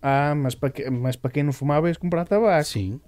Ah, 0.00 0.34
mas 0.34 0.54
para, 0.54 0.70
que- 0.70 0.88
mas 0.90 1.16
para 1.16 1.30
quem 1.30 1.42
não 1.42 1.52
fumava 1.52 1.88
ias 1.88 1.96
comprar 1.96 2.24
tabaco. 2.26 2.64
Sim. 2.64 3.00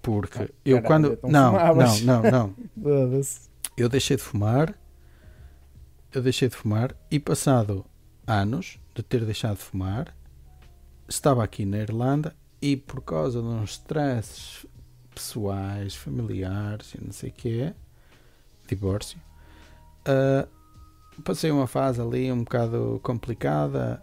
Porque 0.00 0.42
Ah, 0.42 0.48
eu 0.64 0.82
caralho, 0.82 0.86
quando. 0.86 1.12
então 1.12 1.30
Não, 1.30 1.52
não, 1.52 1.98
não, 2.00 2.22
não. 2.30 2.54
Foda-se. 2.82 3.50
Eu 3.76 3.88
deixei 3.88 4.16
de 4.16 4.22
fumar. 4.22 4.74
Eu 6.12 6.22
deixei 6.22 6.48
de 6.48 6.56
fumar 6.56 6.94
e 7.10 7.18
passado 7.20 7.84
anos 8.32 8.78
de 8.94 9.02
ter 9.02 9.24
deixado 9.24 9.56
de 9.56 9.62
fumar, 9.62 10.14
estava 11.08 11.42
aqui 11.44 11.64
na 11.64 11.78
Irlanda 11.78 12.34
e 12.60 12.76
por 12.76 13.02
causa 13.02 13.40
de 13.40 13.46
uns 13.46 13.72
stresses 13.72 14.66
pessoais, 15.14 15.94
familiares 15.94 16.94
e 16.94 17.04
não 17.04 17.12
sei 17.12 17.30
o 17.30 17.32
que 17.32 17.72
divórcio, 18.66 19.18
ah, 20.06 20.46
passei 21.24 21.50
uma 21.50 21.66
fase 21.66 22.00
ali 22.00 22.32
um 22.32 22.44
bocado 22.44 23.00
complicada 23.02 24.02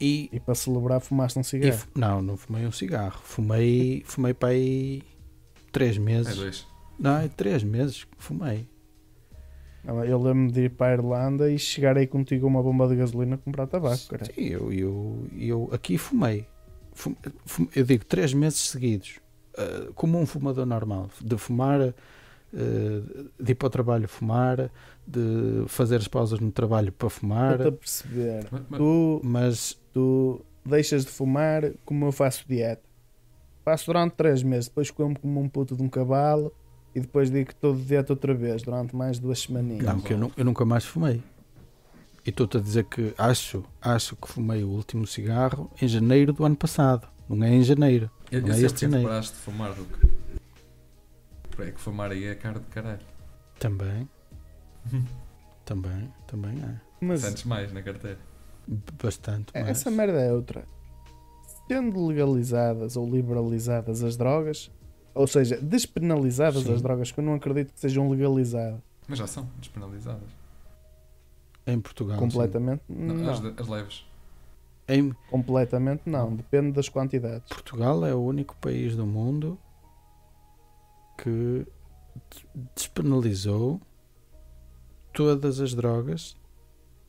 e 0.00 0.28
E 0.32 0.40
para 0.40 0.54
celebrar 0.54 1.00
fumaste 1.00 1.38
um 1.38 1.42
cigarro. 1.42 1.82
não, 1.94 2.20
não 2.22 2.36
fumei 2.36 2.66
um 2.66 2.72
cigarro. 2.72 3.18
Fumei, 3.24 4.02
fumei 4.06 4.34
para 4.34 4.50
aí 4.50 5.02
três 5.72 5.96
É 5.96 6.00
meses. 6.00 6.36
dois. 6.36 6.66
Não, 6.98 7.16
é 7.18 7.28
três 7.28 7.62
meses 7.62 8.04
que 8.04 8.10
fumei. 8.18 8.68
Eu 9.86 10.18
lembro-me 10.18 10.50
de 10.50 10.62
ir 10.62 10.70
para 10.70 10.88
a 10.88 10.92
Irlanda 10.94 11.50
e 11.50 11.58
chegar 11.58 11.96
aí 11.96 12.06
contigo 12.06 12.46
a 12.46 12.48
uma 12.48 12.62
bomba 12.62 12.88
de 12.88 12.96
gasolina 12.96 13.36
comprar 13.38 13.66
tabaco, 13.66 14.02
cara. 14.08 14.24
Sim, 14.24 14.32
eu, 14.48 14.72
eu, 14.72 15.26
eu 15.38 15.68
aqui 15.72 15.96
fumei. 15.96 16.46
Fum- 16.92 17.14
fum- 17.44 17.68
eu 17.74 17.84
digo 17.84 18.04
três 18.04 18.32
meses 18.34 18.58
seguidos. 18.58 19.20
ah, 19.56 19.90
como 19.94 20.18
um 20.18 20.26
fumador 20.26 20.66
normal. 20.66 21.08
De 21.20 21.36
fumar, 21.38 21.80
ah, 21.80 21.92
de 23.40 23.52
ir 23.52 23.54
para 23.54 23.66
o 23.66 23.70
trabalho 23.70 24.08
fumar, 24.08 24.70
de 25.06 25.64
fazer 25.68 25.96
as 25.96 26.08
pausas 26.08 26.40
no 26.40 26.50
trabalho 26.50 26.90
para 26.90 27.08
fumar. 27.08 27.52
Estou-te 27.52 27.74
a 27.74 27.78
perceber. 27.78 28.46
Mas- 28.50 28.78
Tu, 28.78 29.20
Mas 29.22 29.80
tu 29.92 30.44
deixas 30.64 31.04
de 31.04 31.10
fumar 31.12 31.72
como 31.84 32.06
eu 32.06 32.12
faço 32.12 32.44
dieta. 32.48 32.82
Faço 33.64 33.86
durante 33.86 34.12
3 34.14 34.42
meses, 34.42 34.68
depois 34.68 34.90
como 34.90 35.18
como 35.18 35.40
um 35.40 35.48
puto 35.48 35.76
de 35.76 35.82
um 35.82 35.88
cavalo 35.88 36.52
e 36.96 37.00
depois 37.00 37.30
digo 37.30 37.46
que 37.48 37.52
estou 37.52 37.74
de 37.76 37.82
dieta 37.82 38.12
outra 38.12 38.32
vez 38.34 38.62
durante 38.62 38.96
mais 38.96 39.18
duas 39.18 39.40
semaninhas. 39.40 39.84
não, 39.84 40.00
que 40.00 40.14
eu, 40.14 40.18
nu- 40.18 40.32
eu 40.36 40.44
nunca 40.44 40.64
mais 40.64 40.84
fumei. 40.84 41.22
E 42.24 42.30
estou-te 42.30 42.56
a 42.56 42.60
dizer 42.60 42.84
que 42.84 43.14
acho, 43.18 43.62
acho 43.80 44.16
que 44.16 44.26
fumei 44.28 44.64
o 44.64 44.68
último 44.68 45.06
cigarro 45.06 45.70
em 45.80 45.86
janeiro 45.86 46.32
do 46.32 46.44
ano 46.44 46.56
passado. 46.56 47.06
Não 47.28 47.46
é 47.46 47.50
em 47.50 47.62
janeiro. 47.62 48.10
Eu, 48.32 48.40
Não 48.42 48.48
eu 48.48 48.54
é 48.54 48.56
este 48.58 48.68
porque 48.70 48.86
janeiro. 48.86 49.08
paraste 49.08 49.32
de 49.34 49.38
fumar, 49.40 49.74
Duque. 49.74 50.06
É 51.58 51.70
que 51.70 51.80
fumar 51.80 52.10
aí 52.10 52.24
é 52.24 52.34
caro 52.34 52.60
de 52.60 52.66
caralho. 52.66 53.00
Também. 53.60 54.08
também, 55.64 56.12
também 56.26 56.58
é. 56.62 56.80
Mas 57.00 57.20
Sentes 57.20 57.44
mais 57.44 57.72
na 57.72 57.82
carteira. 57.82 58.18
Bastante. 59.02 59.52
mais. 59.54 59.68
essa 59.68 59.90
merda 59.90 60.20
é 60.20 60.32
outra. 60.32 60.64
Sendo 61.68 62.06
legalizadas 62.06 62.96
ou 62.96 63.08
liberalizadas 63.08 64.02
as 64.02 64.16
drogas, 64.16 64.70
ou 65.16 65.26
seja, 65.26 65.56
despenalizadas 65.60 66.62
Sim. 66.62 66.74
as 66.74 66.82
drogas, 66.82 67.10
que 67.10 67.18
eu 67.20 67.24
não 67.24 67.34
acredito 67.34 67.72
que 67.72 67.80
sejam 67.80 68.08
legalizadas 68.10 68.80
Mas 69.08 69.18
já 69.18 69.26
são 69.26 69.48
despenalizadas. 69.58 70.28
Em 71.66 71.80
Portugal. 71.80 72.18
completamente, 72.18 72.82
Não, 72.88 73.14
não. 73.14 73.30
As, 73.32 73.40
as 73.60 73.68
leves. 73.68 74.06
Em 74.88 75.10
Completamente 75.30 76.02
não, 76.06 76.36
depende 76.36 76.70
das 76.70 76.88
quantidades. 76.88 77.48
Portugal 77.48 78.04
é 78.06 78.14
o 78.14 78.20
único 78.22 78.54
país 78.58 78.94
do 78.94 79.04
mundo 79.04 79.58
que 81.18 81.66
des- 82.30 82.46
despenalizou 82.76 83.80
todas 85.12 85.58
as 85.60 85.74
drogas 85.74 86.36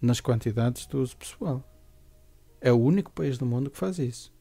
nas 0.02 0.20
quantidades 0.20 0.88
do 0.88 1.02
uso 1.02 1.16
pessoal. 1.18 1.64
É 2.60 2.72
o 2.72 2.78
único 2.80 3.12
país 3.12 3.38
do 3.38 3.46
mundo 3.46 3.70
que 3.70 3.78
faz 3.78 4.00
isso. 4.00 4.34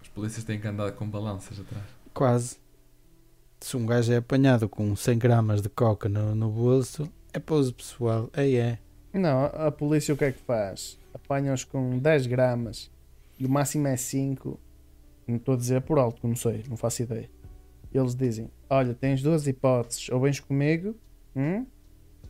Os 0.00 0.08
polícias 0.08 0.44
têm 0.44 0.58
que 0.58 0.66
andar 0.66 0.92
com 0.92 1.06
balanças 1.08 1.60
atrás. 1.60 1.84
Quase. 2.14 2.56
Se 3.60 3.76
um 3.76 3.84
gajo 3.84 4.12
é 4.12 4.16
apanhado 4.16 4.68
com 4.68 4.94
100 4.94 5.18
gramas 5.18 5.60
de 5.62 5.68
coca 5.68 6.08
no, 6.08 6.34
no 6.34 6.48
bolso, 6.48 7.08
é 7.32 7.38
para 7.38 7.56
uso 7.56 7.74
pessoal. 7.74 8.30
É, 8.32 8.50
é. 8.54 8.78
Não, 9.12 9.44
a 9.46 9.70
polícia 9.70 10.14
o 10.14 10.16
que 10.16 10.24
é 10.24 10.32
que 10.32 10.38
faz? 10.40 10.98
Apanham-os 11.12 11.64
com 11.64 11.98
10 11.98 12.26
gramas 12.26 12.90
e 13.38 13.44
o 13.46 13.50
máximo 13.50 13.88
é 13.88 13.96
5. 13.96 14.58
Não 15.26 15.36
estou 15.36 15.54
a 15.54 15.56
dizer 15.56 15.82
por 15.82 15.98
alto, 15.98 16.20
que 16.20 16.26
não 16.26 16.36
sei, 16.36 16.64
não 16.68 16.76
faço 16.76 17.02
ideia. 17.02 17.28
Eles 17.92 18.14
dizem: 18.14 18.50
Olha, 18.70 18.94
tens 18.94 19.22
duas 19.22 19.46
hipóteses, 19.46 20.08
ou 20.10 20.20
vens 20.20 20.40
comigo, 20.40 20.94
hum? 21.34 21.66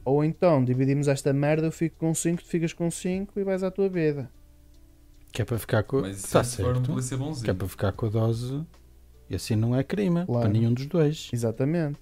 ou 0.05 0.25
então 0.25 0.65
dividimos 0.65 1.07
esta 1.09 1.33
merda, 1.33 1.67
eu 1.67 1.73
fico 1.73 1.97
com 1.99 2.15
5, 2.15 2.43
tu 2.43 2.49
ficas 2.49 2.73
com 2.73 2.91
5 2.91 3.39
e 3.39 3.45
vais 3.45 3.63
à 3.63 3.71
tua 3.71 3.89
vida. 3.89 4.31
Que 5.31 5.43
é 5.43 5.45
para 5.45 5.59
ficar 5.59 5.83
com. 5.83 6.01
Mas 6.01 6.25
Está 6.25 6.43
se 6.43 6.57
for 6.57 6.71
um 6.71 6.75
certo. 6.77 6.93
polícia 6.93 7.17
Que 7.17 7.23
é 7.23 7.27
bonzinho. 7.27 7.55
para 7.55 7.69
ficar 7.69 7.93
com 7.93 8.07
a 8.07 8.09
dose. 8.09 8.65
E 9.31 9.35
assim 9.35 9.55
não 9.57 9.75
é 9.77 9.83
crime. 9.85 10.25
Claro. 10.25 10.43
Para 10.43 10.49
nenhum 10.49 10.73
dos 10.73 10.87
dois. 10.87 11.29
Exatamente, 11.33 11.99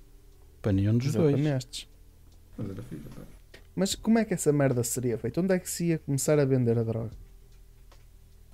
Para 0.62 0.72
nenhum 0.72 0.97
dos 0.97 1.12
dois. 1.12 1.35
exatamente. 1.39 1.89
Mas 2.57 2.70
era 2.70 2.83
fixe, 2.83 3.03
pá. 3.14 3.22
Mas 3.74 3.95
como 3.95 4.18
é 4.18 4.24
que 4.24 4.33
essa 4.35 4.53
merda 4.53 4.83
seria 4.83 5.18
feita? 5.18 5.41
Onde 5.41 5.53
é 5.55 5.59
que 5.59 5.68
se 5.68 5.87
ia 5.87 5.99
começar 5.99 6.39
a 6.39 6.45
vender 6.45 6.79
a 6.79 6.83
droga? 6.83 7.11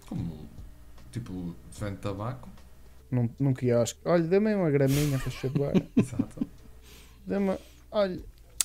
Como 0.09 0.49
Tipo, 1.13 1.55
vende 1.79 1.97
tabaco. 1.99 2.49
Num, 3.11 3.29
num 3.39 3.53
quiosque. 3.53 4.01
Olha, 4.05 4.23
dê-me 4.23 4.55
uma 4.55 4.71
graminha, 4.71 5.19
faz 5.19 5.35
favor. 5.37 5.73
Exato. 5.95 6.47
Dê-me, 7.27 7.57
olha, 7.91 8.19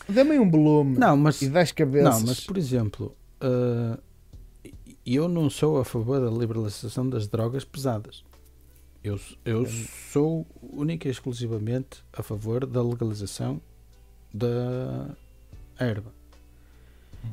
dê-me 0.08 0.39
um 0.39 0.49
volume. 0.49 0.97
Não, 0.97 1.18
mas, 1.18 1.41
E 1.41 1.49
10 1.49 1.74
cabeças. 1.74 2.20
não, 2.22 2.28
mas 2.28 2.39
por 2.39 2.58
exemplo, 2.58 3.14
uh, 3.43 4.01
eu 5.05 5.28
não 5.28 5.49
sou 5.49 5.78
a 5.80 5.84
favor 5.86 6.22
da 6.22 6.32
liberalização 6.36 7.08
das 7.10 7.28
drogas 7.28 7.66
pesadas. 7.66 8.24
Eu, 9.08 9.20
eu 9.45 9.66
sou 10.12 10.45
única 10.62 11.08
e 11.08 11.12
exclusivamente 11.12 12.03
a 12.12 12.22
favor 12.22 12.66
da 12.66 12.84
legalização 12.84 13.62
da 14.34 15.16
erva. 15.80 16.12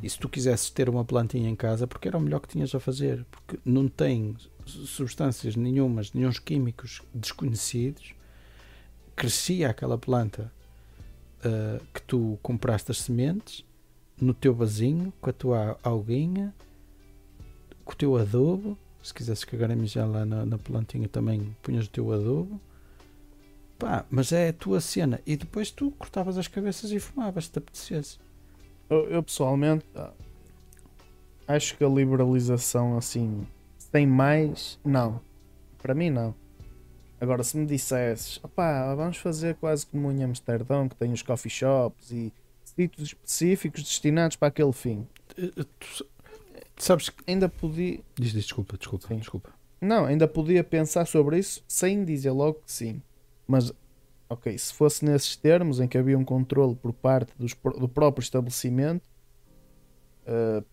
E 0.02 0.08
se 0.08 0.18
tu 0.18 0.28
quisesses 0.28 0.70
ter 0.70 0.88
uma 0.88 1.04
plantinha 1.04 1.48
em 1.48 1.56
casa, 1.56 1.86
porque 1.86 2.08
era 2.08 2.16
o 2.16 2.20
melhor 2.20 2.40
que 2.40 2.48
tinhas 2.48 2.74
a 2.74 2.80
fazer, 2.80 3.24
porque 3.30 3.58
não 3.64 3.88
tem 3.88 4.36
substâncias 4.64 5.56
nenhumas, 5.56 6.12
nenhum 6.12 6.30
químicos 6.32 7.02
desconhecidos, 7.12 8.14
crescia 9.14 9.70
aquela 9.70 9.98
planta 9.98 10.52
uh, 11.40 11.84
que 11.92 12.02
tu 12.02 12.38
compraste 12.42 12.90
as 12.90 12.98
sementes 12.98 13.64
no 14.20 14.32
teu 14.32 14.54
vasinho, 14.54 15.12
com 15.20 15.30
a 15.30 15.32
tua 15.32 15.78
alguinha, 15.82 16.54
com 17.84 17.92
o 17.92 17.96
teu 17.96 18.16
adubo. 18.16 18.78
Se 19.04 19.12
quisesses 19.12 19.44
cagar 19.44 19.70
a 19.70 19.76
mijar 19.76 20.08
lá 20.08 20.24
na, 20.24 20.46
na 20.46 20.56
plantinha 20.56 21.06
também 21.06 21.54
punhas 21.62 21.84
o 21.84 21.90
teu 21.90 22.10
adubo. 22.10 22.58
Pá, 23.78 24.06
mas 24.10 24.32
é 24.32 24.48
a 24.48 24.52
tua 24.54 24.80
cena. 24.80 25.20
E 25.26 25.36
depois 25.36 25.70
tu 25.70 25.90
cortavas 25.90 26.38
as 26.38 26.48
cabeças 26.48 26.90
e 26.90 26.98
fumavas, 26.98 27.44
se 27.44 27.52
te 27.52 27.58
apetecesse. 27.58 28.18
Eu, 28.88 29.10
eu, 29.10 29.22
pessoalmente 29.22 29.84
ah, 29.94 30.10
acho 31.46 31.76
que 31.76 31.84
a 31.84 31.88
liberalização 31.88 32.96
assim 32.96 33.46
tem 33.92 34.06
mais, 34.06 34.80
não. 34.82 35.20
Para 35.82 35.94
mim 35.94 36.08
não. 36.08 36.34
Agora 37.20 37.44
se 37.44 37.58
me 37.58 37.66
dissesses, 37.66 38.40
opá, 38.42 38.94
vamos 38.94 39.18
fazer 39.18 39.54
quase 39.56 39.84
como 39.84 40.10
em 40.10 40.24
Amsterdão, 40.24 40.88
que 40.88 40.96
tem 40.96 41.12
os 41.12 41.20
coffee 41.20 41.50
shops 41.50 42.10
e 42.10 42.32
sítios 42.64 43.08
específicos 43.08 43.82
destinados 43.82 44.36
para 44.36 44.48
aquele 44.48 44.72
fim. 44.72 45.06
Uh, 45.38 45.64
tu 45.64 46.06
sabes 46.76 47.08
que 47.08 47.22
ainda 47.26 47.48
podia. 47.48 48.00
Diz, 48.16 48.32
diz, 48.32 48.44
desculpa, 48.44 48.76
desculpa, 48.76 49.06
Sim. 49.08 49.16
desculpa. 49.18 49.50
Não, 49.80 50.06
ainda 50.06 50.26
podia 50.26 50.64
pensar 50.64 51.06
sobre 51.06 51.38
isso 51.38 51.62
sem 51.68 52.04
dizer 52.04 52.30
logo 52.30 52.60
que 52.64 52.72
sim. 52.72 53.02
Mas, 53.46 53.72
ok, 54.28 54.56
se 54.56 54.72
fosse 54.72 55.04
nesses 55.04 55.36
termos 55.36 55.78
em 55.80 55.86
que 55.86 55.98
havia 55.98 56.18
um 56.18 56.24
controle 56.24 56.74
por 56.74 56.92
parte 56.92 57.32
dos, 57.38 57.54
do 57.78 57.88
próprio 57.88 58.22
estabelecimento, 58.22 59.02
uh, 60.26 60.64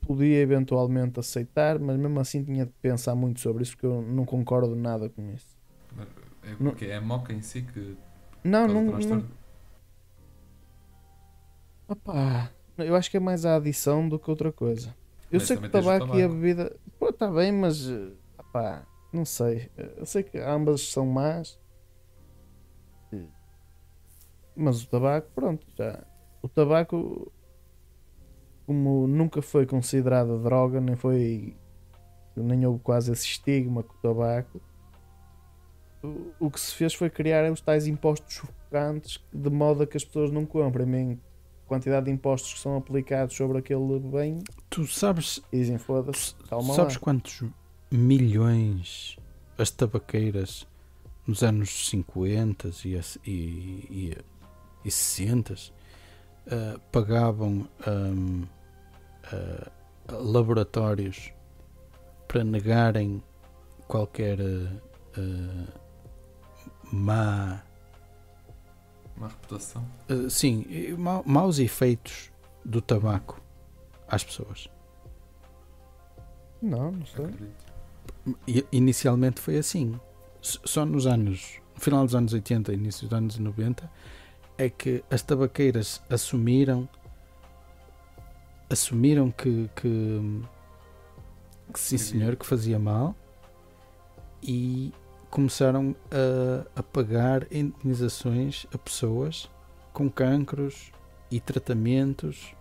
podia 0.00 0.38
eventualmente 0.40 1.20
aceitar, 1.20 1.78
mas 1.78 1.98
mesmo 1.98 2.18
assim 2.18 2.42
tinha 2.42 2.64
de 2.64 2.72
pensar 2.80 3.14
muito 3.14 3.40
sobre 3.40 3.62
isso, 3.62 3.72
porque 3.72 3.86
eu 3.86 4.00
não 4.00 4.24
concordo 4.24 4.74
nada 4.74 5.08
com 5.10 5.30
isso. 5.32 5.54
É, 6.42 6.50
Não- 6.58 6.70
porque 6.70 6.86
é 6.86 6.96
a 6.96 7.00
moca 7.00 7.32
em 7.32 7.42
si 7.42 7.62
que. 7.62 7.96
Não, 8.42 8.66
não, 8.68 8.84
não. 8.84 9.24
eu 12.78 12.94
acho 12.94 13.10
que 13.10 13.16
é 13.16 13.20
mais 13.20 13.44
a 13.44 13.56
adição 13.56 14.08
do 14.08 14.18
que 14.18 14.30
outra 14.30 14.52
coisa. 14.52 14.94
Eu 15.30 15.40
Mas 15.40 15.48
sei 15.48 15.56
que 15.56 15.66
o 15.66 15.70
tabaco, 15.70 16.16
e 16.16 16.22
a 16.22 16.28
bebida. 16.28 16.76
Pô, 16.98 17.08
está 17.08 17.30
bem, 17.30 17.52
mas. 17.52 17.88
eh, 17.88 18.12
opá, 18.38 18.86
não 19.12 19.24
sei. 19.24 19.70
Eu 19.76 20.06
sei 20.06 20.22
que 20.22 20.38
ambas 20.38 20.82
são 20.82 21.06
más. 21.06 21.58
Eh, 23.12 23.26
Mas 24.54 24.82
o 24.82 24.88
tabaco, 24.88 25.30
pronto, 25.34 25.66
já. 25.76 26.04
O 26.42 26.48
tabaco, 26.48 27.32
como 28.66 29.06
nunca 29.06 29.42
foi 29.42 29.66
considerada 29.66 30.38
droga, 30.38 30.80
nem 30.80 30.96
foi. 30.96 31.56
Nem 32.36 32.66
houve 32.66 32.80
quase 32.82 33.12
esse 33.12 33.24
estigma 33.26 33.82
com 33.82 33.94
o 33.94 33.98
tabaco. 34.02 34.60
O, 36.02 36.46
o 36.46 36.50
que 36.50 36.60
se 36.60 36.74
fez 36.74 36.94
foi 36.94 37.10
criar 37.10 37.50
os 37.50 37.60
tais 37.60 37.86
impostos 37.86 38.34
sufocantes 38.34 39.18
de 39.32 39.50
modo 39.50 39.82
a 39.82 39.86
que 39.86 39.96
as 39.96 40.04
pessoas 40.04 40.30
não 40.30 40.46
comprem. 40.46 41.20
Quantidade 41.66 42.06
de 42.06 42.12
impostos 42.12 42.54
que 42.54 42.60
são 42.60 42.76
aplicados 42.76 43.34
sobre 43.34 43.58
aquele 43.58 43.98
bem 43.98 44.38
Tu 44.70 44.86
sabes, 44.86 45.42
dizem 45.52 45.78
foda-se, 45.78 46.34
calma 46.48 46.74
sabes 46.74 46.94
lá. 46.94 47.00
quantos 47.00 47.42
milhões 47.90 49.16
as 49.58 49.70
tabaqueiras 49.70 50.66
nos 51.26 51.42
anos 51.42 51.88
50 51.88 52.70
e, 52.84 52.94
e, 53.26 53.30
e, 53.30 54.16
e 54.84 54.90
60 54.90 55.54
ah, 56.48 56.78
pagavam 56.92 57.68
ahm, 57.86 58.44
ah, 59.32 59.70
laboratórios 60.08 61.32
para 62.28 62.44
negarem 62.44 63.22
qualquer 63.88 64.38
ah, 64.40 64.80
ah, 65.18 65.72
má 69.16 69.26
Uma 69.26 69.28
reputação. 69.28 69.84
Uh, 70.10 70.28
sim, 70.30 70.64
mau- 70.98 71.22
maus 71.26 71.58
efeitos 71.58 72.30
do 72.64 72.80
tabaco 72.80 73.40
às 74.08 74.22
pessoas. 74.24 74.68
Não, 76.60 76.90
não 76.92 77.06
sei. 77.06 77.26
I- 78.46 78.66
inicialmente 78.72 79.40
foi 79.40 79.58
assim. 79.58 79.98
S- 80.42 80.58
Só 80.64 80.84
nos 80.84 81.06
anos, 81.06 81.58
no 81.74 81.80
final 81.80 82.04
dos 82.04 82.14
anos 82.14 82.32
80 82.32 82.72
e 82.72 82.76
início 82.76 83.06
dos 83.08 83.16
anos 83.16 83.38
90, 83.38 83.90
é 84.58 84.68
que 84.70 85.04
as 85.10 85.22
tabaqueiras 85.22 86.00
assumiram 86.10 86.88
assumiram 88.68 89.30
que, 89.30 89.70
que, 89.76 90.42
que 91.72 91.78
sim 91.78 91.96
senhor, 91.98 92.34
que 92.36 92.44
fazia 92.44 92.78
mal 92.80 93.14
e 94.42 94.92
começaram 95.36 95.94
a, 96.10 96.80
a 96.80 96.82
pagar 96.82 97.46
indenizações 97.52 98.64
a 98.72 98.78
pessoas 98.78 99.50
com 99.92 100.08
cancros 100.10 100.90
e 101.30 101.38
tratamentos 101.40 102.54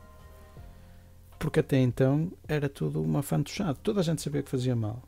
porque 1.40 1.62
até 1.62 1.78
então 1.78 2.30
era 2.46 2.68
tudo 2.68 3.02
uma 3.02 3.24
fantochada. 3.24 3.76
Toda 3.76 4.02
a 4.02 4.04
gente 4.04 4.22
sabia 4.22 4.44
que 4.44 4.50
fazia 4.50 4.76
mal, 4.76 5.02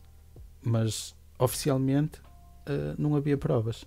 mas 0.63 1.13
oficialmente 1.37 2.21
eh, 2.65 2.95
não 2.97 3.15
havia 3.17 3.37
provas. 3.37 3.85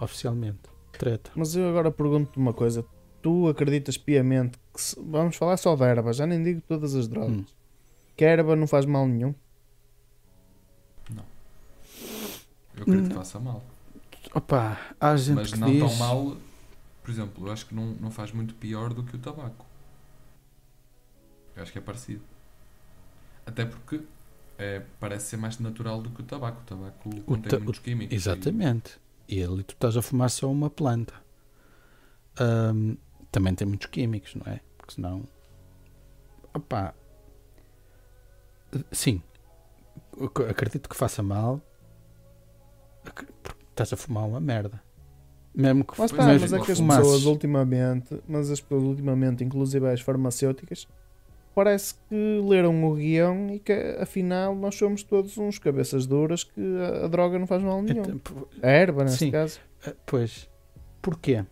Oficialmente, 0.00 0.60
treta. 0.92 1.32
Mas 1.34 1.56
eu 1.56 1.68
agora 1.68 1.90
pergunto-te 1.90 2.38
uma 2.38 2.52
coisa. 2.52 2.84
Tu 3.22 3.48
acreditas 3.48 3.96
piamente 3.96 4.56
que 4.72 4.80
se- 4.80 4.96
vamos 5.00 5.34
falar 5.36 5.56
só 5.56 5.74
da 5.74 5.86
erva, 5.86 6.12
já 6.12 6.26
nem 6.26 6.40
digo 6.42 6.60
todas 6.68 6.94
as 6.94 7.08
drogas. 7.08 7.38
Hum. 7.38 7.44
Que 8.16 8.24
a 8.24 8.28
erva 8.30 8.54
não 8.54 8.66
faz 8.68 8.84
mal 8.86 9.06
nenhum. 9.08 9.34
Eu 12.80 12.84
acredito 12.84 13.08
que 13.08 13.14
Não. 13.14 13.20
faça 13.24 13.38
mal. 13.38 13.62
Opa, 14.34 14.78
há 15.00 15.16
gente 15.16 15.36
Mas 15.36 15.52
que 15.52 15.58
não 15.58 15.70
diz. 15.70 15.80
tão 15.80 15.94
mal. 15.96 16.36
Por 17.02 17.10
exemplo, 17.10 17.46
eu 17.46 17.52
acho 17.52 17.66
que 17.66 17.74
não, 17.74 17.86
não 17.94 18.10
faz 18.10 18.32
muito 18.32 18.54
pior 18.54 18.92
do 18.94 19.02
que 19.02 19.16
o 19.16 19.18
tabaco. 19.18 19.64
Eu 21.56 21.62
acho 21.62 21.72
que 21.72 21.78
é 21.78 21.80
parecido. 21.82 22.22
Até 23.44 23.64
porque 23.64 24.02
é, 24.58 24.82
parece 25.00 25.26
ser 25.30 25.36
mais 25.36 25.58
natural 25.58 26.00
do 26.02 26.10
que 26.10 26.20
o 26.20 26.24
tabaco. 26.24 26.60
O 26.60 26.64
tabaco 26.64 27.10
contém 27.22 27.50
ta- 27.50 27.58
muitos 27.58 27.80
químicos. 27.80 28.14
Exatamente. 28.14 28.98
E 29.28 29.42
ali 29.42 29.62
tu 29.62 29.74
estás 29.74 29.96
a 29.96 30.02
fumar 30.02 30.30
só 30.30 30.50
uma 30.50 30.70
planta. 30.70 31.14
Também 33.30 33.54
tem 33.54 33.66
muitos 33.66 33.86
químicos, 33.88 34.34
não 34.34 34.50
é? 34.52 34.60
Porque 34.78 34.94
senão. 34.94 35.26
Opá. 36.54 36.94
Sim. 38.92 39.22
Acredito 40.48 40.88
que 40.88 40.96
faça 40.96 41.22
mal. 41.22 41.60
Estás 43.70 43.92
a 43.92 43.96
fumar 43.96 44.24
uma 44.26 44.40
merda. 44.40 44.80
Mesmo 45.54 45.84
que 45.84 45.92
está, 46.00 46.16
Pois 46.16 46.28
é, 46.28 46.38
mas 46.38 46.52
é 46.52 46.60
que 46.60 46.72
as 46.72 46.78
fumasses- 46.78 47.02
pessoas 47.02 47.24
ultimamente, 47.24 48.20
mas 48.28 48.50
as 48.50 48.60
pessoas 48.60 48.84
ultimamente, 48.84 49.42
inclusive 49.42 49.88
as 49.88 50.00
farmacêuticas, 50.00 50.86
parece 51.54 51.94
que 52.08 52.40
leram 52.46 52.84
o 52.84 52.94
guião 52.94 53.48
e 53.50 53.58
que 53.58 53.72
afinal 54.00 54.54
nós 54.54 54.74
somos 54.76 55.02
todos 55.02 55.36
uns 55.38 55.58
cabeças 55.58 56.06
duras 56.06 56.44
que 56.44 56.60
a, 56.78 57.06
a 57.06 57.08
droga 57.08 57.38
não 57.38 57.46
faz 57.46 57.62
mal 57.62 57.82
nenhum. 57.82 58.02
Então, 58.02 58.18
p- 58.18 58.32
A 58.62 58.68
erva, 58.70 59.02
neste 59.04 59.18
Sim. 59.18 59.30
caso, 59.30 59.58
ah, 59.86 59.92
Pois. 60.06 60.48
Porquê? 61.02 61.44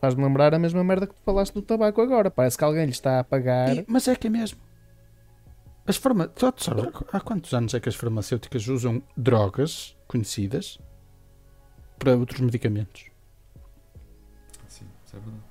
faz-me 0.00 0.24
lembrar 0.24 0.54
a 0.54 0.58
mesma 0.58 0.82
merda 0.82 1.06
que 1.06 1.14
tu 1.14 1.20
falaste 1.22 1.52
do 1.52 1.60
tabaco 1.60 2.00
agora. 2.00 2.30
Parece 2.30 2.56
que 2.56 2.64
alguém 2.64 2.86
lhe 2.86 2.90
está 2.90 3.20
a 3.20 3.24
pagar. 3.24 3.76
E- 3.76 3.84
mas 3.86 4.08
é 4.08 4.16
que 4.16 4.26
é 4.26 4.30
mesmo. 4.30 4.58
As 5.86 5.96
farma... 5.96 6.30
há 7.12 7.20
quantos 7.20 7.52
anos 7.52 7.74
é 7.74 7.80
que 7.80 7.88
as 7.88 7.94
farmacêuticas 7.94 8.66
usam 8.68 9.02
drogas 9.16 9.94
conhecidas 10.10 10.80
para 11.96 12.16
outros 12.16 12.40
medicamentos? 12.40 13.06
Sim, 14.66 14.86
isso 15.06 15.16
é 15.16 15.20
verdade. 15.20 15.44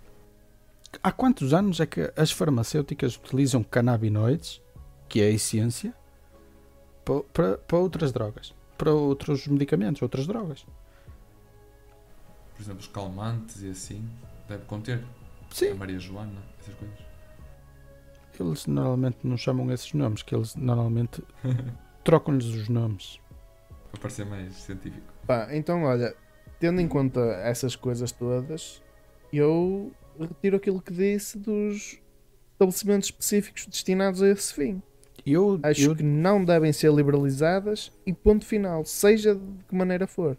Há 1.02 1.12
quantos 1.14 1.54
anos 1.54 1.80
é 1.80 1.86
que 1.86 2.12
as 2.14 2.30
farmacêuticas 2.30 3.16
utilizam 3.16 3.64
canabinoides, 3.64 4.62
que 5.08 5.22
é 5.22 5.28
a 5.28 5.30
essência, 5.30 5.94
para, 7.06 7.22
para, 7.32 7.58
para 7.58 7.78
outras 7.78 8.12
drogas? 8.12 8.54
Para 8.78 8.92
outros 8.94 9.48
medicamentos, 9.48 10.02
outras 10.02 10.28
drogas? 10.28 10.66
Por 12.54 12.62
exemplo, 12.62 12.82
os 12.82 12.88
calmantes 12.88 13.62
e 13.62 13.70
assim. 13.70 14.10
Deve 14.46 14.66
conter. 14.66 15.06
A 15.50 15.56
Sim. 15.56 15.74
Maria 15.76 16.00
Joana, 16.00 16.42
essas 16.60 16.76
coisas. 16.76 17.00
Eles 18.38 18.66
normalmente 18.68 19.20
não 19.24 19.38
chamam 19.38 19.72
esses 19.72 19.94
nomes, 19.94 20.22
que 20.22 20.36
eles 20.36 20.54
normalmente 20.56 21.24
trocam-lhes 22.04 22.46
os 22.46 22.68
nomes. 22.68 23.20
Para 23.92 24.02
parecer 24.02 24.26
mais 24.26 24.54
científico. 24.54 25.14
Pá, 25.26 25.50
então 25.52 25.84
olha, 25.84 26.16
tendo 26.60 26.82
em 26.82 26.88
conta 26.88 27.20
essas 27.44 27.76
coisas 27.76 28.12
todas, 28.12 28.82
eu 29.32 29.92
retiro 30.20 30.58
aquilo 30.58 30.82
que 30.82 30.94
disse 30.94 31.38
dos 31.38 32.00
estabelecimentos 32.54 33.08
específicos 33.08 33.66
destinados 33.66 34.22
a 34.22 34.28
esse 34.28 34.54
fim. 34.54 34.82
Eu, 35.26 35.60
Acho 35.64 35.92
eu 35.92 35.96
que 35.96 36.04
não 36.04 36.44
devem 36.44 36.74
ser 36.74 36.92
liberalizadas 36.92 37.92
e 38.06 38.14
ponto 38.14 38.46
final, 38.46 38.84
seja 38.86 39.36
de 39.36 39.64
que 39.66 39.76
maneira 39.76 40.08
for. 40.08 40.38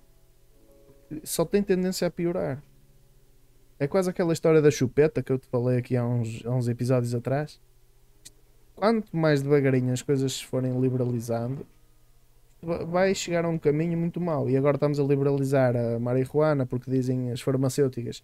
Só 1.22 1.44
tem 1.44 1.62
tendência 1.62 2.06
a 2.06 2.10
piorar. 2.10 2.62
É 3.78 3.86
quase 3.86 4.10
aquela 4.10 4.32
história 4.32 4.60
da 4.60 4.70
chupeta 4.70 5.22
que 5.22 5.32
eu 5.32 5.38
te 5.38 5.46
falei 5.48 5.78
aqui 5.78 5.96
há 5.96 6.04
uns, 6.04 6.44
há 6.44 6.50
uns 6.50 6.68
episódios 6.68 7.14
atrás. 7.14 7.60
Quanto 8.74 9.16
mais 9.16 9.42
devagarinho 9.42 9.92
as 9.92 10.02
coisas 10.02 10.34
se 10.34 10.44
forem 10.44 10.78
liberalizando, 10.80 11.66
vai 12.62 13.14
chegar 13.14 13.44
a 13.44 13.48
um 13.48 13.58
caminho 13.58 13.96
muito 13.98 14.20
mau. 14.20 14.48
E 14.48 14.56
agora 14.56 14.76
estamos 14.76 14.98
a 15.00 15.02
liberalizar 15.02 15.74
a 15.76 15.98
marihuana 15.98 16.66
porque 16.66 16.90
dizem 16.90 17.30
as 17.30 17.40
farmacêuticas 17.40 18.22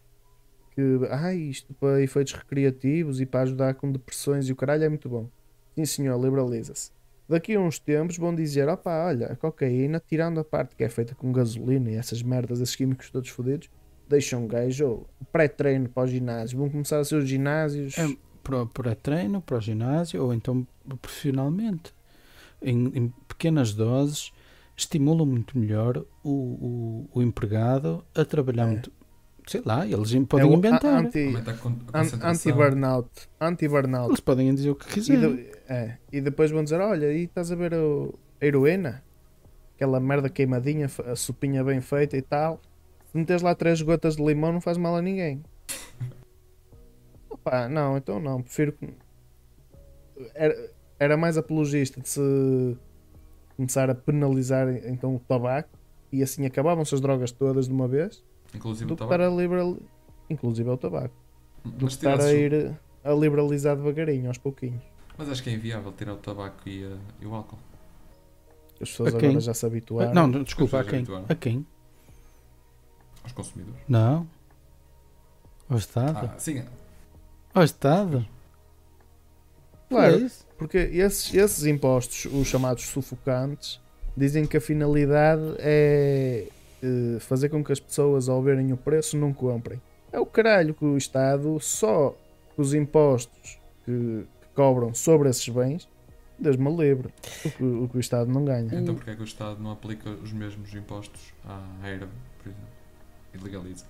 que 0.73 0.83
ah, 1.11 1.35
isto 1.35 1.73
para 1.75 2.03
efeitos 2.03 2.35
recreativos 2.35 3.21
e 3.21 3.27
para 3.27 3.41
ajudar 3.43 3.75
com 3.75 3.91
depressões 3.91 4.47
e 4.49 4.53
o 4.53 4.57
caralho 4.57 4.85
é 4.85 4.89
muito 4.89 5.09
bom. 5.09 5.29
Sim 5.75 5.85
senhor, 5.87 6.23
liberaliza-se. 6.23 6.91
Daqui 7.29 7.55
a 7.55 7.61
uns 7.61 7.79
tempos 7.79 8.17
vão 8.19 8.35
dizer, 8.35 8.69
opá, 8.69 9.07
olha, 9.07 9.27
a 9.33 9.37
cocaína, 9.37 10.01
tirando 10.07 10.39
a 10.39 10.45
parte 10.45 10.77
que 10.77 10.85
é 10.85 10.89
feita 10.89 11.15
com 11.15 11.33
gasolina 11.33 11.91
e 11.91 11.95
essas 11.97 12.23
merdas, 12.23 12.61
esses 12.61 12.77
químicos 12.77 13.11
todos 13.11 13.29
fodidos, 13.31 13.69
deixam 14.09 14.45
um 14.45 14.47
gajo 14.47 15.05
pré-treino 15.33 15.89
para 15.89 16.05
o 16.05 16.07
ginásio. 16.07 16.59
Vão 16.59 16.71
começar 16.71 17.01
a 17.01 17.05
ser 17.05 17.17
os 17.17 17.29
ginásios. 17.29 17.99
É, 17.99 18.07
para, 18.45 18.63
o- 18.63 18.67
para 18.67 18.95
treino, 18.95 19.41
para 19.41 19.57
o 19.57 19.61
ginásio 19.61 20.23
ou 20.23 20.33
então 20.33 20.65
profissionalmente. 21.01 21.93
Em, 22.63 22.87
em 22.95 23.09
pequenas 23.29 23.73
doses 23.75 24.33
estimulam 24.77 25.27
muito 25.27 25.59
melhor 25.59 26.05
o, 26.23 26.31
o, 26.31 27.09
o 27.15 27.23
empregado 27.23 28.05
a 28.15 28.25
trabalhar 28.25 28.65
É. 28.65 28.67
muito. 28.67 28.93
Sei 29.47 29.63
lá, 29.65 29.87
eles 29.87 30.13
É 30.13 30.21
podem 30.25 30.47
o 30.51 30.55
inventar. 30.55 31.05
Anti-burnout. 32.23 33.09
Anti-burnout. 33.41 34.09
Eles 34.11 34.21
podem 34.21 34.53
dizer 34.55 34.71
o 34.71 34.75
que 34.75 34.89
E, 34.89 34.93
quiserem. 34.95 35.37
de- 35.37 35.51
é, 35.69 35.99
e 36.13 36.21
depois 36.21 36.51
vão 36.51 36.65
dizer: 36.65 36.81
Olha, 36.81 37.13
e 37.13 37.25
estás 37.25 37.53
a 37.53 37.55
ver 37.55 37.73
o- 37.75 38.19
a 38.41 38.45
heroína? 38.45 39.05
Aquela 39.77 40.01
merda 40.01 40.29
queimadinha, 40.29 40.87
a 41.07 41.15
sopinha 41.15 41.63
bem 41.63 41.81
feita 41.81 42.17
e 42.17 42.23
tal. 42.23 42.61
Se 43.13 43.17
meteres 43.17 43.43
lá 43.43 43.55
três 43.55 43.81
gotas 43.83 44.17
de 44.17 44.25
limão, 44.25 44.53
não 44.53 44.61
faz 44.61 44.77
mal 44.79 44.97
a 44.97 45.03
ninguém. 45.03 45.43
Opa, 47.31 47.69
não, 47.69 47.97
então 47.97 48.19
não. 48.21 48.43
Prefiro. 48.43 48.73
que- 48.73 48.95
Era, 50.35 50.71
era 50.99 51.17
mais 51.17 51.37
apologista 51.37 52.01
de 52.01 52.09
se 52.09 52.77
começar 53.57 53.89
a 53.91 53.95
penalizar 53.95 54.69
então 54.87 55.17
o 55.17 55.19
tabaco 55.21 55.71
e 56.13 56.23
assim 56.23 56.45
acabavam-se 56.47 56.95
as 56.95 57.01
drogas 57.01 57.33
todas 57.33 57.67
de 57.67 57.73
uma 57.73 57.89
vez 57.89 58.23
Inclusive 58.55 58.87
do 58.87 58.95
o 58.95 58.97
tabaco. 58.97 59.23
a 59.23 59.29
liberal... 59.29 59.77
inclusive 60.31 60.69
é 60.69 60.73
o 60.73 60.77
tabaco 60.77 61.15
do 61.65 61.87
que 61.87 61.93
estar 61.93 62.21
a 62.21 62.33
ir 62.33 62.75
a 63.03 63.13
liberalizar 63.13 63.77
devagarinho 63.77 64.29
aos 64.29 64.39
pouquinhos 64.39 64.83
mas 65.19 65.29
acho 65.31 65.43
que 65.43 65.51
é 65.51 65.55
inviável 65.55 65.93
tirar 65.93 66.13
o 66.15 66.19
tabaco 66.19 66.69
e, 66.69 66.85
eh, 66.85 66.97
e 67.21 67.27
o 67.27 67.35
álcool. 67.35 67.59
as 68.75 68.91
pessoas 68.91 69.15
A 69.15 69.19
quem? 69.19 69.29
agora 69.31 69.41
já 69.41 69.55
se 69.55 69.65
habituaram 69.65 70.13
Não, 70.15 70.27
não, 70.27 70.43
desculpa, 70.43 70.81
a 70.81 70.85
quem? 70.85 71.05
A 71.29 71.35
quem? 71.35 71.67
Aos 73.23 73.33
consumidores. 73.33 73.81
Não. 73.89 74.29
Ao 75.69 75.79
Estado? 75.79 76.31
Ah, 76.33 76.39
sim. 76.39 76.63
Ao 77.55 77.65
Estado? 77.65 78.27
Claro. 79.89 80.15
É 80.15 80.19
isso? 80.19 80.46
Porque 80.59 80.79
esses, 80.79 81.35
esses 81.35 81.67
impostos, 81.67 82.27
os 82.33 82.47
chamados 82.47 82.85
sufocantes, 82.85 83.81
dizem 84.17 84.47
que 84.47 84.57
a 84.57 84.61
finalidade 84.61 85.43
é 85.59 86.49
eh, 86.83 87.19
fazer 87.21 87.49
com 87.49 87.63
que 87.63 87.73
as 87.73 87.81
pessoas, 87.81 88.29
ao 88.29 88.43
verem 88.43 88.73
o 88.73 88.77
preço, 88.77 89.17
não 89.17 89.33
comprem. 89.33 89.81
É 90.13 90.19
o 90.19 90.27
caralho 90.27 90.75
que 90.75 90.85
o 90.85 90.97
Estado, 90.97 91.59
só 91.61 92.17
os 92.57 92.73
impostos 92.73 93.59
que, 93.85 94.27
que 94.41 94.49
cobram 94.55 94.95
sobre 94.95 95.29
esses 95.29 95.49
bens, 95.49 95.89
Deus 96.39 96.57
me 96.57 96.75
livre. 96.75 97.13
O 97.45 97.51
que, 97.51 97.65
o 97.65 97.89
que 97.89 97.97
o 97.97 98.01
Estado 98.01 98.31
não 98.31 98.45
ganha. 98.45 98.71
Então 98.73 98.95
porque 98.95 99.11
é 99.11 99.17
que 99.17 99.23
o 99.23 99.25
Estado 99.25 99.63
não 99.63 99.71
aplica 99.71 100.11
os 100.11 100.33
mesmos 100.33 100.75
impostos 100.75 101.33
à 101.45 101.87
erva, 101.87 102.09
por 102.43 102.49
exemplo? 102.49 102.69
E 103.35 103.39
legaliza. 103.39 103.85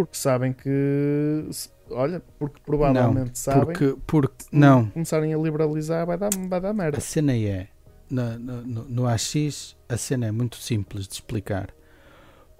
Porque 0.00 0.16
sabem 0.16 0.52
que. 0.54 1.44
Olha, 1.90 2.22
porque 2.38 2.58
provavelmente 2.64 3.38
sabem 3.38 3.64
Porque, 3.64 3.96
porque 4.06 4.44
que 4.48 4.56
não. 4.56 4.86
começarem 4.86 5.34
a 5.34 5.38
liberalizar 5.38 6.06
vai 6.06 6.16
dar, 6.16 6.30
vai 6.48 6.60
dar 6.60 6.72
merda. 6.72 6.96
A 6.96 7.00
cena 7.00 7.36
é, 7.36 7.68
no, 8.08 8.38
no, 8.38 8.84
no 8.84 9.06
AX, 9.06 9.76
a 9.88 9.96
cena 9.98 10.26
é 10.26 10.30
muito 10.32 10.56
simples 10.56 11.06
de 11.06 11.14
explicar. 11.14 11.74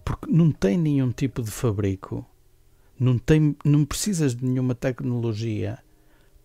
Porque 0.05 0.31
não 0.31 0.51
tem 0.51 0.77
nenhum 0.77 1.11
tipo 1.13 1.43
de 1.43 1.51
fabrico, 1.51 2.27
não, 2.99 3.17
tem, 3.19 3.57
não 3.65 3.85
precisas 3.87 4.35
de 4.35 4.45
nenhuma 4.45 4.75
tecnologia 4.75 5.79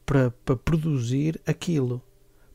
para, 0.05 0.31
para 0.31 0.55
produzir 0.55 1.41
aquilo, 1.45 2.01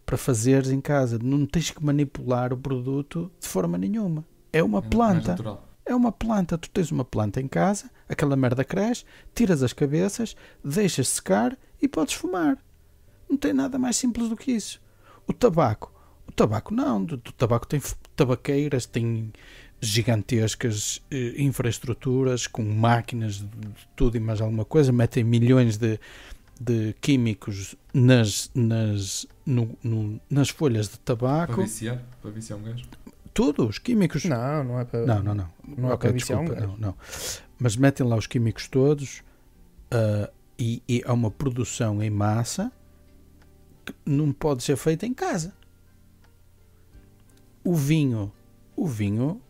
para 0.07 0.17
fazeres 0.17 0.71
em 0.71 0.81
casa. 0.81 1.19
Não 1.23 1.45
tens 1.45 1.71
que 1.71 1.85
manipular 1.85 2.53
o 2.55 2.57
produto 2.57 3.31
de 3.39 3.49
forma 3.49 3.77
nenhuma. 3.77 4.25
É 4.53 4.63
uma 4.63 4.79
É 4.79 4.83
planta. 4.83 5.37
É 5.85 5.95
uma 5.95 6.13
planta. 6.13 6.57
Tu 6.59 6.71
tens 6.71 6.91
uma 6.91 7.05
planta 7.05 7.41
em 7.41 7.49
casa, 7.49 7.91
aquela 8.09 8.37
merda 8.37 8.65
cresce, 8.65 9.05
tiras 9.35 9.63
as 9.63 9.73
cabeças, 9.73 10.37
deixas 10.65 11.09
secar 11.09 11.57
e 11.81 11.89
podes 11.89 12.15
fumar. 12.15 12.59
Não 13.29 13.37
tem 13.37 13.53
nada 13.53 13.79
mais 13.79 13.97
simples 13.97 14.29
do 14.29 14.37
que 14.37 14.53
isso. 14.53 14.81
O 15.27 15.33
tabaco. 15.33 15.93
O 16.29 16.33
tabaco 16.33 16.75
não. 16.75 17.03
O 17.03 17.19
tabaco 17.33 17.67
tem 17.67 17.81
tabaqueiras, 18.17 18.87
tem 18.87 19.33
gigantescas 19.81 21.03
eh, 21.11 21.35
infraestruturas 21.39 22.47
com 22.47 22.63
máquinas 22.63 23.37
de 23.37 23.47
tudo 23.97 24.17
e 24.17 24.21
mais 24.21 24.41
alguma 24.41 24.65
coisa. 24.65 24.93
Metem 24.93 25.25
milhões 25.25 25.77
de, 25.77 25.99
de 26.61 26.95
químicos 27.01 27.75
nas, 27.93 28.51
nas, 28.55 29.27
no- 29.45 29.77
no- 29.83 30.21
nas 30.29 30.49
folhas 30.51 30.89
de 30.89 30.99
Para 30.99 31.17
tabaco. 31.17 31.63
viciar, 31.63 32.03
para 32.21 32.31
viciar 32.31 32.59
um 32.59 32.63
gajo. 32.63 32.85
Tudo, 33.33 33.67
os 33.67 33.79
químicos. 33.79 34.25
Não, 34.25 34.65
não 34.65 34.81
é 34.81 34.85
para. 34.85 35.07
Não, 35.07 35.23
não, 35.23 35.35
não. 35.35 35.49
Não 35.65 35.91
é 35.91 35.95
ok, 35.95 36.09
para 36.11 36.13
viciar 36.13 36.39
um 36.41 36.45
desculpa, 36.45 36.67
gajo. 36.67 36.79
não, 36.79 36.89
não. 36.89 36.97
Mas 37.59 37.77
metem 37.77 38.07
lá 38.07 38.17
os 38.17 38.27
químicos 38.27 38.69
todos 38.69 39.23
ah, 39.91 40.31
e, 40.59 40.83
e 40.89 41.03
há 41.05 41.13
uma 41.13 41.31
produção 41.31 42.03
em 42.03 42.11
massa 42.11 42.71
que 43.85 43.95
não 44.05 44.33
pode 44.33 44.63
ser 44.63 44.77
feita 44.77 45.07
em 45.07 45.15
casa. 45.15 45.55
O 47.65 47.75
vinho, 47.75 48.33
o 48.77 48.87
vinho, 48.87 49.41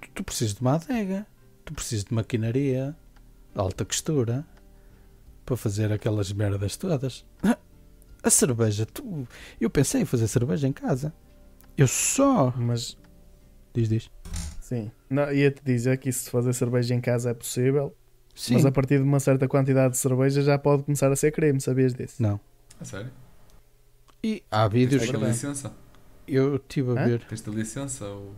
tu, 0.00 0.08
tu 0.14 0.24
precisas 0.24 0.54
de 0.54 0.60
uma 0.60 0.74
adega, 0.74 1.26
tu 1.64 1.72
precisas 1.74 2.04
de 2.04 2.14
maquinaria 2.14 2.96
de 3.54 3.60
alta 3.60 3.84
costura 3.84 4.46
para 5.44 5.56
fazer 5.56 5.92
aquelas 5.92 6.32
merdas 6.32 6.76
todas. 6.76 7.24
A 8.22 8.30
cerveja, 8.30 8.84
tu, 8.86 9.28
eu 9.60 9.70
pensei 9.70 10.00
em 10.00 10.04
fazer 10.04 10.26
cerveja 10.26 10.66
em 10.66 10.72
casa. 10.72 11.14
Eu 11.76 11.86
só. 11.86 12.52
Mas 12.56 12.96
Diz, 13.76 13.88
diz. 13.88 14.10
sim. 14.60 14.90
Ia-te 15.34 15.62
dizer 15.64 15.98
que 15.98 16.08
isso 16.08 16.24
de 16.24 16.30
fazer 16.30 16.52
cerveja 16.54 16.94
em 16.94 17.00
casa 17.00 17.30
é 17.30 17.34
possível. 17.34 17.94
Sim. 18.34 18.54
Mas 18.54 18.66
a 18.66 18.72
partir 18.72 18.98
de 18.98 19.04
uma 19.04 19.20
certa 19.20 19.46
quantidade 19.46 19.92
de 19.92 19.98
cerveja 19.98 20.42
já 20.42 20.58
pode 20.58 20.82
começar 20.82 21.10
a 21.12 21.16
ser 21.16 21.30
crime, 21.32 21.60
sabias 21.60 21.94
disso? 21.94 22.22
Não. 22.22 22.40
A 22.80 22.84
sério? 22.84 23.10
E 24.22 24.42
há 24.50 24.68
Tens 24.68 24.72
vídeos. 24.80 25.02
verdade. 25.08 25.26
licença? 25.32 25.72
Eu 26.26 26.56
estive 26.56 26.90
a 26.90 27.02
Hã? 27.02 27.06
ver. 27.06 27.24
Tens 27.26 27.40
de 27.42 27.50
licença? 27.50 28.04
Ou... 28.06 28.32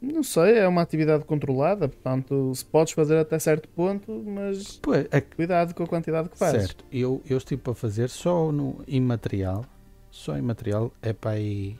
Não 0.00 0.22
sei, 0.22 0.58
é 0.58 0.66
uma 0.68 0.82
atividade 0.82 1.24
controlada, 1.24 1.88
portanto, 1.88 2.52
se 2.54 2.64
podes 2.64 2.92
fazer 2.92 3.16
até 3.18 3.38
certo 3.38 3.68
ponto, 3.68 4.22
mas 4.26 4.76
Pô, 4.78 4.94
é 4.94 5.04
que- 5.20 5.36
cuidado 5.36 5.74
com 5.74 5.82
a 5.82 5.86
quantidade 5.86 6.28
que 6.28 6.38
fazes. 6.38 6.62
certo. 6.68 6.84
Eu, 6.90 7.22
eu 7.28 7.36
estive 7.38 7.60
para 7.62 7.74
fazer 7.74 8.08
só 8.10 8.50
no 8.50 8.82
imaterial. 8.86 9.64
Só 10.10 10.36
imaterial 10.36 10.92
é 11.02 11.12
para 11.12 11.32
aí 11.32 11.76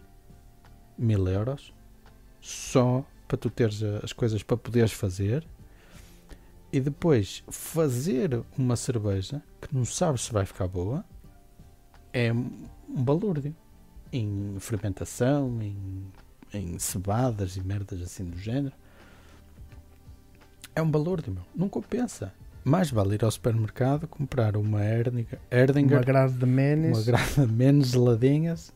mil 0.98 1.26
euros. 1.28 1.72
Só 2.44 3.02
para 3.26 3.38
tu 3.38 3.48
teres 3.48 3.82
as 3.82 4.12
coisas 4.12 4.42
para 4.42 4.54
poderes 4.58 4.92
fazer. 4.92 5.46
E 6.70 6.78
depois 6.78 7.42
fazer 7.48 8.42
uma 8.58 8.76
cerveja 8.76 9.42
que 9.62 9.74
não 9.74 9.86
sabes 9.86 10.24
se 10.24 10.32
vai 10.32 10.44
ficar 10.44 10.68
boa 10.68 11.02
é 12.12 12.30
um 12.30 12.52
balúrdio. 12.86 13.56
Em 14.12 14.56
fermentação, 14.60 15.58
em, 15.62 16.04
em 16.52 16.78
cebadas 16.78 17.56
e 17.56 17.62
merdas 17.62 18.02
assim 18.02 18.26
do 18.26 18.36
género. 18.36 18.74
É 20.76 20.82
um 20.82 20.90
balúrdio, 20.90 21.32
meu. 21.32 21.44
Não 21.56 21.68
compensa. 21.68 22.30
Mais 22.62 22.90
vale 22.90 23.14
ir 23.14 23.24
ao 23.24 23.30
supermercado 23.30 24.06
comprar 24.06 24.54
uma 24.54 24.84
Erdinger, 24.84 25.40
Erdinger 25.50 25.96
Uma 25.98 26.04
grade 26.04 26.34
de 26.34 26.44
uma 26.44 26.52
menes 26.52 27.06
grada 27.06 27.46
menos 27.46 27.88
geladinhas. 27.88 28.70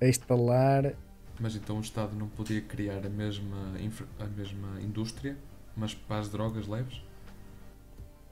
a 0.00 0.06
instalar. 0.06 0.92
Mas 1.38 1.54
então 1.56 1.78
o 1.78 1.80
Estado 1.80 2.14
não 2.16 2.28
podia 2.28 2.60
criar 2.60 3.04
a 3.06 3.10
mesma, 3.10 3.74
infra- 3.80 4.08
a 4.18 4.26
mesma 4.26 4.80
indústria, 4.82 5.36
mas 5.76 5.94
para 5.94 6.18
as 6.20 6.28
drogas 6.28 6.66
leves? 6.66 7.02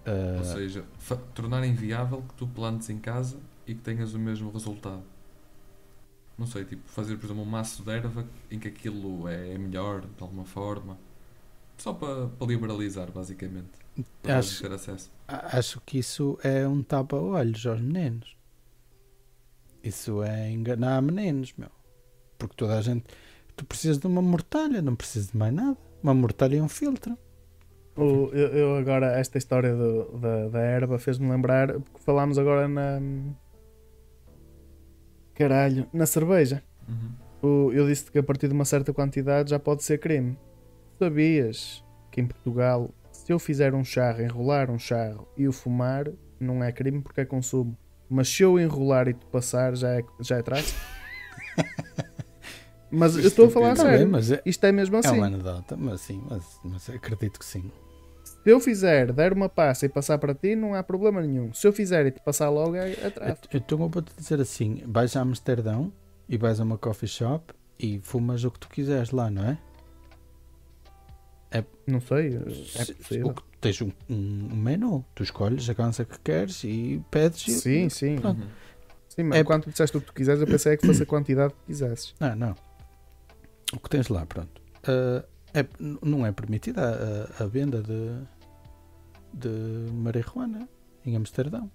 ah, 0.07 0.11
Ou 0.37 0.45
seja, 0.45 0.85
tornar 1.35 1.65
inviável 1.67 2.23
que 2.23 2.35
tu 2.35 2.47
plantes 2.47 2.89
em 2.91 2.99
casa 3.01 3.41
e 3.67 3.75
que 3.75 3.81
tenhas 3.81 4.15
o 4.15 4.19
mesmo 4.19 4.51
resultado. 4.51 5.03
Não 6.37 6.47
sei, 6.47 6.65
tipo, 6.65 6.89
fazer, 6.89 7.17
por 7.17 7.27
exemplo, 7.27 7.43
um 7.43 7.47
maço 7.47 7.83
de 7.85 7.91
erva 7.91 8.29
em 8.51 8.59
que 8.59 8.67
aquilo 8.69 9.29
é 9.29 9.57
melhor, 9.57 10.01
de 10.03 10.23
alguma 10.23 10.45
forma. 10.45 10.99
Só 11.79 11.93
para, 11.95 12.29
para 12.29 12.47
liberalizar, 12.49 13.11
basicamente. 13.13 13.71
Para 14.23 14.39
Acho- 14.39 14.61
ter 14.61 14.73
acesso. 14.73 15.11
Acho 15.29 15.81
que 15.83 15.99
isso 15.99 16.39
é 16.43 16.67
um 16.69 16.83
tapa-olhos 16.83 17.67
aos 17.67 17.81
meninos. 17.81 18.37
Isso 19.85 20.21
é 20.25 20.51
enganar 20.51 21.01
meninos, 21.01 21.53
meu. 21.57 21.71
Porque 22.39 22.55
toda 22.57 22.77
a 22.79 22.83
gente. 22.83 23.05
Tu 23.57 23.65
precisas 23.65 23.99
de 23.99 24.07
uma 24.07 24.21
mortalha, 24.23 24.83
não 24.83 24.95
precisas 24.97 25.31
de 25.31 25.37
mais 25.37 25.53
nada. 25.55 25.77
Uma 26.03 26.13
mortalha 26.15 26.57
e 26.57 26.61
um 26.61 26.69
filtro. 26.69 27.17
O- 27.97 28.29
eu, 28.33 28.49
eu 28.49 28.77
agora, 28.77 29.13
esta 29.19 29.39
história 29.39 29.75
do- 29.75 30.19
da, 30.19 30.49
da 30.49 30.59
erva 30.61 30.99
fez-me 30.99 31.31
lembrar, 31.31 31.73
porque 31.81 32.01
falámos 32.01 32.39
agora 32.39 32.67
na. 32.67 33.01
Caralho, 35.35 35.87
na 35.93 36.07
cerveja. 36.07 36.63
Uhum. 36.89 37.13
O- 37.69 37.73
eu 37.73 37.87
disse 37.87 38.11
que 38.11 38.19
a 38.19 38.23
partir 38.23 38.49
de 38.49 38.55
uma 38.55 38.65
certa 38.65 38.93
quantidade 38.93 39.51
já 39.51 39.59
pode 39.59 39.83
ser 39.85 39.99
crime. 39.99 40.37
Sabias 40.99 41.85
que 42.11 42.21
em 42.21 42.27
Portugal, 42.27 42.91
se 43.13 43.33
eu 43.33 43.39
fizer 43.39 43.75
um 43.75 43.85
charro, 43.85 44.23
enrolar 44.23 44.71
um 44.71 44.79
charro 44.79 45.29
e 45.37 45.47
o 45.49 45.53
fumar, 45.53 46.09
não 46.39 46.63
é 46.63 46.71
crime 46.73 47.01
porque 47.01 47.21
é 47.21 47.25
consumo. 47.25 47.77
Mas 48.09 48.29
se 48.29 48.43
eu 48.43 48.59
enrolar 48.59 49.09
e 49.09 49.15
te 49.15 49.25
passar, 49.27 49.75
já 49.77 49.91
é, 49.99 50.03
já 50.21 50.39
é 50.39 50.43
tráfico? 50.43 50.79
Mas 52.95 53.17
eu 53.17 53.27
estou 53.27 53.47
a 53.47 53.51
falar 53.51 53.77
sério. 53.77 54.09
mas 54.09 54.31
é, 54.31 54.41
Isto 54.47 54.65
é 54.65 54.73
mesmo 54.73 54.97
é 54.97 54.99
assim. 55.01 55.17
uma 55.17 55.27
anedota, 55.27 55.77
mas 55.77 56.01
sim, 56.01 56.23
mas, 56.29 56.45
mas 56.65 56.89
acredito 56.91 57.39
que 57.39 57.45
sim. 57.45 57.71
Se 58.25 58.51
eu 58.51 58.61
fizer, 58.61 59.13
der 59.13 59.33
uma 59.33 59.49
passa 59.49 59.87
e 59.87 59.89
passar 59.89 60.19
para 60.19 60.35
ti, 60.35 60.55
não 60.55 60.75
há 60.75 60.83
problema 60.83 61.21
nenhum. 61.23 61.53
Se 61.55 61.67
eu 61.67 61.73
fizer 61.73 62.07
e 62.07 62.11
te 62.11 62.21
passar 62.21 62.49
logo, 62.51 62.75
é, 62.77 62.91
é. 62.93 63.13
Eu- 63.31 63.37
Então 63.61 63.81
eu 63.81 63.89
vou-te 63.89 64.13
dizer 64.17 64.41
assim: 64.41 64.83
vais 64.87 65.17
a 65.17 65.21
Amsterdão 65.21 65.93
e 66.29 66.37
vais 66.37 66.61
a 66.61 66.65
uma 66.65 66.77
coffee 66.79 67.09
shop 67.09 67.55
e 67.79 68.01
fumas 68.03 68.45
o 68.45 68.51
que 68.51 68.59
tu 68.61 68.69
quiseres 68.69 69.11
lá, 69.11 69.31
não 69.31 69.45
é? 69.45 69.59
Não 71.87 72.01
sei, 72.01 72.37
é 72.37 72.85
possível. 72.95 73.27
o 73.29 73.35
que- 73.35 73.43
tens 73.61 73.81
um, 73.83 73.91
um- 74.11 74.57
menu, 74.57 75.05
tu 75.15 75.23
escolhes 75.23 75.69
a 75.69 75.75
cansa 75.75 76.05
que 76.05 76.19
queres 76.19 76.65
e 76.65 77.01
pedes. 77.11 77.47
e- 77.47 77.51
Sim, 77.61 77.89
sim. 77.89 78.17
Pronto. 78.17 78.43
Sim 79.09 79.23
mas 79.25 79.39
É- 79.39 79.45
quando 79.45 79.65
tu 79.65 79.71
disseste 79.71 79.97
o 79.97 80.01
que 80.01 80.07
tu 80.07 80.13
quiseres, 80.15 80.41
eu 80.41 80.47
pensei 80.47 80.73
é 80.73 80.77
que 80.77 80.85
fosse 80.87 81.03
a 81.03 81.07
quantidade 81.07 81.53
que 81.53 81.61
quisesses. 81.67 82.15
Ah, 82.19 82.35
não. 82.35 82.55
O 83.75 83.81
que 83.81 83.91
tens 83.91 84.09
lá, 84.09 84.25
pronto. 84.27 84.61
Ah, 84.87 85.25
é- 85.53 85.67
não 86.03 86.25
é 86.27 86.33
permitida 86.33 87.29
a, 87.39 87.45
a 87.45 87.47
venda 87.47 87.83
de, 87.83 88.19
de 89.33 89.93
marihuana 89.93 90.69
em 91.05 91.17
Amsterdão. 91.17 91.71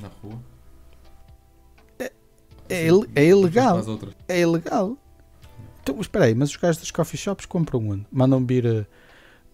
Na 0.00 0.08
rua. 0.08 0.38
É, 2.68 2.86
il- 2.86 3.08
é 3.14 3.24
ilegal. 3.26 3.78
As 3.78 3.88
outras. 3.88 4.14
É 4.28 4.40
ilegal. 4.40 4.96
Então, 5.82 6.00
espera 6.00 6.26
aí, 6.26 6.34
mas 6.34 6.50
os 6.50 6.56
gajos 6.56 6.80
dos 6.80 6.90
coffee 6.90 7.18
shops 7.18 7.44
compram 7.44 7.88
onde? 7.88 8.06
Mandam 8.10 8.44
vir 8.46 8.64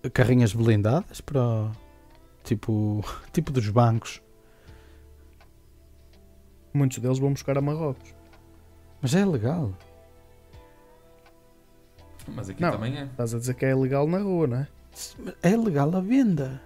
eh, 0.03 0.11
carrinhas 0.11 0.53
blindadas 0.53 1.21
para 1.21 1.41
o- 1.43 1.71
tipo, 2.45 3.03
tipo 3.33 3.51
dos 3.51 3.69
bancos. 3.71 4.21
Muitos 6.73 6.99
deles 6.99 7.19
vão 7.19 7.33
buscar 7.33 7.57
a 7.57 7.61
Marrocos. 7.61 8.15
Mas 9.01 9.15
é 9.15 9.21
ilegal. 9.21 9.73
Mas 12.35 12.49
aqui 12.51 12.61
Não. 12.63 12.71
também 12.73 12.97
é. 12.99 13.05
Estás 13.05 13.35
a 13.35 13.39
dizer 13.39 13.55
que 13.55 13.65
é 13.65 13.71
ilegal 13.71 14.07
na 14.07 14.19
rua, 14.19 14.47
não 14.47 14.57
é? 14.59 14.69
É 15.43 15.51
ilegal 15.51 15.95
a 15.97 16.01
venda. 16.01 16.61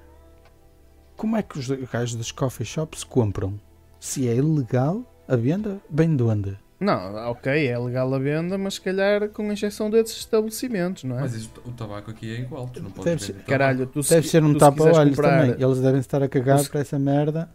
Como 1.17 1.37
é 1.37 1.43
que 1.43 1.59
os 1.59 1.69
gajos 1.69 2.17
dos 2.17 2.33
coffee 2.33 2.67
shops 2.67 3.05
compram? 3.05 3.59
Se 4.01 4.29
é 4.29 4.35
ilegal 4.35 5.03
a 5.29 5.37
venda, 5.37 5.79
vem 5.91 6.17
de 6.17 6.23
onde? 6.23 6.59
Não, 6.81 7.15
ok, 7.31 7.69
é 7.69 7.79
legal 7.79 8.13
a 8.13 8.19
venda, 8.19 8.59
mas 8.59 8.75
se 8.75 8.81
calhar 8.81 9.29
com 9.29 9.53
injeção 9.53 9.89
desses 9.89 10.17
estabelecimentos, 10.17 11.05
não 11.05 11.17
é? 11.17 11.21
Mas 11.21 11.35
isto, 11.35 11.63
o 11.65 11.71
tabaco 11.71 12.11
aqui 12.11 12.35
é 12.35 12.41
igual. 12.41 12.67
Tu 12.69 12.83
não 12.83 12.91
podes 12.91 13.05
Deve 13.05 13.21
vender 13.25 13.41
ser-. 13.41 13.45
Caralho, 13.49 13.87
tu 13.87 14.03
se, 14.03 14.15
Deve 14.15 14.27
ser 14.29 14.43
um 14.43 14.53
se 14.55 14.59
tapa-olhos 14.59 15.15
comprar- 15.17 15.47
também. 15.47 15.63
Eles 15.65 15.81
devem 15.81 16.01
estar 16.01 16.23
a 16.25 16.29
cagar 16.29 16.59
se- 16.59 16.69
para 16.71 16.81
essa 16.81 16.99
merda. 16.99 17.49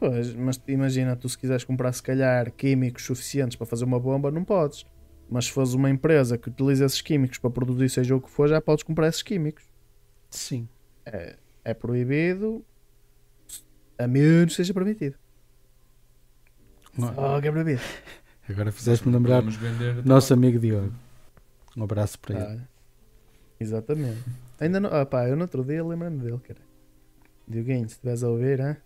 Pois, 0.00 0.34
mas 0.34 0.60
imagina, 0.66 1.14
tu 1.14 1.28
se 1.28 1.38
quiseres 1.38 1.62
comprar 1.62 1.92
se 1.92 2.02
calhar 2.02 2.50
químicos 2.50 3.04
suficientes 3.04 3.56
para 3.56 3.66
fazer 3.66 3.84
uma 3.84 4.00
bomba, 4.00 4.32
não 4.32 4.42
podes. 4.42 4.84
Mas 5.28 5.46
se 5.46 5.52
fores 5.52 5.72
uma 5.72 5.90
empresa 5.90 6.38
que 6.38 6.48
utiliza 6.48 6.84
esses 6.84 7.00
químicos 7.00 7.38
para 7.38 7.50
produzir 7.50 7.88
seja 7.88 8.14
o 8.14 8.20
que 8.20 8.30
for, 8.30 8.48
já 8.48 8.60
podes 8.60 8.84
comprar 8.84 9.08
esses 9.08 9.22
químicos. 9.22 9.64
Sim. 10.30 10.68
É, 11.04 11.36
é 11.64 11.74
proibido, 11.74 12.64
a 13.98 14.06
menos 14.06 14.54
seja 14.54 14.72
permitido. 14.72 15.16
Oh, 16.98 17.40
que 17.40 17.48
é 17.48 17.50
proibido. 17.52 17.80
Agora 18.48 18.70
fizeste-me 18.70 19.12
lembrar 19.14 19.42
nosso 20.04 20.32
amigo 20.32 20.58
Diogo. 20.58 20.92
Um 21.76 21.82
abraço 21.82 22.18
para 22.20 22.34
ele. 22.34 22.60
Ah, 22.62 22.68
exatamente. 23.58 24.22
Ainda 24.60 24.78
não. 24.78 24.88
Ah, 24.90 25.04
pá, 25.04 25.28
eu 25.28 25.34
no 25.36 25.42
outro 25.42 25.64
dia 25.64 25.84
lembrei-me 25.84 26.18
dele, 26.18 26.38
cara. 26.38 26.60
Dioguinho, 27.48 27.88
se 27.88 27.94
estiveres 27.96 28.22
a 28.22 28.28
ouvir, 28.28 28.60
hein? 28.60 28.76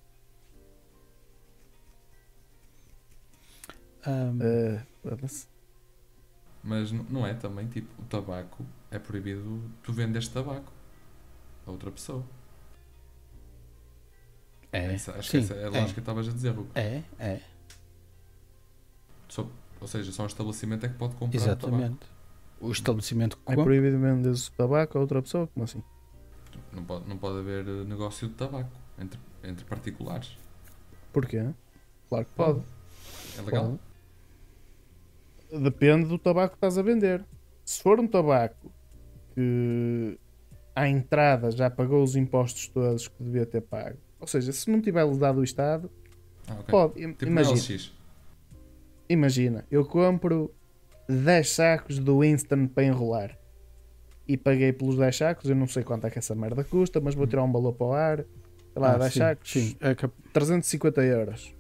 Ahm, 4.07 4.39
Ah, 4.43 4.87
foda-se. 5.03 5.47
Mas 6.63 6.93
não 6.93 7.27
é 7.27 7.33
também, 7.35 7.67
tipo, 7.69 7.89
o 8.03 8.05
tabaco 8.05 8.65
é 8.91 8.99
proibido 8.99 9.63
tu 9.83 9.93
venderes 9.93 10.29
tabaco 10.29 10.71
a 11.67 11.71
outra 11.71 11.91
pessoa. 11.91 12.23
é, 14.73 14.95
Essa- 14.95 15.13
acho 15.13 15.31
sim, 15.31 15.39
que 15.39 15.45
essa 15.45 15.55
é 15.55 15.65
a 15.67 15.71
lógica 15.71 15.95
que 15.95 16.01
estavas 16.01 16.29
a 16.29 16.33
dizer, 16.33 16.51
Hugo. 16.51 16.69
é, 16.75 17.03
é, 17.19 17.41
Só- 19.29 19.47
ou 19.81 19.87
seja, 19.89 20.13
só 20.13 20.25
um 20.25 20.27
estabelecimento 20.27 20.85
é 20.87 20.89
que 20.89 20.95
pode 20.97 21.15
comprar 21.15 21.39
o 21.41 21.43
tabaco. 21.45 21.67
exatamente. 21.67 22.07
O 22.61 22.71
estabelecimento 22.71 23.37
que 23.37 23.43
É 23.45 23.47
compra- 23.47 23.65
proibido 23.65 23.99
vender 23.99 24.29
o 24.31 24.51
tabaco 24.57 24.99
a 24.99 25.01
outra 25.01 25.23
pessoa? 25.23 25.47
Como 25.49 25.65
assim? 25.65 25.83
Não 26.73 26.85
pode, 26.85 27.09
não 27.09 27.17
pode 27.17 27.39
haver 27.39 27.67
eh, 27.67 27.85
negócio 27.85 28.29
de 28.29 28.35
tabaco 28.35 28.71
entre, 28.99 29.19
entre 29.43 29.65
particulares. 29.65 30.37
Porquê? 31.13 31.49
Claro 32.09 32.25
que 32.27 32.33
pode. 32.33 32.61
É 33.39 33.43
legal? 33.43 33.65
Pode. 33.71 33.81
Depende 35.53 36.07
do 36.07 36.19
tabaco 36.19 36.51
que 36.51 36.57
estás 36.57 36.79
a 36.79 36.83
vender. 36.83 37.25
Se 37.65 37.83
for 37.83 37.99
um 37.99 38.07
tabaco 38.07 38.73
que 39.35 40.19
à 40.75 40.89
entrada 40.89 41.51
já 41.51 41.69
pagou 41.71 42.03
os 42.03 42.17
impostos 42.17 42.69
todos 42.69 43.09
que 43.09 43.23
devia 43.23 43.47
ter 43.47 43.61
pago, 43.61 43.99
ou 44.19 44.27
seja, 44.27 44.53
se 44.53 44.71
não 44.71 44.81
tiver 44.81 45.07
dado 45.17 45.41
o 45.41 45.45
Estado, 45.45 45.91
Ah, 46.49 46.55
ok. 46.55 46.65
pode. 46.71 46.95
Tipo 46.95 47.27
imagina, 47.27 47.79
imagina, 49.09 49.67
eu 49.71 49.85
compro 49.85 50.53
10 51.09 51.51
sacos 51.51 51.99
do 51.99 52.23
Instant 52.25 52.71
para 52.71 52.85
enrolar 52.85 53.37
e 54.29 54.37
paguei 54.37 54.73
pelos 54.73 54.97
10 54.97 55.17
sacos. 55.17 55.49
Eu 55.51 55.57
não 55.57 55.67
sei 55.67 55.83
quanto 55.83 56.07
é 56.07 56.11
que 56.11 56.19
essa 56.19 56.35
merda 56.35 56.63
custa, 56.65 57.01
mas 57.01 57.15
vou 57.15 57.27
tirar 57.27 57.43
um 57.43 57.53
valor 57.53 57.73
para 57.73 57.87
o 57.87 57.93
ar. 57.93 58.19
Sei 58.73 58.83
lá, 58.83 58.95
Ah, 58.95 58.99
10 58.99 59.13
sim, 59.13 59.19
sacos, 59.19 59.51
Sim, 59.53 59.77
é 59.81 59.95
cap- 59.97 60.15
350 60.33 61.03
euros. 61.05 61.55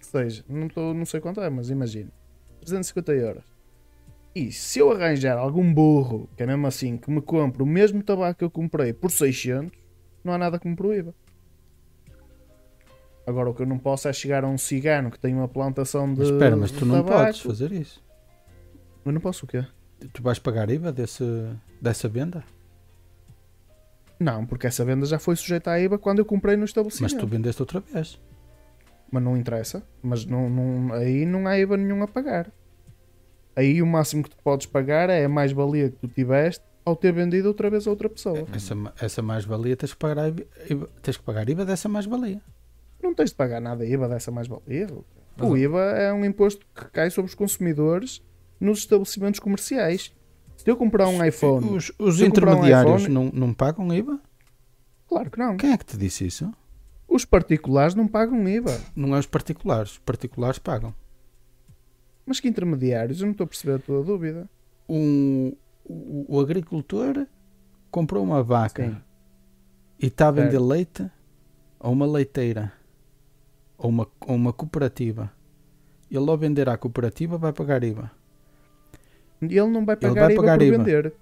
Que 0.00 0.06
seja, 0.06 0.44
não, 0.48 0.68
tô, 0.68 0.92
não 0.92 1.06
sei 1.06 1.20
quanto 1.20 1.40
é, 1.40 1.48
mas 1.48 1.70
imagina. 1.70 2.10
350 2.66 3.12
euros. 3.12 3.44
E 4.34 4.52
se 4.52 4.80
eu 4.80 4.92
arranjar 4.92 5.38
algum 5.38 5.72
burro, 5.72 6.28
que 6.36 6.42
é 6.42 6.46
mesmo 6.46 6.66
assim, 6.66 6.98
que 6.98 7.10
me 7.10 7.22
compre 7.22 7.62
o 7.62 7.66
mesmo 7.66 8.02
tabaco 8.02 8.38
que 8.38 8.44
eu 8.44 8.50
comprei 8.50 8.92
por 8.92 9.10
600, 9.10 9.72
não 10.22 10.34
há 10.34 10.38
nada 10.38 10.58
que 10.58 10.68
me 10.68 10.76
proíba. 10.76 11.14
Agora, 13.26 13.50
o 13.50 13.54
que 13.54 13.62
eu 13.62 13.66
não 13.66 13.78
posso 13.78 14.06
é 14.08 14.12
chegar 14.12 14.44
a 14.44 14.48
um 14.48 14.58
cigano 14.58 15.10
que 15.10 15.18
tem 15.18 15.34
uma 15.34 15.48
plantação 15.48 16.12
de. 16.12 16.20
Mas 16.20 16.28
espera, 16.30 16.56
mas 16.56 16.70
tu 16.70 16.84
não 16.86 17.02
tabaco. 17.02 17.24
podes 17.24 17.40
fazer 17.40 17.72
isso. 17.72 18.04
Eu 19.04 19.12
não 19.12 19.20
posso 19.20 19.44
o 19.46 19.48
quê? 19.48 19.64
Tu 20.12 20.22
vais 20.22 20.38
pagar 20.38 20.70
IVA 20.70 20.92
desse, 20.92 21.24
dessa 21.80 22.08
venda? 22.08 22.44
Não, 24.20 24.46
porque 24.46 24.66
essa 24.66 24.84
venda 24.84 25.06
já 25.06 25.18
foi 25.18 25.34
sujeita 25.36 25.70
à 25.70 25.80
IVA 25.80 25.98
quando 25.98 26.20
eu 26.20 26.24
comprei 26.24 26.56
no 26.56 26.60
Mas 26.62 26.70
estabelecimento. 26.70 27.18
tu 27.18 27.26
vendeste 27.26 27.62
outra 27.62 27.80
vez. 27.80 28.20
Mas 29.10 29.22
não 29.22 29.36
interessa. 29.36 29.82
Mas 30.02 30.24
não, 30.24 30.48
não- 30.50 30.92
aí 30.94 31.24
não 31.24 31.46
há 31.46 31.58
IVA 31.58 31.76
nenhum 31.76 32.02
a 32.02 32.08
pagar. 32.08 32.50
Aí 33.54 33.80
o 33.80 33.86
máximo 33.86 34.22
que 34.22 34.30
tu 34.30 34.36
podes 34.42 34.66
pagar 34.66 35.08
é 35.08 35.24
a 35.24 35.28
mais-valia 35.28 35.90
que 35.90 35.96
tu 35.96 36.08
tiveste 36.08 36.62
ao 36.84 36.94
ter 36.94 37.12
vendido 37.12 37.48
outra 37.48 37.70
vez 37.70 37.86
a 37.86 37.90
outra 37.90 38.08
pessoa. 38.08 38.46
Essa, 38.52 38.74
essa 39.00 39.22
mais-valia 39.22 39.76
tens 39.76 39.92
que 39.92 39.98
pagar 39.98 40.18
a 40.24 40.28
IVA, 40.28 40.88
tens 41.02 41.16
que 41.16 41.22
pagar 41.22 41.48
IVA 41.48 41.64
dessa 41.64 41.88
mais-valia. 41.88 42.40
Não 43.02 43.14
tens 43.14 43.30
de 43.30 43.36
pagar 43.36 43.60
nada 43.60 43.84
IVA 43.86 44.08
dessa 44.08 44.30
mais-valia. 44.30 44.88
O 45.40 45.56
IVA 45.56 45.80
é 45.80 46.12
um 46.12 46.24
imposto 46.24 46.66
que 46.74 46.84
cai 46.90 47.10
sobre 47.10 47.28
os 47.28 47.34
consumidores 47.34 48.22
nos 48.60 48.78
estabelecimentos 48.80 49.40
comerciais. 49.40 50.12
Se 50.56 50.70
eu 50.70 50.76
comprar 50.76 51.08
um 51.08 51.22
iPhone, 51.24 51.76
Os, 51.76 51.92
os 51.98 52.18
comprar 52.20 52.22
um 52.22 52.26
intermediários 52.28 53.02
iPhone- 53.02 53.14
não, 53.14 53.30
não 53.32 53.54
pagam 53.54 53.92
IVA? 53.92 54.18
claro 55.08 55.30
que 55.30 55.38
não. 55.38 55.56
Quem 55.56 55.72
é 55.72 55.76
que 55.78 55.84
te 55.84 55.96
disse 55.96 56.26
isso? 56.26 56.50
Os 57.08 57.24
particulares 57.24 57.94
não 57.94 58.06
pagam 58.08 58.46
IVA. 58.48 58.78
Não 58.94 59.14
é 59.14 59.18
os 59.18 59.26
particulares. 59.26 59.92
Os 59.92 59.98
particulares 59.98 60.58
pagam. 60.58 60.94
Mas 62.24 62.40
que 62.40 62.48
intermediários? 62.48 63.20
Eu 63.20 63.26
não 63.26 63.32
estou 63.32 63.44
a 63.44 63.48
perceber 63.48 63.74
a 63.74 63.78
tua 63.78 64.02
dúvida. 64.02 64.48
Um, 64.88 65.52
o, 65.84 66.36
o 66.36 66.40
agricultor 66.40 67.26
comprou 67.90 68.22
uma 68.24 68.42
vaca 68.42 68.84
Sim. 68.88 68.96
e 70.00 70.06
está 70.06 70.28
a 70.28 70.32
vender 70.32 70.50
Certo. 70.52 70.66
leite 70.66 71.10
a 71.78 71.88
uma 71.88 72.06
leiteira 72.06 72.72
ou 73.78 73.90
uma, 73.90 74.08
ou 74.20 74.34
uma 74.34 74.52
cooperativa. 74.52 75.30
Ele 76.10 76.28
ao 76.28 76.36
vender 76.38 76.68
à 76.68 76.76
cooperativa 76.76 77.38
vai 77.38 77.52
pagar 77.52 77.82
IVA. 77.84 78.10
Ele 79.40 79.60
não 79.66 79.84
vai 79.84 79.94
Ele 80.00 80.08
pagar 80.08 80.24
vai 80.24 80.32
IVA 80.32 80.42
pagar 80.42 80.58
por 80.58 80.64
IVA. 80.64 80.78
vender. 80.78 81.14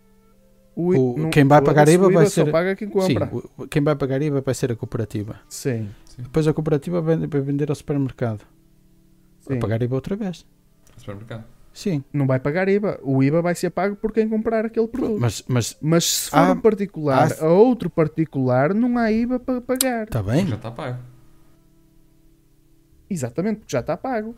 O, 0.76 1.26
O- 1.26 1.30
quem 1.30 1.44
vai 1.44 1.62
pagar 1.62 1.88
IVA 1.88 2.10
vai 2.10 2.26
ser- 2.26 2.50
paga 2.50 2.74
quem 2.74 2.88
Sim, 2.88 2.92
compra. 2.94 3.30
o- 3.56 3.66
quem 3.68 3.82
vai 3.82 3.94
pagar 3.94 4.20
IVA 4.20 4.40
vai 4.40 4.54
ser 4.54 4.72
a 4.72 4.76
cooperativa. 4.76 5.36
Sim, 5.48 5.88
Depois 6.18 6.46
a 6.48 6.52
cooperativa 6.52 7.00
vai 7.00 7.16
vai 7.16 7.40
vender 7.40 7.68
ao 7.70 7.74
supermercado. 7.76 8.40
Vai 9.46 9.56
sim. 9.56 9.60
pagar 9.60 9.82
IVA 9.82 9.94
outra 9.94 10.16
vez. 10.16 10.44
Supermercado. 10.96 11.44
Sim. 11.72 12.04
Não 12.12 12.24
vai 12.26 12.38
pagar 12.38 12.68
IVA. 12.68 13.00
O 13.02 13.20
IVA 13.22 13.42
vai 13.42 13.54
ser 13.54 13.70
pago 13.70 13.96
por 13.96 14.12
quem 14.12 14.28
comprar 14.28 14.64
aquele 14.64 14.86
produto. 14.86 15.20
Mas, 15.20 15.42
mas 15.48 15.76
Mas 15.80 16.04
se 16.04 16.30
for 16.30 16.36
Há- 16.38 16.52
um 16.52 16.60
particular 16.60 17.32
há- 17.32 17.44
a 17.44 17.48
outro 17.48 17.90
particular, 17.90 18.72
não 18.72 18.96
há 18.96 19.10
IVA 19.10 19.40
para 19.40 19.60
pagar. 19.60 20.04
está 20.04 20.22
bem. 20.22 20.46
Já 20.46 20.54
está 20.56 20.70
pago. 20.70 20.98
Exatamente, 23.10 23.58
porque 23.60 23.72
já 23.72 23.80
está 23.80 23.96
pago. 23.96 24.34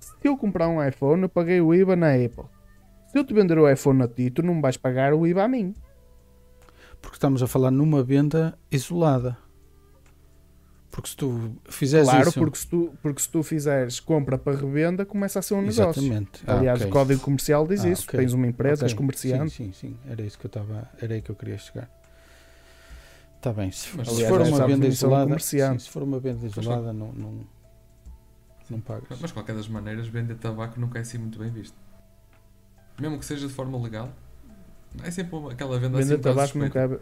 Se 0.00 0.14
eu 0.28 0.36
comprar 0.36 0.68
um 0.68 0.84
iPhone, 0.86 1.22
eu 1.22 1.28
paguei 1.28 1.60
o 1.60 1.74
IVA 1.74 1.94
na 1.96 2.12
Apple. 2.14 2.44
Se 3.16 3.20
eu 3.20 3.24
te 3.24 3.32
vender 3.32 3.58
o 3.58 3.66
iPhone 3.66 4.02
a 4.02 4.08
ti, 4.08 4.28
tu 4.28 4.42
não 4.42 4.60
vais 4.60 4.76
pagar 4.76 5.14
o 5.14 5.26
IVA 5.26 5.44
a 5.44 5.48
mim. 5.48 5.74
Porque 7.00 7.16
estamos 7.16 7.42
a 7.42 7.46
falar 7.46 7.70
numa 7.70 8.02
venda 8.02 8.58
isolada. 8.70 9.38
Porque 10.90 11.08
se 11.08 11.16
tu 11.16 11.56
fizeres 11.64 12.10
claro, 12.10 12.28
isso... 12.28 12.38
porque 12.38 12.58
se, 12.58 12.66
tu, 12.66 12.92
porque 13.00 13.22
se 13.22 13.30
tu 13.30 13.42
fizeres 13.42 14.00
compra 14.00 14.36
para 14.36 14.54
revenda, 14.58 15.06
começa 15.06 15.38
a 15.38 15.42
ser 15.42 15.54
um 15.54 15.62
negócio. 15.62 15.82
Exatamente. 16.02 16.42
Ah, 16.46 16.58
Aliás, 16.58 16.78
ok. 16.82 16.90
o 16.90 16.92
código 16.92 17.20
comercial 17.22 17.66
diz 17.66 17.86
Ah, 17.86 17.88
isso. 17.88 18.04
ok. 18.06 18.20
Tens 18.20 18.34
uma 18.34 18.46
empresa, 18.48 18.84
és 18.84 18.92
Ok. 18.92 18.98
comerciante. 18.98 19.50
Sim, 19.50 19.72
sim, 19.72 19.92
sim. 19.94 19.96
Era 20.10 20.20
isso 20.20 20.38
que 20.38 20.44
eu 20.44 20.48
estava. 20.48 20.86
Era 21.00 21.14
aí 21.14 21.22
que 21.22 21.30
eu 21.30 21.34
queria 21.36 21.56
chegar. 21.56 21.88
Está 23.38 23.50
bem. 23.50 23.70
Se, 23.70 23.88
se 23.88 23.98
aliás, 23.98 24.28
for 24.28 24.40
essa 24.42 24.50
uma 24.56 24.66
venda 24.66 24.86
isolada. 24.86 25.24
comerciante. 25.24 25.82
sim, 25.84 25.86
se 25.86 25.90
for 25.90 26.02
uma 26.02 26.20
venda 26.20 26.44
isolada, 26.44 26.92
não, 26.92 27.12
não, 27.14 27.40
não 28.68 28.80
pagas. 28.82 29.08
Mas, 29.08 29.30
de 29.30 29.32
qualquer 29.32 29.54
das 29.56 29.68
maneiras, 29.68 30.06
vender 30.06 30.34
tabaco 30.34 30.78
nunca 30.78 30.98
é 30.98 31.00
assim 31.00 31.16
muito 31.16 31.38
bem 31.38 31.48
visto. 31.50 31.85
Mesmo 32.98 33.18
que 33.18 33.24
seja 33.24 33.46
de 33.46 33.52
forma 33.52 33.78
legal, 33.78 34.12
é 35.02 35.10
sempre 35.10 35.36
aquela 35.50 35.78
venda 35.78 35.98
assim 35.98 36.14
um 36.14 36.16
bocado 36.16 36.36
tabaco 36.36 36.58
não 36.58 36.70
cabe. 36.70 36.98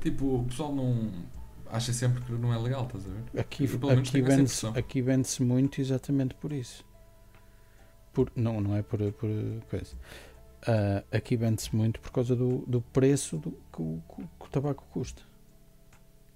Tipo, 0.00 0.40
o 0.40 0.44
pessoal 0.44 0.74
não 0.74 1.10
acha 1.70 1.92
sempre 1.92 2.22
que 2.24 2.32
não 2.32 2.52
é 2.52 2.58
legal, 2.58 2.84
estás 2.86 3.06
a 3.06 3.08
ver? 3.08 3.40
Aqui, 3.40 3.66
menos, 3.66 4.08
aqui 4.08 4.20
vende-se 4.22 4.66
aqui 4.78 5.02
vende-se 5.02 5.42
muito 5.42 5.80
exatamente 5.80 6.34
por 6.34 6.52
isso. 6.52 6.84
Por, 8.12 8.30
não, 8.34 8.60
não 8.60 8.74
é 8.76 8.82
por, 8.82 8.98
por 9.12 9.28
coisa. 9.70 9.94
Ah, 10.66 11.04
aqui 11.16 11.36
vende-se 11.36 11.74
muito 11.74 12.00
por 12.00 12.10
causa 12.10 12.34
do, 12.34 12.58
do 12.66 12.80
preço 12.80 13.36
do, 13.38 13.52
que, 13.72 13.80
o, 13.82 14.02
que 14.38 14.44
o- 14.44 14.48
tabaco 14.48 14.84
custa. 14.90 15.22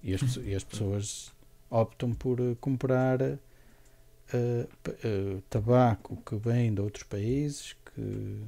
E 0.03 0.13
as, 0.13 0.21
e 0.37 0.55
as 0.55 0.63
pessoas 0.63 1.33
optam 1.69 2.13
por 2.13 2.39
eh, 2.39 2.55
comprar 2.59 3.19
pa- 3.19 4.91
eh, 5.03 5.37
tabaco 5.49 6.17
que 6.25 6.35
vem 6.35 6.73
de 6.73 6.81
outros 6.81 7.03
países 7.03 7.73
que 7.95 8.43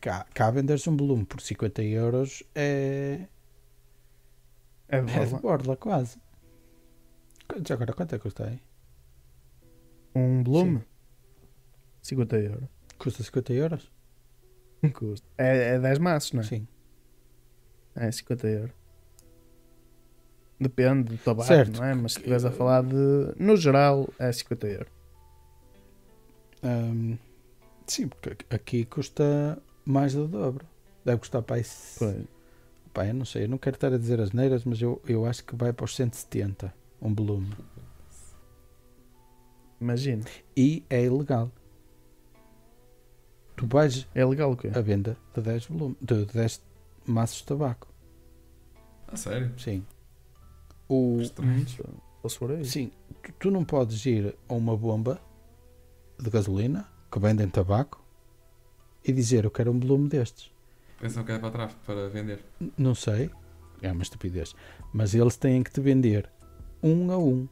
cá, 0.00 0.26
cá 0.34 0.50
vender-se 0.50 0.88
um 0.90 0.96
volume 0.96 1.24
por 1.24 1.40
50 1.40 1.82
euros 1.82 2.42
é, 2.54 3.26
É 4.88 5.00
de 5.02 5.12
é 5.12 5.24
de 5.24 5.30
borla. 5.30 5.38
borla 5.40 5.76
quase. 5.76 6.18
Já 7.66 7.74
agora 7.74 7.92
quanto 7.92 8.14
é 8.14 8.18
que 8.18 8.22
custa 8.22 8.46
aí? 8.46 8.60
Um 10.14 10.42
volume? 10.42 10.82
50 12.02 12.36
euros. 12.38 12.68
Custa 12.98 13.22
50 13.22 13.52
euros? 13.52 13.92
Custa. 14.94 15.26
É, 15.38 15.74
é 15.74 15.78
10 15.78 15.98
maços, 15.98 16.32
não 16.32 16.40
é? 16.40 16.44
Sim. 16.44 16.66
É 17.94 18.10
50 18.10 18.46
euros. 18.48 18.74
Depende 20.58 21.10
do 21.14 21.18
tabaco, 21.18 21.46
Certo. 21.48 21.76
não 21.78 21.84
é? 21.84 21.94
Mas 21.94 22.12
se 22.12 22.18
estiveres 22.18 22.44
a 22.44 22.50
falar 22.50 22.82
de. 22.82 23.34
No 23.38 23.56
geral, 23.56 24.08
é 24.18 24.30
50 24.32 24.66
euros. 24.68 24.92
Ahm, 26.62 27.16
sim, 27.86 28.08
porque 28.08 28.44
aqui- 28.50 28.84
custa 28.84 29.60
mais 29.84 30.14
do 30.14 30.26
dobro. 30.28 30.66
Deve 31.04 31.18
custar 31.20 31.42
para 31.42 31.56
aí. 31.56 31.64
se- 31.64 31.98
Pois. 31.98 32.24
Pá, 32.92 33.06
eu 33.06 33.14
não 33.14 33.24
sei, 33.26 33.44
eu 33.44 33.48
não 33.48 33.58
quero 33.58 33.76
estar 33.76 33.92
a 33.92 33.98
dizer 33.98 34.20
as 34.20 34.32
neiras, 34.32 34.64
mas 34.64 34.80
eu, 34.80 35.00
eu 35.06 35.26
acho 35.26 35.44
que 35.44 35.54
vai 35.54 35.72
para 35.72 35.84
os 35.84 35.94
170 35.94 36.72
um 37.00 37.14
volume. 37.14 37.52
Imagina. 39.80 40.24
E 40.56 40.82
é 40.88 41.04
ilegal. 41.04 41.50
Tu 43.56 43.66
vais 43.66 44.06
É 44.14 44.24
legal 44.24 44.52
o 44.52 44.56
quê? 44.56 44.70
a 44.74 44.80
venda 44.80 45.16
de 45.34 45.40
10 45.42 45.66
volume, 45.66 45.96
de 46.00 46.24
10 46.26 46.62
maços 47.06 47.38
de 47.38 47.44
tabaco. 47.44 47.88
A 49.08 49.16
sério? 49.16 49.52
Sim. 49.58 49.84
O, 50.88 51.20
Estranho. 51.20 51.66
Aí. 52.58 52.64
sim, 52.64 52.90
tu, 53.22 53.32
tu 53.38 53.50
não 53.50 53.64
podes 53.64 54.04
ir 54.06 54.34
a 54.48 54.54
uma 54.54 54.76
bomba 54.76 55.20
de 56.18 56.28
gasolina 56.30 56.86
que 57.16 57.20
vendem 57.20 57.48
tabaco 57.48 58.04
e 59.02 59.10
dizer 59.10 59.44
eu 59.44 59.50
quero 59.50 59.70
um 59.72 59.80
volume 59.80 60.06
destes. 60.06 60.52
Pensam 61.00 61.24
que 61.24 61.32
é 61.32 61.38
para 61.38 61.50
trás 61.50 61.72
para 61.86 62.10
vender. 62.10 62.44
N- 62.60 62.72
Não 62.76 62.94
sei, 62.94 63.30
é 63.80 63.90
uma 63.90 64.02
estupidez. 64.02 64.54
Mas 64.92 65.14
eles 65.14 65.34
têm 65.36 65.62
que 65.62 65.70
te 65.70 65.80
vender 65.80 66.28
um 66.82 67.10
a 67.10 67.16
um. 67.16 67.48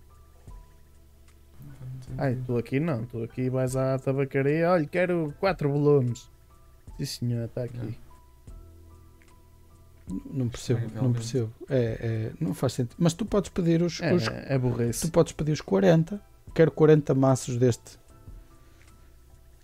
Ai, 2.18 2.36
tu 2.46 2.58
aqui 2.58 2.78
não. 2.78 3.06
Tu 3.06 3.22
aqui 3.22 3.48
vais 3.48 3.74
à 3.74 3.98
tabacaria. 3.98 4.70
Olha, 4.70 4.86
quero 4.86 5.32
4 5.40 5.70
volumes. 5.70 6.28
Sim, 6.98 7.04
senhor, 7.06 7.44
está 7.46 7.64
aqui. 7.64 7.78
Não. 7.78 8.04
Não 10.34 10.48
percebo, 10.50 10.82
não 10.94 11.10
percebo. 11.14 11.50
É, 11.70 11.78
é, 11.78 12.32
não 12.38 12.52
faz 12.52 12.74
sentido. 12.74 12.96
Mas 12.98 13.14
tu 13.14 13.24
podes 13.24 13.48
pedir 13.48 13.80
os, 13.82 13.98
É, 14.02 14.12
os- 14.12 14.28
é 14.28 14.58
burrice. 14.58 15.06
tu 15.06 15.10
podes 15.10 15.32
pedir 15.32 15.52
os 15.52 15.62
40. 15.62 16.20
Quero 16.54 16.70
40 16.70 17.14
maços 17.14 17.56
deste. 17.56 17.98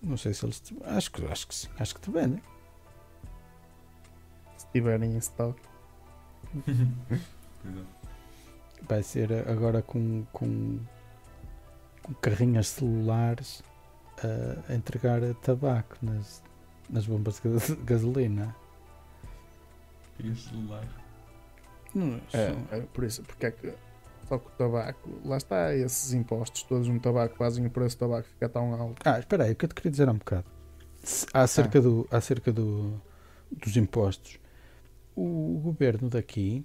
Não 0.03 0.17
sei 0.17 0.33
se 0.33 0.45
eles 0.47 0.63
acho 0.85 1.11
que 1.13 1.25
acho 1.27 1.47
que 1.49 1.55
sim, 1.55 1.69
acho 1.79 1.95
que 1.95 2.01
te 2.01 2.11
vendem. 2.11 2.43
Se 4.57 4.67
tiverem 4.73 5.13
em 5.15 5.19
stock. 5.19 5.61
Exato. 6.67 8.01
Vai 8.89 9.03
ser 9.03 9.31
agora 9.49 9.83
com, 9.83 10.25
com, 10.33 10.79
com 12.03 12.15
carrinhas 12.15 12.69
celulares 12.69 13.63
a 14.69 14.75
entregar 14.75 15.21
tabaco 15.43 15.97
nas, 16.03 16.43
nas 16.89 17.07
bombas 17.07 17.41
de 17.41 17.49
gas- 17.51 17.71
gasolina. 17.85 18.57
O 20.23 20.35
celular. 20.35 20.85
Não, 21.95 22.21
É, 22.33 22.49
são- 22.53 22.67
é 22.71 22.81
por 22.81 23.05
isso. 23.05 23.23
Porque 23.23 23.47
é 23.47 23.51
que. 23.51 23.75
Só 24.31 24.39
que 24.39 24.47
o 24.47 24.51
tabaco. 24.51 25.11
Lá 25.25 25.37
está. 25.37 25.75
Esses 25.75 26.13
impostos 26.13 26.63
todos 26.63 26.87
no 26.87 27.01
tabaco 27.01 27.37
fazem 27.37 27.67
o 27.67 27.71
preço 27.71 27.97
do 27.97 28.01
tabaco 28.01 28.29
ficar 28.29 28.49
tão 28.49 28.73
alto. 28.73 29.03
Ah, 29.05 29.19
espera 29.19 29.43
aí, 29.43 29.51
o 29.53 29.57
que 29.57 29.65
eu 29.65 29.69
te 29.69 29.75
queria 29.75 29.91
dizer 29.91 30.09
há 30.09 30.13
um 30.13 30.19
bocado. 30.19 30.45
Acerca, 31.35 31.79
Ah. 31.81 31.83
do, 31.83 32.07
acerca 32.13 32.53
do, 32.53 33.03
dos 33.51 33.77
impostos. 33.77 34.39
O 35.17 35.59
governo 35.65 36.09
daqui 36.09 36.65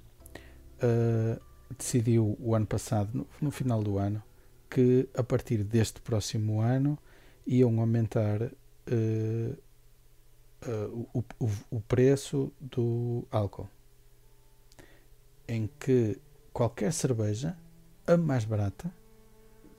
ah, 0.80 1.40
decidiu 1.76 2.38
o 2.40 2.54
ano 2.54 2.68
passado, 2.68 3.10
no, 3.18 3.28
no 3.42 3.50
final 3.50 3.82
do 3.82 3.98
ano, 3.98 4.22
que 4.70 5.10
a 5.18 5.24
partir 5.24 5.64
deste 5.64 6.00
próximo 6.02 6.62
ano 6.62 7.00
iam 7.48 7.80
aumentar 7.80 8.44
ah, 8.44 9.58
ah, 10.62 10.90
o, 11.14 11.24
o, 11.40 11.50
o 11.72 11.82
preço 11.82 12.54
do 12.62 13.26
álcool. 13.32 13.68
Em 15.48 15.68
que 15.80 16.20
qualquer 16.56 16.94
cerveja, 16.94 17.58
a 18.08 18.16
mais 18.16 18.46
barata, 18.46 18.90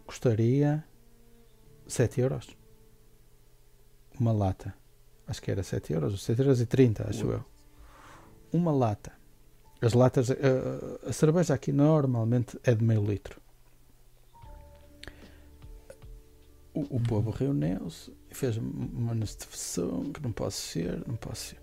custaria 0.07 0.85
7 1.89 2.21
euros. 2.21 2.55
Uma 4.21 4.31
lata. 4.31 4.75
Acho 5.27 5.41
que 5.41 5.51
era 5.51 5.63
7 5.63 5.95
euros, 5.95 6.13
ou 6.13 6.19
7 6.19 6.39
euros 6.39 6.61
e 6.61 6.67
30, 6.67 7.09
acho 7.09 7.27
eu. 7.31 7.45
Uma 8.53 8.71
lata. 8.73 9.11
As 9.81 9.95
latas, 9.95 10.31
a, 10.31 11.09
a 11.09 11.13
cerveja 11.15 11.55
aqui 11.55 11.73
normalmente 11.73 12.61
é 12.63 12.75
de 12.75 12.85
meio 12.85 13.03
litro. 13.03 13.41
O, 16.75 16.97
o 16.97 17.01
povo 17.01 17.31
reuniu-se 17.31 18.13
e 18.31 18.35
fez 18.35 18.59
uma 18.59 19.15
manifestação 19.15 20.05
que 20.13 20.23
não 20.23 20.31
posso 20.31 20.59
ser, 20.61 21.03
não 21.09 21.17
posso 21.17 21.47
ser. 21.51 21.59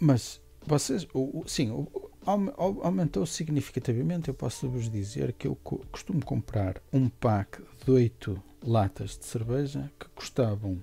Mas 0.00 0.40
vocês, 0.66 1.06
o, 1.12 1.40
o- 1.40 1.48
sim, 1.48 1.70
o- 1.70 2.05
aumentou 2.26 3.24
significativamente. 3.24 4.28
Eu 4.28 4.34
posso 4.34 4.68
vos 4.68 4.90
dizer 4.90 5.32
que 5.32 5.46
eu 5.46 5.54
co- 5.56 5.80
costumo 5.92 6.24
comprar 6.24 6.82
um 6.92 7.08
pack 7.08 7.62
de 7.84 7.90
8 7.90 8.42
latas 8.64 9.16
de 9.16 9.24
cerveja 9.26 9.90
que 9.98 10.08
custavam 10.10 10.78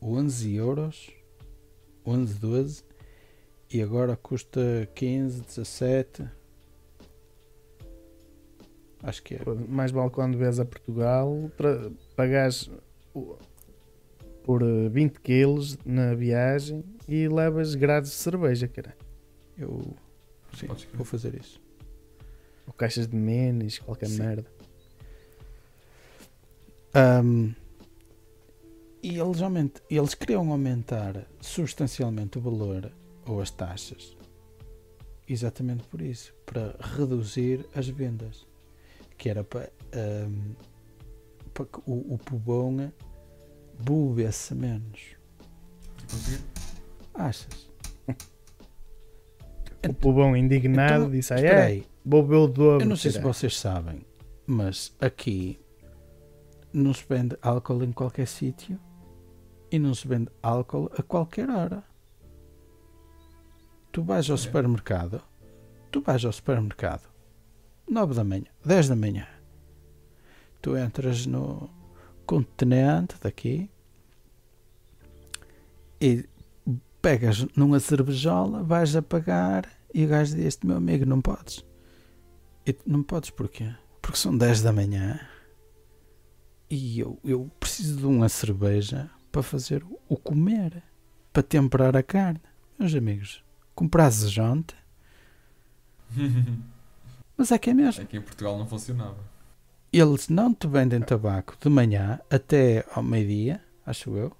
11 0.00 0.54
euros, 0.54 1.10
11, 2.06 2.34
12, 2.38 2.84
e 3.72 3.82
agora 3.82 4.16
custa 4.16 4.88
15, 4.94 5.40
17. 5.42 6.28
Acho 9.02 9.22
que 9.22 9.34
é. 9.34 9.40
Mais 9.68 9.90
vale 9.90 10.10
quando 10.10 10.38
vês 10.38 10.58
a 10.58 10.64
Portugal 10.64 11.50
tra- 11.56 11.90
pagares 12.16 12.70
por 14.42 14.62
eh, 14.62 14.88
20 14.88 15.20
quilos 15.20 15.78
na 15.84 16.14
viagem 16.14 16.82
e 17.08 17.28
levas 17.28 17.74
grades 17.74 18.10
de 18.10 18.16
cerveja, 18.16 18.66
cara. 18.68 18.96
Eu 19.56 19.96
sim, 20.54 20.66
vou 20.94 21.04
fazer 21.04 21.34
isso. 21.34 21.60
Ou 22.66 22.72
caixas 22.72 23.06
de 23.06 23.16
menis, 23.16 23.78
qualquer 23.78 24.08
Sim. 24.08 24.18
merda. 24.18 24.50
Ahm, 26.94 27.52
e 29.02 29.18
eles, 29.18 29.42
aument, 29.42 29.72
eles 29.90 30.14
queriam 30.14 30.50
aumentar 30.50 31.26
substancialmente 31.40 32.38
o 32.38 32.40
valor 32.40 32.90
ou 33.26 33.40
as 33.40 33.50
taxas 33.50 34.16
exatamente 35.28 35.84
por 35.84 36.00
isso 36.00 36.34
para 36.44 36.76
reduzir 36.80 37.66
as 37.74 37.88
vendas 37.88 38.46
que 39.16 39.28
era 39.28 39.42
para, 39.42 39.70
ahm, 39.92 40.54
para 41.52 41.66
que 41.66 41.78
o, 41.86 42.14
o 42.14 42.18
pubão 42.18 42.92
bebesse 43.78 44.54
menos 44.54 45.16
achas? 47.14 47.73
O 49.88 49.94
pulbão 49.94 50.36
indignado 50.36 50.94
Então, 51.04 51.10
disse: 51.10 51.32
ah, 51.34 51.38
é, 51.40 51.62
aí, 51.62 51.86
vou 52.04 52.22
beber 52.22 52.36
o 52.36 52.46
dobro. 52.46 52.84
eu 52.84 52.88
não 52.88 52.96
sei 52.96 53.10
se 53.10 53.18
será?" 53.18 53.28
vocês 53.32 53.58
sabem 53.58 54.00
mas 54.46 54.94
aqui 55.00 55.58
não 56.72 56.92
se 56.92 57.04
vende 57.08 57.36
álcool 57.40 57.82
em 57.82 57.92
qualquer 57.92 58.26
sítio 58.26 58.78
e 59.70 59.78
não 59.78 59.94
se 59.94 60.06
vende 60.06 60.28
álcool 60.42 60.90
a 60.98 61.02
qualquer 61.02 61.48
hora. 61.48 61.82
Tu 63.90 64.02
vais 64.02 64.28
ao 64.28 64.34
É. 64.34 64.38
supermercado, 64.38 65.22
tu 65.90 66.00
vais 66.02 66.24
ao 66.24 66.32
supermercado, 66.32 67.08
9 67.88 68.12
da 68.14 68.22
manhã, 68.24 68.44
10 68.64 68.88
da 68.88 68.96
manhã. 68.96 69.26
Tu 70.60 70.76
entras 70.76 71.24
no 71.26 71.70
continente 72.26 73.14
daqui 73.22 73.70
e 76.00 76.28
pegas 77.04 77.46
numa 77.54 77.78
cervejola, 77.80 78.62
vais 78.62 78.96
a 78.96 79.02
pagar 79.02 79.68
e 79.92 80.06
o 80.06 80.08
gajo 80.08 80.36
diz 80.36 80.58
meu 80.64 80.78
amigo, 80.78 81.04
não 81.04 81.20
podes. 81.20 81.62
E 82.66 82.74
não 82.86 83.02
podes 83.02 83.28
porquê? 83.28 83.74
Porque 84.00 84.16
são 84.16 84.34
10 84.34 84.62
da 84.62 84.72
manhã 84.72 85.20
e 86.70 86.98
eu, 86.98 87.18
eu 87.22 87.50
preciso 87.60 87.98
de 87.98 88.06
uma 88.06 88.26
cerveja 88.30 89.10
para 89.30 89.42
fazer 89.42 89.84
o 90.08 90.16
comer, 90.16 90.82
para 91.30 91.42
temperar 91.42 91.94
a 91.94 92.02
carne. 92.02 92.40
Meus 92.78 92.94
amigos, 92.94 93.44
comprases 93.74 94.30
jonte, 94.30 94.74
mas 97.36 97.52
é 97.52 97.58
que 97.58 97.68
é 97.68 97.74
mesmo. 97.74 98.02
Aqui 98.02 98.16
em 98.16 98.22
Portugal 98.22 98.56
não 98.56 98.66
funcionava. 98.66 99.18
Eles 99.92 100.30
não 100.30 100.54
te 100.54 100.66
vendem 100.66 101.02
tabaco 101.02 101.54
de 101.60 101.68
manhã 101.68 102.18
até 102.30 102.86
ao 102.94 103.02
meio-dia, 103.02 103.60
acho 103.84 104.16
eu. 104.16 104.34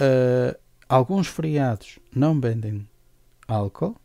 Ah, 0.00 0.56
alguns 0.92 1.26
feriados 1.28 1.98
não 2.14 2.40
vendem 2.40 2.86
álcool. 3.48 3.96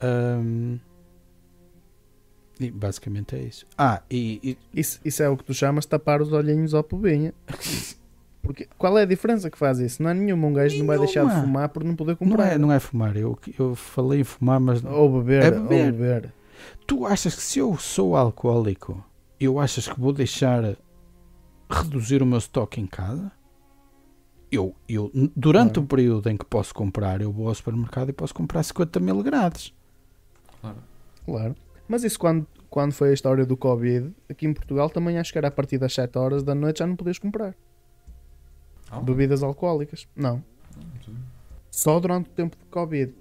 Ahm, 0.00 0.78
e 2.58 2.70
basicamente 2.70 3.36
é 3.36 3.42
isso. 3.42 3.66
Ah, 3.76 4.02
e, 4.10 4.40
e 4.74 4.80
Isso, 4.80 5.00
isso 5.04 5.22
é 5.22 5.28
o 5.28 5.36
que 5.36 5.44
tu 5.44 5.54
chamas 5.54 5.86
tapar 5.86 6.20
os 6.20 6.32
olhinhos 6.32 6.74
ao 6.74 6.82
pubinha. 6.84 7.32
Porque 8.42 8.66
qual 8.78 8.96
é 8.98 9.02
a 9.02 9.06
diferença 9.06 9.50
que 9.50 9.58
faz 9.58 9.78
isso? 9.78 10.02
Não 10.02 10.10
é 10.10 10.14
nenhuma. 10.14 10.46
Um 10.48 10.52
gajo 10.54 10.78
não 10.78 10.86
vai 10.86 10.98
deixar 10.98 11.24
de 11.26 11.40
fumar 11.42 11.68
por 11.68 11.84
não 11.84 11.94
poder 11.94 12.12
não, 12.12 12.16
comprar. 12.16 12.52
é, 12.52 12.58
não 12.58 12.72
é 12.72 12.80
fumar. 12.80 13.14
Eu, 13.16 13.38
eu 13.58 13.74
falei 13.74 14.20
em 14.20 14.24
fumar, 14.24 14.58
mas 14.58 14.82
Ou 14.82 15.20
beber, 15.22 15.42
É 15.42 15.50
beber. 15.50 15.86
ou 15.86 15.92
beber. 15.92 16.32
Tu 16.86 17.06
achas 17.06 17.34
que 17.34 17.42
se 17.42 17.58
eu 17.58 17.76
sou 17.76 18.16
alcoólico, 18.16 19.04
eu 19.38 19.58
achas 19.58 19.86
que 19.86 20.00
vou 20.00 20.12
deixar 20.12 20.74
reduzir 21.70 22.22
o 22.22 22.26
meu 22.26 22.38
estoque 22.38 22.80
em 22.80 22.86
casa? 22.86 23.30
Eu, 24.52 24.74
eu 24.88 25.10
durante 25.36 25.74
Claro. 25.74 25.82
o 25.84 25.86
período 25.86 26.28
em 26.28 26.36
que 26.36 26.44
posso 26.44 26.74
comprar, 26.74 27.20
eu 27.22 27.30
vou 27.32 27.48
ao 27.48 27.54
supermercado 27.54 28.08
e 28.08 28.12
posso 28.12 28.34
comprar 28.34 28.62
50 28.62 28.98
mil 28.98 29.22
grades. 29.22 29.72
Claro. 30.60 30.76
Claro. 31.24 31.54
Mas 31.88 32.02
isso 32.04 32.18
quando, 32.18 32.46
quando 32.68 32.92
foi 32.92 33.10
a 33.10 33.12
história 33.12 33.46
do 33.46 33.56
Covid, 33.56 34.12
aqui 34.28 34.46
em 34.46 34.52
Portugal 34.52 34.90
também 34.90 35.18
acho 35.18 35.30
que 35.32 35.38
era 35.38 35.48
a 35.48 35.50
partir 35.52 35.78
das 35.78 35.92
7 35.94 36.16
horas 36.18 36.42
da 36.42 36.54
noite 36.54 36.78
já 36.80 36.86
não 36.86 36.96
podias 36.96 37.18
comprar 37.18 37.54
Ah, 38.90 39.00
bebidas 39.00 39.42
alcoólicas. 39.42 40.08
Não. 40.16 40.42
Só 41.70 42.00
durante 42.00 42.28
o 42.28 42.32
tempo 42.32 42.56
de 42.56 42.64
Covid. 42.66 43.14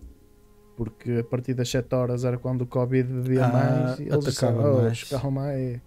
Porque 0.75 1.11
a 1.19 1.23
partir 1.23 1.53
das 1.53 1.69
7 1.69 1.93
horas 1.93 2.23
era 2.23 2.37
quando 2.37 2.61
o 2.61 2.65
Covid 2.65 3.07
bebia 3.11 3.45
Ah, 3.45 3.51
mais 3.51 3.99
e 3.99 4.03
eles 4.03 4.13
atacava 4.13 4.89
disseram, 4.89 5.21
"Oh, 5.27 5.31
mais." 5.31 5.81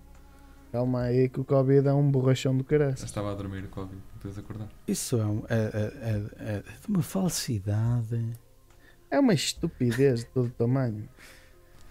Calma 0.72 1.02
aí. 1.02 1.28
Que 1.28 1.38
o 1.40 1.44
Covid 1.44 1.86
é 1.86 1.92
um 1.92 2.10
borrachão 2.10 2.56
do 2.56 2.62
Eu 2.62 2.64
caraças. 2.64 3.04
estava 3.04 3.30
a 3.30 3.34
dormir 3.34 3.62
o 3.64 3.68
Covid, 3.68 3.94
não 3.96 4.20
tens 4.22 4.38
acordar. 4.38 4.68
Isso 4.88 5.16
é, 5.20 5.24
um- 5.26 5.44
é, 5.48 5.54
é- 5.54 6.10
é- 6.10 6.56
é 6.56 6.62
de 6.80 6.88
uma 6.88 7.02
falsidade. 7.02 8.26
É 9.10 9.18
uma 9.20 9.34
estupidez 9.34 10.20
de 10.20 10.26
todo 10.26 10.50
tamanho. 10.50 11.08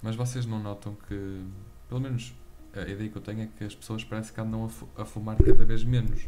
Mas 0.01 0.15
vocês 0.15 0.45
não 0.45 0.59
notam 0.61 0.97
que, 1.07 1.45
pelo 1.88 2.01
menos 2.01 2.34
a 2.73 2.82
ideia 2.82 3.09
que 3.09 3.15
eu 3.15 3.21
tenho 3.21 3.41
é 3.43 3.47
que 3.57 3.63
as 3.63 3.75
pessoas 3.75 4.03
parece 4.03 4.34
que 4.34 4.41
andam 4.41 4.65
a, 4.65 4.69
fu- 4.69 4.89
a 4.97 5.05
fumar 5.05 5.38
cada 5.38 5.63
vez 5.63 5.84
menos. 5.84 6.27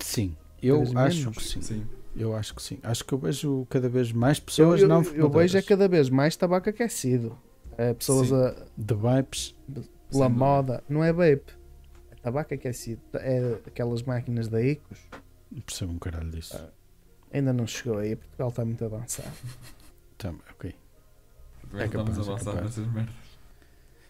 Sim, 0.00 0.36
eu 0.62 0.84
Cada 0.84 1.02
acho 1.04 1.18
menos. 1.18 1.36
que 1.38 1.44
sim. 1.44 1.62
Sim. 1.62 1.86
Eu 2.14 2.34
acho 2.36 2.54
que 2.54 2.62
sim. 2.62 2.78
Acho 2.82 3.04
que 3.04 3.12
eu 3.12 3.18
vejo 3.18 3.66
cada 3.68 3.88
vez 3.88 4.10
mais 4.12 4.38
Eu, 4.38 4.44
pessoas 4.44 4.80
eu, 4.80 4.88
não 4.88 4.98
eu 4.98 5.04
fumadoras. 5.04 5.34
vejo 5.52 5.58
é 5.58 5.62
cada 5.62 5.88
vez 5.88 6.08
mais 6.08 6.34
tabaco 6.36 6.70
aquecido. 6.70 7.36
É, 7.76 7.92
pessoas 7.92 8.28
Sim. 8.28 8.34
a, 8.36 8.54
De 8.76 8.94
vapes. 8.94 9.54
pela 9.66 9.84
Sem 9.84 10.20
dúvida. 10.22 10.28
moda. 10.30 10.84
Não 10.88 11.04
é 11.04 11.12
vape. 11.12 11.52
É 12.26 12.30
tabaco 12.30 12.54
aquecido. 12.54 13.00
É 13.14 13.60
aquelas 13.66 14.02
máquinas 14.02 14.48
da 14.48 14.60
Icos. 14.60 14.98
Não 15.50 15.60
percebo 15.62 15.92
um 15.92 15.98
caralho 15.98 16.28
disso. 16.30 16.56
Ah. 16.56 16.70
Ainda 17.32 17.52
não 17.52 17.66
chegou 17.68 17.98
aí. 17.98 18.16
Portugal 18.16 18.48
está 18.48 18.64
muito 18.64 18.84
avançado. 18.84 19.30
Também, 20.18 20.40
ok. 20.50 20.74
Também 21.62 21.82
É 21.82 21.86
estamos 21.86 22.16
é 22.16 22.20
a 22.20 22.24
avançar 22.24 22.44
capaz. 22.52 22.64
nessas 22.76 22.92
merdas. 22.92 23.14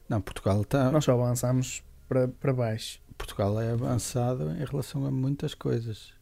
Não, 0.08 0.20
Portugal 0.22 0.62
está. 0.62 0.90
Nós 0.90 1.04
só 1.04 1.12
avançamos 1.12 1.82
para, 2.08 2.26
para 2.28 2.52
baixo. 2.54 3.00
Portugal 3.18 3.60
é 3.60 3.72
avançado 3.72 4.50
em 4.50 4.64
relação 4.64 5.04
a 5.04 5.10
muitas 5.10 5.52
coisas. 5.54 6.14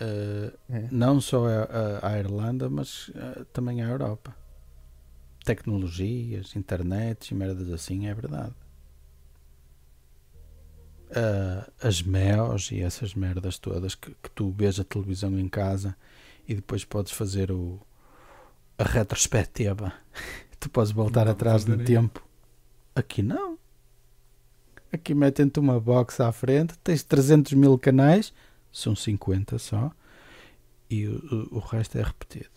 Eh, 0.00 0.52
É. 0.70 0.88
não 0.90 1.20
só 1.20 1.46
a, 1.46 1.64
a- 2.02 2.08
a 2.12 2.18
Irlanda, 2.18 2.70
mas 2.70 3.10
eh, 3.14 3.44
também 3.52 3.82
a 3.82 3.88
Europa. 3.88 4.34
Tecnologias, 5.44 6.54
internet 6.56 7.30
e 7.30 7.34
merdas 7.34 7.68
assim, 7.70 8.06
é 8.06 8.14
verdade. 8.14 8.54
Eh, 11.14 11.70
as 11.82 12.00
MEOs 12.02 12.70
e 12.72 12.80
essas 12.80 13.14
merdas 13.14 13.58
todas 13.58 13.94
que, 13.94 14.10
que 14.22 14.30
tu 14.30 14.50
vês 14.50 14.80
a 14.80 14.84
televisão 14.84 15.38
em 15.38 15.48
casa 15.48 15.94
e 16.48 16.54
depois 16.54 16.84
podes 16.84 17.12
fazer 17.12 17.52
o, 17.52 17.78
a 18.78 18.84
retrospectiva. 18.84 19.92
tu 20.58 20.70
podes 20.70 20.90
voltar 20.92 21.26
Não 21.26 21.32
atrás 21.32 21.64
no 21.66 21.76
tempo. 21.84 22.26
Aqui 22.94 23.22
não. 23.22 23.58
Aqui 24.90 25.14
metem-te 25.14 25.58
uma 25.60 25.78
box 25.80 26.20
à 26.20 26.30
frente, 26.32 26.78
tens 26.84 27.02
300 27.02 27.52
mil 27.54 27.78
canais, 27.78 28.32
são 28.70 28.94
50 28.96 29.58
só, 29.58 29.90
e 30.88 31.06
o- 31.06 31.48
o 31.50 31.58
resto 31.58 31.96
é 31.98 32.02
repetido. 32.02 32.50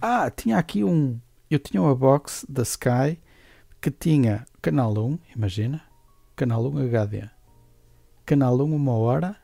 Ah, 0.00 0.30
tinha 0.30 0.56
aqui 0.58 0.82
um. 0.82 1.20
Eu 1.50 1.58
tinha 1.58 1.80
uma 1.80 1.94
box 1.94 2.44
da 2.48 2.62
Sky 2.62 3.18
que 3.80 3.90
tinha 3.90 4.44
canal 4.60 4.92
1, 4.96 5.18
imagina, 5.36 5.82
canal 6.38 6.64
1 6.64 6.78
HD, 6.84 7.28
canal 8.24 8.60
1 8.60 8.72
uma 8.72 8.92
hora, 8.92 9.34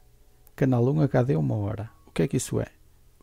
canal 0.55 0.89
1 0.89 1.01
HD 1.01 1.35
uma 1.35 1.57
hora. 1.57 1.91
O 2.07 2.13
que 2.13 2.23
é 2.23 2.29
que 2.29 2.37
isso 2.37 2.61
é? 2.61 2.67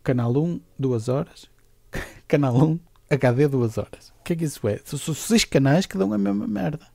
Canal 0.04 0.36
1 0.36 0.60
duas 0.78 1.08
horas, 1.08 1.50
canal 2.28 2.54
1 2.54 2.78
HD 3.10 3.48
duas 3.48 3.78
horas. 3.78 4.10
O 4.20 4.24
que 4.26 4.34
é 4.34 4.36
que 4.36 4.44
isso 4.44 4.68
é? 4.68 4.82
São 4.84 5.16
seis 5.16 5.46
canais 5.46 5.86
que 5.86 5.98
dão 5.98 6.12
a 6.12 6.18
mesma 6.18 6.46
merda. 6.46 6.86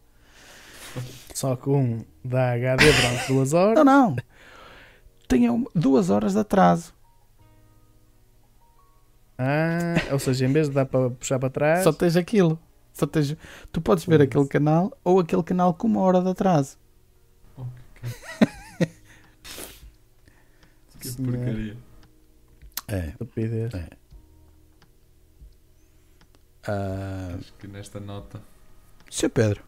Só 1.33 1.57
que 1.57 1.71
um 1.71 2.05
dá 2.23 2.53
HD 2.53 2.93
durante 2.93 3.29
duas 3.33 3.55
horas. 3.55 3.83
Não, 3.83 4.11
não. 4.11 4.17
Tinha 5.27 5.51
duas 5.75 6.11
horas 6.11 6.35
de 6.35 6.41
atraso. 6.41 6.95
Ah, 9.39 9.95
ou 10.13 10.19
seja, 10.19 10.45
em 10.45 10.53
vez 10.53 10.69
de 10.69 10.75
dar 10.75 10.85
para 10.85 11.09
puxar 11.09 11.39
para 11.39 11.49
trás, 11.49 11.85
Só 11.85 11.93
tens 11.93 12.17
aquilo. 12.17 12.59
Só 12.97 13.07
tens, 13.07 13.37
tu 13.71 13.79
podes 13.83 14.07
ver 14.07 14.23
aquele 14.23 14.47
canal 14.49 14.91
ou 15.05 15.21
aquele 15.21 15.43
canal 15.43 15.75
com 15.75 15.87
uma 15.87 16.01
hora 16.01 16.23
de 16.23 16.31
atraso. 16.31 16.79
Que, 20.99 21.09
Senhor. 21.09 21.31
porcaria. 21.37 21.77
É. 22.89 23.09
estupidez. 23.09 23.75
É. 23.75 23.89
Ah, 26.67 27.37
Acho 27.39 27.53
que 27.55 27.67
nesta 27.69 28.01
nota. 28.01 28.41
Seu 29.11 29.29
Pedro, 29.29 29.63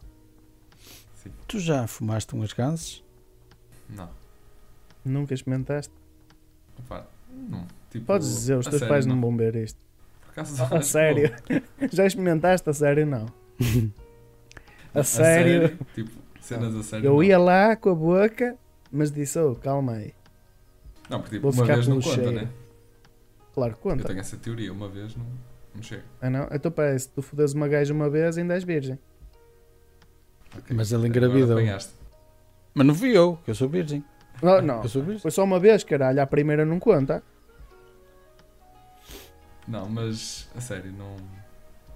Sim. 1.22 1.30
tu 1.46 1.60
já 1.60 1.86
fumaste 1.86 2.32
umas 2.34 2.52
ganses? 2.54 3.04
Não. 3.90 4.08
Nunca 5.04 5.34
experimentaste? 5.34 5.92
Opa, 6.78 7.06
não. 7.30 7.66
Tipo, 7.90 8.06
Podes 8.06 8.26
dizer, 8.28 8.56
os 8.56 8.66
a 8.66 8.70
teus 8.70 8.80
sério, 8.80 8.92
pais 8.94 9.04
não 9.06 9.20
vão 9.20 9.36
ver 9.36 9.54
isto. 9.54 9.78
Acaso, 10.40 10.74
A 10.74 10.82
sério? 10.82 11.34
Já 11.92 12.06
experimentaste? 12.06 12.68
A 12.68 12.72
sério, 12.72 13.06
não. 13.06 13.26
A 14.94 15.00
A 15.00 15.04
sério? 15.04 15.78
Tipo, 15.94 16.10
cenas 16.40 16.74
a 16.74 16.82
sério. 16.82 17.06
Eu 17.06 17.14
não. 17.14 17.22
ia 17.22 17.38
lá 17.38 17.76
com 17.76 17.90
a 17.90 17.94
boca, 17.94 18.56
mas 18.90 19.10
disse, 19.12 19.38
oh, 19.38 19.54
calma 19.54 19.92
aí. 19.94 20.14
Não, 21.10 21.20
porque 21.20 21.36
tipo, 21.36 21.50
Vou 21.50 21.64
uma 21.64 21.74
vez 21.74 21.86
não 21.88 22.00
conta, 22.00 22.14
cheiro. 22.14 22.32
né? 22.32 22.48
Claro 23.54 23.72
que 23.74 23.78
Eu 23.78 23.92
conta. 23.92 24.04
tenho 24.08 24.20
essa 24.20 24.36
teoria, 24.36 24.72
uma 24.72 24.88
vez 24.88 25.14
não, 25.16 25.26
não 25.74 25.82
chega. 25.82 26.04
Ah 26.20 26.30
não? 26.30 26.48
Então 26.52 26.70
parece, 26.70 27.04
se 27.06 27.10
tu 27.10 27.22
fodes 27.22 27.52
uma 27.54 27.66
gaja 27.68 27.92
uma 27.92 28.08
vez, 28.08 28.38
ainda 28.38 28.54
és 28.54 28.64
virgem. 28.64 28.98
Ok. 30.56 30.74
Mas 30.76 30.92
ele 30.92 31.06
apanhaste. 31.44 31.92
Mas 32.74 32.86
não 32.86 32.94
fui 32.94 33.10
eu, 33.16 33.38
que 33.44 33.50
eu 33.50 33.54
sou 33.54 33.68
virgem. 33.68 34.04
Não, 34.42 34.62
não. 34.62 34.82
Eu 34.82 34.88
sou 34.88 35.02
virgem. 35.02 35.20
Foi 35.20 35.30
só 35.30 35.42
uma 35.44 35.58
vez, 35.58 35.82
caralho. 35.84 36.22
A 36.22 36.26
primeira 36.26 36.64
não 36.64 36.78
conta. 36.78 37.22
Não, 39.68 39.88
mas 39.88 40.48
a 40.56 40.60
sério, 40.60 40.92
não. 40.92 41.16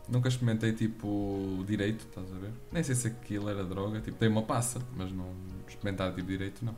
Nunca 0.09 0.29
experimentei 0.29 0.73
tipo 0.73 1.65
direito, 1.67 2.05
estás 2.09 2.31
a 2.33 2.39
ver? 2.39 2.51
Nem 2.71 2.83
sei 2.83 2.95
se 2.95 3.07
aquilo 3.09 3.49
era 3.49 3.65
droga, 3.65 4.01
tipo, 4.01 4.19
tem 4.19 4.29
uma 4.29 4.43
passa, 4.43 4.81
mas 4.97 5.11
não 5.13 5.33
experimentar 5.67 6.15
tipo 6.15 6.27
direito 6.29 6.65
não. 6.65 6.75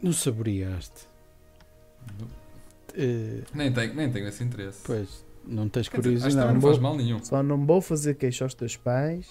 Não 0.00 0.12
saboreaste. 0.12 1.08
Eh, 2.94 3.42
Nem 3.54 3.72
tenho, 3.72 3.94
nem 3.94 4.12
tenho 4.12 4.28
esse 4.28 4.44
interesse. 4.44 4.80
pois, 4.84 5.24
não 5.44 5.68
tens 5.68 5.88
Quer 5.88 6.00
dizer, 6.00 6.18
curiosidade. 6.20 6.52
não 6.52 6.60
vou- 6.60 6.70
faz 6.70 6.82
mal 6.82 6.96
nenhum. 6.96 7.24
Só 7.24 7.42
não 7.42 7.64
vou 7.66 7.80
fazer 7.80 8.14
queixa 8.14 8.44
aos 8.44 8.54
teus 8.54 8.76
pais. 8.76 9.26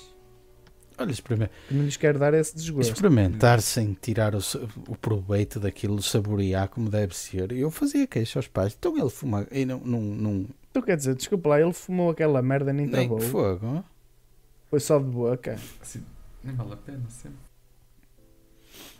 Olha, 0.97 1.11
experime- 1.11 1.49
Que 1.67 1.73
não 1.73 1.83
lhes 1.85 1.97
quero 1.97 2.19
dar 2.19 2.33
esse 2.33 2.55
desgosto. 2.55 2.93
experimentar 2.93 3.61
sem 3.61 3.93
tirar 3.99 4.35
o, 4.35 4.39
o 4.87 4.95
proveito 4.95 5.59
daquilo, 5.59 6.01
saborear 6.01 6.67
como 6.69 6.89
deve 6.89 7.15
ser. 7.15 7.51
Eu 7.51 7.71
fazia 7.71 8.05
queixa 8.07 8.39
aos 8.39 8.47
pais. 8.47 8.75
Então 8.77 8.97
ele 8.97 9.09
fuma 9.09 9.47
e 9.51 9.65
não, 9.65 9.79
não, 9.79 10.01
não 10.01 10.45
Tu 10.71 10.81
quer 10.81 10.97
dizer, 10.97 11.15
desculpa 11.15 11.49
lá, 11.49 11.61
ele 11.61 11.73
fumou 11.73 12.09
aquela 12.11 12.41
merda 12.41 12.71
nem 12.73 12.85
nem 12.87 13.07
travou. 13.07 13.19
fogo. 13.19 13.83
Foi 14.69 14.79
só 14.79 14.97
de 14.97 15.05
boca. 15.05 15.57
Assim, 15.81 16.03
nem 16.43 16.55
vale 16.55 16.73
a 16.73 16.77
pena 16.77 17.03
sempre. 17.09 17.37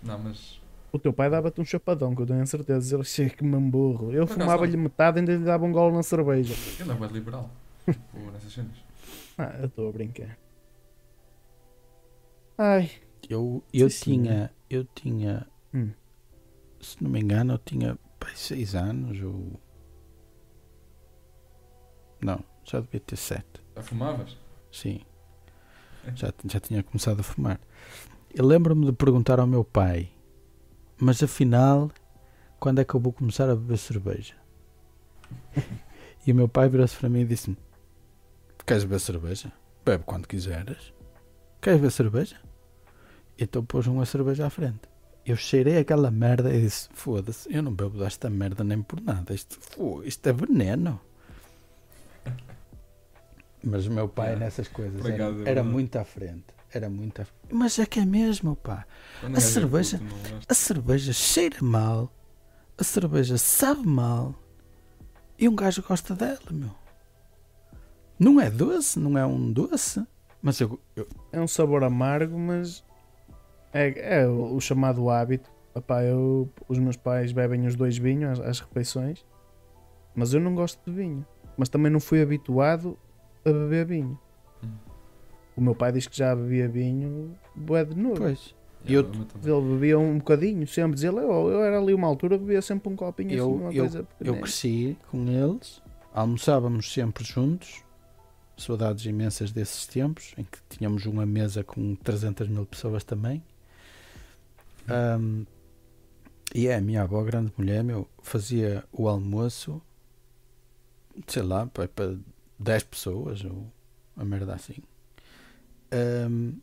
Não, 0.04 0.20
mas. 0.20 0.62
O 0.92 1.00
teu 1.00 1.12
pai 1.12 1.30
dava-te 1.30 1.60
um 1.60 1.66
chapadão, 1.66 2.14
que 2.16 2.22
eu 2.22 2.26
tenho 2.28 2.42
a 2.42 2.46
certeza. 2.46 2.96
Ele 2.96 3.04
chega 3.04 3.32
que 3.32 3.44
me 3.44 3.58
burro. 3.60 4.12
Eu 4.12 4.28
Por 4.28 4.34
acaso 4.34 4.40
fumava-lhe 4.42 4.78
metade 4.78 5.18
e 5.18 5.20
ainda 5.22 5.32
lhe 5.36 5.44
dava 5.44 5.66
um 5.66 5.72
golo 5.72 5.96
na 5.96 6.04
cerveja. 6.04 6.54
Ele 6.80 6.92
é 6.92 6.94
bem 6.94 7.10
liberal. 7.10 7.50
tipo, 7.86 8.32
nessas 8.32 8.54
cenas. 8.54 8.76
Ah, 9.38 9.56
eu 9.60 9.66
estou 9.66 9.90
a 9.90 9.92
brincar. 9.92 10.38
Ai, 12.58 12.92
Eu, 13.30 13.64
eu 13.74 13.90
Sim, 13.90 14.24
tinha, 14.24 14.52
eu 14.70 14.84
tinha, 14.86 15.48
Hum. 15.74 15.92
se 16.80 17.02
não 17.04 17.10
me 17.10 17.20
engano, 17.22 17.54
eu 17.54 17.58
tinha 17.58 17.98
pai, 18.20 18.36
seis 18.36 18.76
anos 18.76 19.22
ou 19.22 19.60
não, 22.22 22.44
já 22.64 22.80
devia 22.80 23.00
ter 23.00 23.16
sete. 23.16 23.62
Já 23.76 23.82
fumavas? 23.82 24.38
Sim. 24.72 25.02
Já, 26.16 26.34
já 26.46 26.60
tinha 26.60 26.84
começado 26.84 27.20
a 27.22 27.24
fumar. 27.24 27.60
Eu 28.34 28.46
lembro-me 28.46 28.86
de 28.86 28.92
perguntar 28.94 29.40
ao 29.40 29.48
meu 29.48 29.64
pai, 29.64 30.10
mas 30.98 31.22
afinal, 31.24 31.90
quando 32.60 32.80
é 32.82 32.86
que 32.86 32.94
eu 32.94 33.00
vou 33.00 33.14
começar 33.14 33.50
a 33.50 33.56
beber 33.56 33.78
cerveja? 33.78 34.36
e 36.28 36.32
o 36.32 36.36
meu 36.36 36.48
pai 36.50 36.68
virou-se 36.70 36.96
para 36.98 37.10
mim 37.10 37.22
e 37.22 37.26
disse-me: 37.26 37.58
Queres 38.66 38.84
beber 38.84 39.00
cerveja? 39.00 39.52
Bebe 39.86 40.04
quando 40.06 40.28
quiseres. 40.28 40.94
Queres 41.62 41.80
beber 41.80 41.92
cerveja? 41.92 42.42
Então 43.38 43.64
pôs 43.66 43.88
uma 43.88 44.06
cerveja 44.06 44.46
à 44.46 44.50
frente. 44.50 44.82
Eu 45.26 45.36
cheirei 45.36 45.78
aquela 45.78 46.12
merda 46.12 46.54
e 46.54 46.62
disse: 46.62 46.90
Foda-se, 46.94 47.52
eu 47.54 47.62
não 47.64 47.74
bebo 47.74 47.98
desta 47.98 48.30
merda 48.30 48.64
nem 48.64 48.82
por 48.82 49.02
nada. 49.02 49.34
Isto, 49.34 49.58
fô, 49.60 50.04
isto 50.04 50.28
é 50.28 50.34
veneno. 50.34 51.00
Mas 53.64 53.88
o 53.88 53.92
meu 53.92 54.08
pai 54.10 54.34
É, 54.34 54.36
nessas 54.36 54.68
coisas 54.68 55.04
era, 55.06 55.16
acaso 55.16 55.44
é 55.46 55.50
era 55.50 55.64
muito 55.64 55.96
à 55.98 56.04
frente. 56.04 56.46
Era 56.72 56.90
muito 56.90 57.22
à 57.22 57.26
frente. 57.26 57.54
Mas 57.54 57.80
é 57.80 57.86
que 57.86 58.00
é 58.00 58.06
mesmo, 58.06 58.56
pá. 58.56 58.86
A 59.34 59.40
cerveja- 59.40 60.00
puto, 60.00 60.14
gosta. 60.16 60.46
A 60.50 60.54
cerveja 60.54 61.14
cheira 61.14 61.58
mal. 61.62 62.12
A 62.78 62.84
cerveja 62.84 63.38
sabe 63.38 63.88
mal. 63.88 64.36
E 65.40 65.48
um 65.48 65.56
gajo 65.56 65.82
gosta 65.88 66.14
dela, 66.14 66.40
meu. 66.52 66.72
Não 68.20 68.40
é 68.40 68.50
doce, 68.50 69.00
não 69.00 69.18
é 69.18 69.26
um 69.26 69.52
doce. 69.52 70.06
Mas 70.42 70.60
eu, 70.60 70.78
eu- 70.96 71.08
é 71.32 71.40
um 71.40 71.48
sabor 71.48 71.84
amargo, 71.84 72.38
mas 72.38 72.84
é, 73.74 74.22
é 74.22 74.28
o, 74.28 74.56
o 74.56 74.62
chamado 74.62 75.10
hábito. 75.10 75.52
Epá, 75.76 76.04
eu, 76.04 76.48
os 76.68 76.78
meus 76.78 76.96
pais 76.96 77.32
bebem 77.32 77.66
os 77.66 77.76
dois 77.76 77.98
vinhos 77.98 78.40
às, 78.40 78.48
às 78.48 78.60
refeições, 78.60 79.26
mas 80.14 80.34
eu 80.34 80.40
não 80.40 80.54
gosto 80.54 80.80
de 80.86 80.96
vinho. 80.96 81.26
Mas 81.58 81.68
também 81.70 81.92
não 81.92 82.00
fui 82.00 82.22
habituado 82.22 82.98
a 83.44 83.52
beber 83.52 83.86
vinho. 83.86 84.20
Hum. 84.64 84.70
O 85.56 85.62
meu 85.62 85.74
pai 85.76 85.92
diz 85.92 86.08
que 86.08 86.16
já 86.18 86.36
bebia 86.36 86.68
vinho 86.68 87.36
bué 87.56 87.84
de 87.86 87.96
novo. 87.98 88.18
pois. 88.18 88.56
Yeah, 88.88 89.08
eu- 89.08 89.26
também. 89.26 89.56
Ele 89.58 89.74
bebia 89.74 89.98
um 89.98 90.18
bocadinho, 90.18 90.68
sempre 90.68 90.94
dizia 90.96 91.10
ele, 91.10 91.20
eu, 91.20 91.50
eu 91.50 91.64
era 91.64 91.80
ali 91.80 91.94
uma 91.94 92.08
altura, 92.08 92.38
bebia 92.38 92.62
sempre 92.62 92.92
um 92.92 92.96
copinho 92.96 93.32
Eu- 93.32 93.46
assim, 93.46 93.54
uma 93.62 93.74
eu- 93.74 93.84
coisa 93.84 94.08
Eu 94.20 94.36
cresci 94.38 94.98
com 95.10 95.26
eles, 95.28 95.82
almoçávamos 96.14 96.92
sempre 96.94 97.24
juntos. 97.24 97.82
Saudades 98.58 99.06
imensas 99.06 99.52
desses 99.52 99.88
tempos 99.88 100.34
em 100.38 100.44
que 100.44 100.60
tínhamos 100.70 101.06
uma 101.08 101.26
mesa 101.26 101.64
com 101.64 101.96
300 101.96 102.48
mil 102.48 102.66
pessoas 102.66 103.04
também. 103.04 103.42
Ahm, 104.88 105.46
e 106.54 106.68
é, 106.68 106.76
a 106.76 106.82
minha 106.82 107.02
avó, 107.04 107.24
grande 107.24 107.52
mulher, 107.58 107.84
meu, 107.84 108.08
fazia 108.22 108.84
o 108.92 109.08
almoço, 109.08 109.82
sei 111.28 111.42
lá, 111.42 111.66
para, 111.66 111.88
para 111.88 112.18
10 112.60 112.84
pessoas 112.84 113.44
ou 113.44 113.72
uma 114.16 114.26
merda 114.26 114.54
assim. 114.54 114.78
Ahm, 115.92 116.60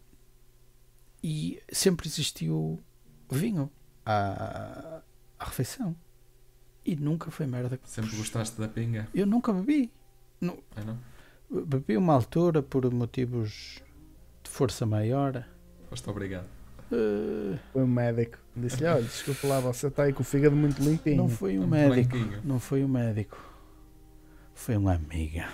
e 1.22 1.60
sempre 1.70 2.08
existiu 2.08 2.80
vinho 3.30 3.70
à, 4.04 5.02
à 5.38 5.44
refeição. 5.44 5.94
E 6.84 6.96
nunca 6.96 7.30
foi 7.30 7.46
merda. 7.46 7.78
Sempre 7.84 8.16
gostaste 8.16 8.58
da 8.58 8.66
pinga? 8.68 9.08
Eu 9.12 9.26
nunca 9.26 9.52
bebi. 9.52 9.92
É 10.76 10.84
não? 10.84 10.98
Bebi 11.50 11.96
uma 11.96 12.14
altura 12.14 12.62
por 12.62 12.90
motivos 12.90 13.82
de 14.42 14.50
força 14.50 14.86
maior. 14.86 15.46
Foste 15.88 16.08
obrigado. 16.08 16.59
Eh, 16.92 17.58
Foi 17.72 17.82
um 17.82 17.86
médico. 17.86 18.38
Disse-lhe, 18.56 18.86
olha, 18.86 19.02
desculpa 19.02 19.46
lá, 19.46 19.60
você 19.60 19.86
está 19.86 20.02
aí 20.04 20.12
com 20.12 20.22
o 20.22 20.24
fígado 20.24 20.56
muito 20.56 20.82
limpinho. 20.82 21.16
não 21.18 21.28
foi 21.28 21.58
um 21.58 21.62
Um 21.62 21.66
médico. 21.68 22.16
Não 22.44 22.58
foi 22.58 22.84
um 22.84 22.88
médico. 22.88 23.38
Foi 24.54 24.76
uma 24.76 24.94
amiga. 24.94 25.48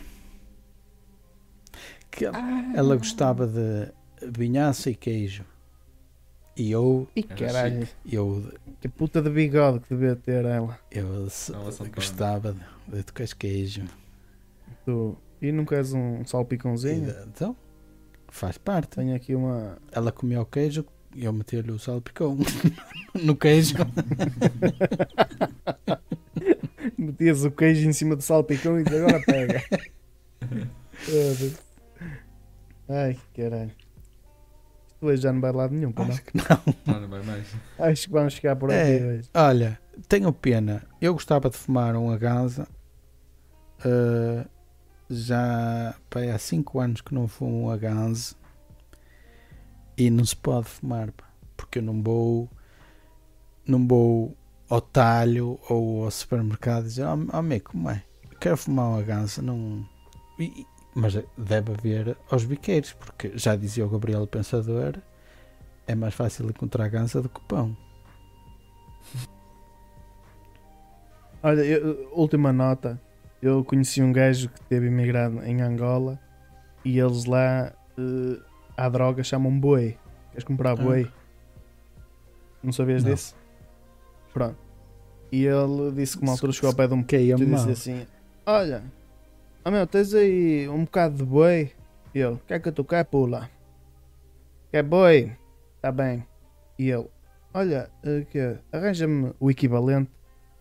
Que 2.11 2.25
ela, 2.25 2.39
Ah. 2.39 2.73
ela 2.75 2.97
gostava 2.97 3.47
de 3.47 3.93
vinhaça 4.31 4.91
e 4.91 4.95
queijo. 4.95 5.45
E 6.57 6.71
eu, 6.71 7.07
Era 7.15 7.37
caralho, 7.37 7.89
eu, 8.11 8.51
que 8.81 8.89
puta 8.89 9.21
de 9.21 9.29
bigode 9.29 9.81
que 9.81 9.95
devia 9.95 10.17
ter 10.17 10.43
ela. 10.47 10.79
eu 10.91 11.07
Ela 11.07 11.29
só 11.31 11.85
gostava 11.95 12.57
de, 12.89 13.03
de 13.03 13.13
queijo 13.13 13.37
queijo. 13.37 13.85
Tu. 14.87 15.17
E 15.43 15.53
não 15.53 15.67
queres 15.67 15.93
um 15.93 16.23
E 16.23 16.27
salpicãozinho? 16.29 17.13
de- 17.13 17.29
então, 17.29 17.55
faz 18.29 18.57
parte. 18.57 18.97
Tenho 18.97 19.15
aqui 19.15 19.35
uma. 19.35 19.77
Ela 19.93 20.11
comia 20.11 20.41
o 20.41 20.47
queijo 20.47 20.81
e 20.81 20.85
eu 21.15 21.33
metia-lhe 21.33 21.71
o 21.71 21.79
salpicão 21.79 22.37
no 23.15 23.37
queijo. 23.37 23.75
Metias 26.97 27.45
o 27.45 27.51
queijo 27.51 27.89
em 27.89 27.93
cima 27.93 28.17
do 28.17 28.23
salpicão 28.23 28.79
e 28.79 28.83
agora 28.83 29.21
pega. 29.25 29.63
Ai, 32.89 33.19
caralho. 33.35 33.73
Isto 34.95 35.07
hoje 35.07 35.23
já 35.23 35.33
não 35.33 35.41
vai 35.41 35.51
de 35.51 35.57
lado 35.57 35.75
nenhum, 35.75 35.93
não? 35.97 36.05
Acho 36.05 36.23
que 36.23 36.37
não. 36.37 36.45
Não, 36.87 37.01
não 37.01 37.09
vai 37.09 37.23
mais. 37.23 37.47
Acho 37.79 38.07
que 38.07 38.13
vamos 38.13 38.33
chegar 38.35 38.57
por 38.57 38.71
aqui 38.71 38.79
É. 38.79 39.05
hoje. 39.07 39.29
Olha, 39.35 39.79
tenho 40.09 40.33
pena. 40.33 40.83
Eu 41.01 41.13
gostava 41.13 41.51
de 41.51 41.57
fumar 41.57 41.95
um 41.97 42.11
Aganza. 42.11 42.67
Uh, 43.85 44.49
já 45.11 45.95
pá, 46.09 46.21
há 46.23 46.39
5 46.39 46.81
anos 46.81 47.01
que 47.03 47.13
não 47.15 47.29
fumo 47.29 47.65
um 47.65 47.71
Aganza. 47.71 48.35
E 49.97 50.11
não 50.11 50.25
se 50.25 50.37
pode 50.37 50.69
fumar, 50.69 51.13
porque 51.57 51.79
eu 51.79 51.83
não 51.83 52.03
vou, 52.03 52.51
não 53.67 53.87
vou 53.87 54.37
ao 54.69 54.81
talho 54.81 55.59
ou 55.69 56.05
ao 56.05 56.11
supermercado 56.11 56.85
dizer: 56.85 57.05
Oh, 57.07 57.27
oh 57.33 57.37
amigo, 57.37 57.71
como 57.71 57.91
é? 57.91 58.03
Quero 58.41 58.57
fumar 58.57 58.91
um 58.91 58.97
Aganza. 58.99 59.41
Não... 59.41 59.89
E- 60.39 60.45
e- 60.63 60.67
mas 60.95 61.15
deve 61.37 61.73
haver 61.73 62.17
aos 62.31 62.45
biqueiros, 62.45 62.93
porque 62.95 63.33
já 63.37 63.55
dizia 63.57 63.87
o 63.87 63.89
Gabriel 63.89 64.27
Pensador: 64.27 64.99
é 65.87 65.95
mais 65.95 66.15
fácil 66.15 66.49
encontrar 66.49 66.89
ganza 66.89 67.23
do 67.23 67.29
que 67.29 67.41
pão. 67.43 67.77
Olha, 71.43 71.63
eu- 71.63 72.11
última 72.13 72.53
nota. 72.53 73.01
Eu 73.41 73.63
conheci 73.65 74.03
um 74.03 74.13
gajo 74.13 74.49
que 74.49 74.61
teve 74.63 74.87
imigrado 74.87 75.43
em 75.45 75.61
Angola 75.61 76.19
e 76.85 76.99
eles 76.99 77.27
lá 77.27 77.73
eh, 77.99 78.41
à 78.77 78.89
droga 78.89 79.23
chamam 79.23 79.59
boi. 79.59 79.97
Queres 80.31 80.45
comprar 80.45 80.77
boi? 80.77 81.11
Não 82.63 82.73
sabias 82.73 83.03
Não. 83.03 83.13
disso? 83.13 83.35
Pronto. 84.33 84.59
E 85.33 85.45
ele 85.45 85.93
disse 85.93 86.17
que 86.17 86.23
uma 86.23 86.33
altura 86.33 86.53
chegou 86.53 86.71
ao 86.71 86.77
pé 86.77 86.87
de 86.87 86.95
um 86.95 87.03
Que 87.03 87.17
é 87.17 87.23
e 87.23 87.35
disse 87.35 87.71
assim: 87.71 88.07
Olha, 88.45 88.85
oh 89.65 89.71
meu, 89.71 89.87
tens 89.87 90.15
aí 90.15 90.69
um 90.69 90.85
bocado 90.85 91.17
de 91.17 91.25
boi? 91.25 91.73
E 92.15 92.21
ele: 92.21 92.39
Quer 92.47 92.61
que 92.61 92.71
tu 92.71 92.85
quer, 92.85 93.05
pula? 93.05 93.51
Quer 94.71 94.83
boi? 94.83 95.33
Tá 95.81 95.91
bem. 95.91 96.27
E 96.79 96.91
ele: 96.91 97.09
Olha, 97.55 97.91
eh, 98.03 98.27
que 98.31 98.59
arranja-me 98.71 99.33
o 99.41 99.51
equivalente 99.51 100.11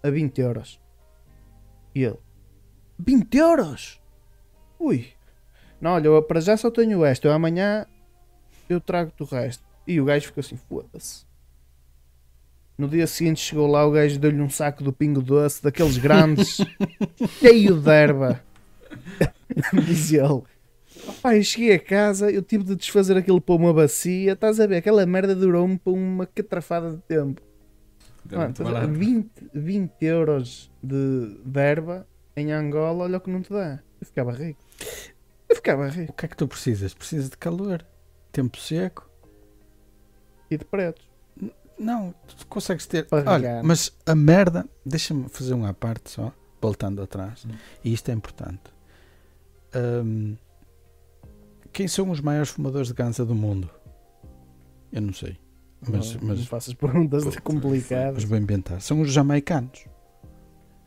a 0.02 0.10
20 0.10 0.40
euros. 0.40 0.80
E 1.94 2.04
ele: 2.04 2.20
20 2.98 3.38
euros? 3.38 4.02
Ui. 4.80 5.08
Não, 5.82 5.92
olha, 5.92 6.08
eu 6.08 6.24
para 6.24 6.40
já 6.40 6.56
só 6.56 6.72
tenho 6.72 7.04
esta. 7.04 7.28
Eu 7.28 7.34
amanhã 7.34 7.86
eu 8.70 8.80
trago-te 8.82 9.22
o 9.24 9.26
resto. 9.26 9.64
E 9.88 10.00
o 10.02 10.06
gajo 10.06 10.28
ficou 10.28 10.42
assim, 10.42 10.58
foda-se. 10.58 11.26
No 12.78 12.88
dia 12.90 13.08
seguinte 13.08 13.40
chegou 13.40 13.68
lá, 13.68 13.86
o 13.86 13.92
gajo 13.92 14.20
deu-lhe 14.20 14.42
um 14.42 14.50
saco 14.50 14.84
do 14.84 14.92
pingo 14.92 15.22
doce, 15.22 15.64
daqueles 15.64 15.98
grandes, 15.98 16.58
cheio 17.40 17.80
de 17.80 17.90
erva. 17.90 18.44
Dizia 19.86 20.24
ele. 20.26 20.44
Eu 21.38 21.44
cheguei 21.44 21.74
a 21.74 21.80
casa, 21.80 22.32
eu 22.32 22.42
tive 22.42 22.64
de 22.64 22.76
desfazer 22.76 23.16
aquilo 23.16 23.40
para 23.40 23.56
uma 23.56 23.74
bacia. 23.74 24.34
Estás 24.34 24.60
a 24.60 24.68
ver? 24.68 24.78
Aquela 24.78 25.06
merda 25.06 25.36
durou-me 25.36 25.78
para 25.78 25.94
uma 25.94 26.26
catrafada 26.26 26.92
de 26.92 26.98
tempo. 27.04 27.42
Mano, 28.32 28.44
muito 28.46 28.62
estás 28.64 28.70
a 28.70 28.74
ver? 28.74 28.88
barato. 28.88 29.00
20, 29.00 29.30
20 29.54 29.92
euros 30.06 30.72
de, 30.82 31.38
de 31.46 31.60
erva 31.60 32.08
em 32.36 32.52
Angola, 32.52 33.04
olha 33.06 33.18
o 33.18 33.22
que 33.22 33.30
não 33.30 33.42
te 33.42 33.52
dá. 33.54 33.80
Eu 34.02 34.08
ficava 34.08 34.32
rico. 34.32 34.60
Eu 35.48 35.56
ficava 35.56 35.86
O 35.86 35.90
rico. 35.90 36.14
que 36.14 36.26
é 36.26 36.28
que 36.28 36.36
tu 36.36 36.48
precisas? 36.48 36.94
Precisas 36.94 37.30
de 37.30 37.38
calor, 37.38 37.86
tempo 38.36 38.58
seco. 38.60 39.10
E 40.52 40.58
de 40.58 40.66
pretos. 40.66 41.08
Não, 41.80 42.14
tu 42.28 42.46
consegues 42.48 42.86
ter. 42.86 43.06
Para 43.08 43.30
Olha, 43.32 43.62
mas 43.64 43.92
a 44.06 44.14
merda, 44.16 44.66
deixa-me 44.86 45.28
fazer 45.30 45.54
uma 45.54 45.70
à 45.70 45.74
parte 45.74 46.10
só, 46.10 46.32
voltando 46.62 47.02
atrás, 47.02 47.46
Hum. 47.46 47.52
e 47.84 47.94
isto 47.94 48.10
é 48.10 48.14
importante. 48.14 48.62
Hum, 49.76 50.36
quem 51.74 51.88
são 51.88 52.10
os 52.12 52.22
maiores 52.22 52.50
fumadores 52.50 52.88
de 52.88 52.94
ganza 52.94 53.26
do 53.26 53.36
mundo? 53.36 53.70
Eu 54.92 55.02
não 55.02 55.12
sei, 55.14 55.38
mas, 55.82 56.16
não, 56.16 56.28
mas, 56.30 56.40
não 56.40 56.46
faças 56.46 56.74
perguntas 56.74 57.24
Putz, 57.26 57.38
complicadas. 57.40 58.14
mas 58.16 58.24
vou 58.24 58.38
inventar. 58.38 58.80
São 58.82 59.02
os 59.02 59.12
jamaicanos. 59.12 59.86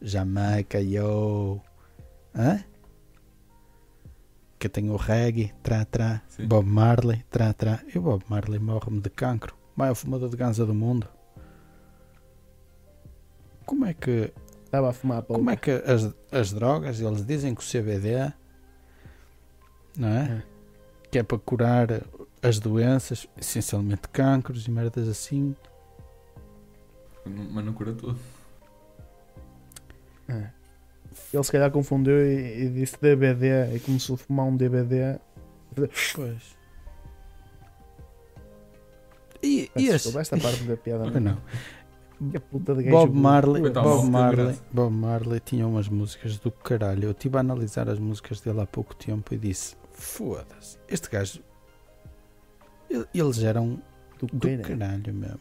Jamaica, 0.01 0.81
yo. 0.81 1.61
Hã? 2.35 2.65
Que 4.59 4.69
tem 4.69 4.91
o 4.91 4.97
reggae, 4.97 5.53
tra, 5.63 5.85
tra. 5.85 6.23
Sim. 6.29 6.47
Bob 6.47 6.69
Marley, 6.69 7.25
tra, 7.31 7.53
tra. 7.53 7.81
E 7.95 7.99
o 7.99 8.03
Bob 8.03 8.25
Marley 8.29 8.59
morre-me 8.59 9.01
de 9.01 9.11
cancro. 9.11 9.57
Maior 9.77 9.95
fumador 9.95 10.29
de 10.29 10.37
ganza 10.37 10.67
do 10.67 10.75
mundo. 10.75 11.07
Como 13.65 13.85
é 13.85 13.95
que, 13.95 14.33
Estava 14.65 14.91
a 14.91 14.93
fumar 14.93 15.23
pouco. 15.23 15.41
como 15.41 15.51
é 15.51 15.57
que 15.57 15.71
as, 15.71 16.13
as 16.33 16.53
drogas, 16.53 17.01
eles 17.01 17.25
dizem 17.25 17.55
que 17.55 17.61
o 17.61 17.65
CBD, 17.65 18.33
não 19.97 20.09
é? 20.09 20.23
É. 20.23 20.43
Que 21.11 21.19
é 21.19 21.23
para 21.23 21.39
curar 21.39 21.89
as 22.43 22.59
doenças, 22.59 23.27
essencialmente 23.37 24.09
cancros 24.09 24.67
e 24.67 24.71
merdas 24.71 25.09
assim. 25.09 25.55
Mas 27.25 27.65
não 27.65 27.73
cura 27.73 27.93
tudo. 27.93 28.19
É. 30.29 30.51
Ele 31.33 31.43
se 31.45 31.53
calhar 31.53 31.71
confundiu 31.71 32.15
e, 32.25 32.65
e 32.65 32.69
disse 32.71 32.97
DBD 33.01 33.75
e 33.77 33.81
começou 33.81 34.15
a 34.15 34.19
fumar 34.19 34.47
um 34.47 34.57
DBD. 34.57 35.19
Pois. 36.15 36.57
E, 39.43 39.71
e 39.77 39.89
desculpa, 39.91 40.21
esta 40.21 40.37
parte 40.39 40.65
da 40.65 40.77
piada 40.77 41.21
não. 41.21 41.39
Que 42.33 42.39
puta 42.41 42.75
de 42.75 42.83
gajo 42.83 42.97
Bob. 43.07 43.17
Marley, 43.17 43.63
Coitado, 43.63 43.89
Bob 43.89 44.01
teve 44.01 44.11
Marley. 44.11 44.57
Bob 44.73 44.93
Marley 44.93 45.41
tinha 45.41 45.67
umas 45.67 45.89
músicas 45.89 46.37
do 46.39 46.51
caralho. 46.51 47.05
Eu 47.05 47.11
estive 47.13 47.37
a 47.37 47.41
analisar 47.41 47.89
as 47.89 47.99
músicas 48.01 48.41
dele 48.41 48.61
há 48.61 48.67
pouco 48.67 48.97
tempo 48.97 49.33
e 49.33 49.39
disse: 49.39 49.77
Foda-se, 49.93 50.79
este 50.89 51.09
gajo. 51.09 51.41
ele- 52.91 53.07
Eles 53.15 53.39
eram 53.45 53.81
Do 54.19 54.27
do 54.27 54.49
era? 54.49 54.63
caralho 54.63 55.15
mesmo. 55.15 55.39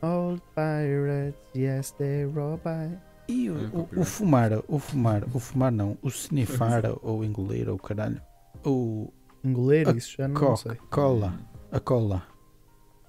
Old 0.00 0.40
pirates, 0.54 1.38
yes 1.54 1.90
they 1.92 2.24
rob 2.24 2.62
I. 2.66 2.96
E 3.28 3.48
É, 3.48 3.50
o, 3.50 3.88
o, 3.96 4.00
o 4.00 4.04
fumar, 4.04 4.50
o 4.68 4.78
fumar, 4.78 5.24
o 5.34 5.38
fumar 5.40 5.72
não, 5.72 5.96
o 6.02 6.08
snifar 6.08 6.82
ou 7.02 7.24
engolir 7.24 7.68
ou 7.68 7.78
caralho. 7.78 8.20
O 8.64 9.12
Engolir 9.44 9.88
isso 9.96 10.14
já 10.18 10.26
não 10.28 10.56
sei. 10.56 10.74
Coca-Cola, 10.76 11.38
a 11.70 11.78
cola. 11.80 12.26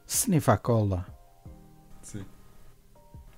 Snifar 0.07 0.60
cola. 0.60 1.06
Sim. 2.02 2.26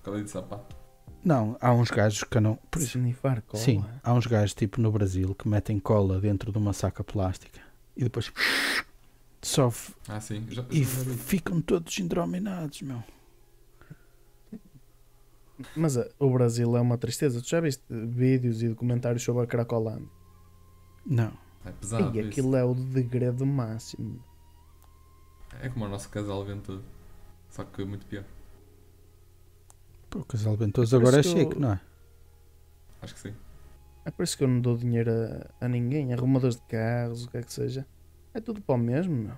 Cola 0.04 0.22
de 0.24 0.30
sapato. 0.30 0.76
Não, 1.24 1.58
há 1.60 1.74
uns 1.74 1.90
gajos 1.90 2.24
que 2.24 2.40
não. 2.40 2.56
Por 2.72 2.82
isso, 2.82 2.98
Snifar 2.98 3.42
cola. 3.42 3.64
sim, 3.64 3.84
há 4.04 4.14
uns 4.14 4.26
gajos 4.26 4.54
tipo 4.54 4.80
no 4.82 4.92
Brasil 4.92 5.34
que 5.36 5.48
metem 5.48 5.80
cola 5.80 6.20
dentro 6.20 6.52
de 6.52 6.58
uma 6.58 6.72
saca 6.74 7.04
plástica 7.04 7.60
e 7.96 8.04
depois 8.04 8.32
só 9.42 9.68
f- 9.70 9.94
Ah, 10.08 10.20
sim. 10.22 10.46
Já, 10.50 10.64
e 10.70 10.84
já 10.84 11.14
ficam 11.16 11.62
todos 11.62 11.98
indrominados, 12.00 12.82
meu. 12.82 13.04
Mas 15.76 15.98
uh, 15.98 16.06
o 16.20 16.30
Brasil 16.32 16.76
é 16.78 16.82
uma 16.82 16.98
tristeza. 16.98 17.42
Tu 17.42 17.50
já 17.50 17.60
viste 17.60 17.84
vídeos 17.90 18.62
e 18.64 18.70
documentários 18.70 19.24
sobre 19.24 19.44
a 19.44 19.48
Cracolândia? 19.48 20.08
Não. 21.06 21.34
É 21.66 21.72
pesado. 21.72 22.16
e 22.16 22.20
isso. 22.22 22.30
aquilo 22.30 22.56
é 22.56 22.64
o 22.64 22.74
degredo 22.74 23.46
máximo. 23.46 24.24
É 25.62 25.68
como 25.70 25.86
o 25.86 25.90
nosso 25.90 26.10
casal 26.10 26.44
ventudo. 26.46 26.84
Só 27.50 27.64
que 27.64 27.84
muito 27.84 28.06
pior. 28.06 28.24
Pô, 30.10 30.20
o 30.20 30.26
casal 30.26 30.56
ventoso 30.56 30.96
É 30.96 31.00
agora 31.00 31.18
é 31.18 31.20
isso 31.20 31.34
que 31.36 31.40
eu- 31.42 31.44
chique, 31.50 31.60
não 31.60 31.74
é? 31.74 31.82
Acho 33.02 33.14
que 33.14 33.20
sim. 33.20 33.34
É 34.06 34.12
por 34.12 34.24
isso 34.24 34.38
que 34.38 34.44
eu 34.44 34.48
não 34.48 34.62
dou 34.62 34.78
dinheiro 34.78 35.12
a, 35.12 35.66
a 35.66 35.68
ninguém. 35.68 36.14
Arrumadores 36.14 36.56
de 36.56 36.62
carros, 36.64 37.26
o 37.26 37.30
que 37.30 37.38
é 37.38 37.44
que 37.44 37.52
seja. 37.54 37.86
É 38.34 38.40
tudo 38.40 38.62
para 38.62 38.76
o 38.76 38.78
mesmo, 38.78 39.16
meu. 39.16 39.34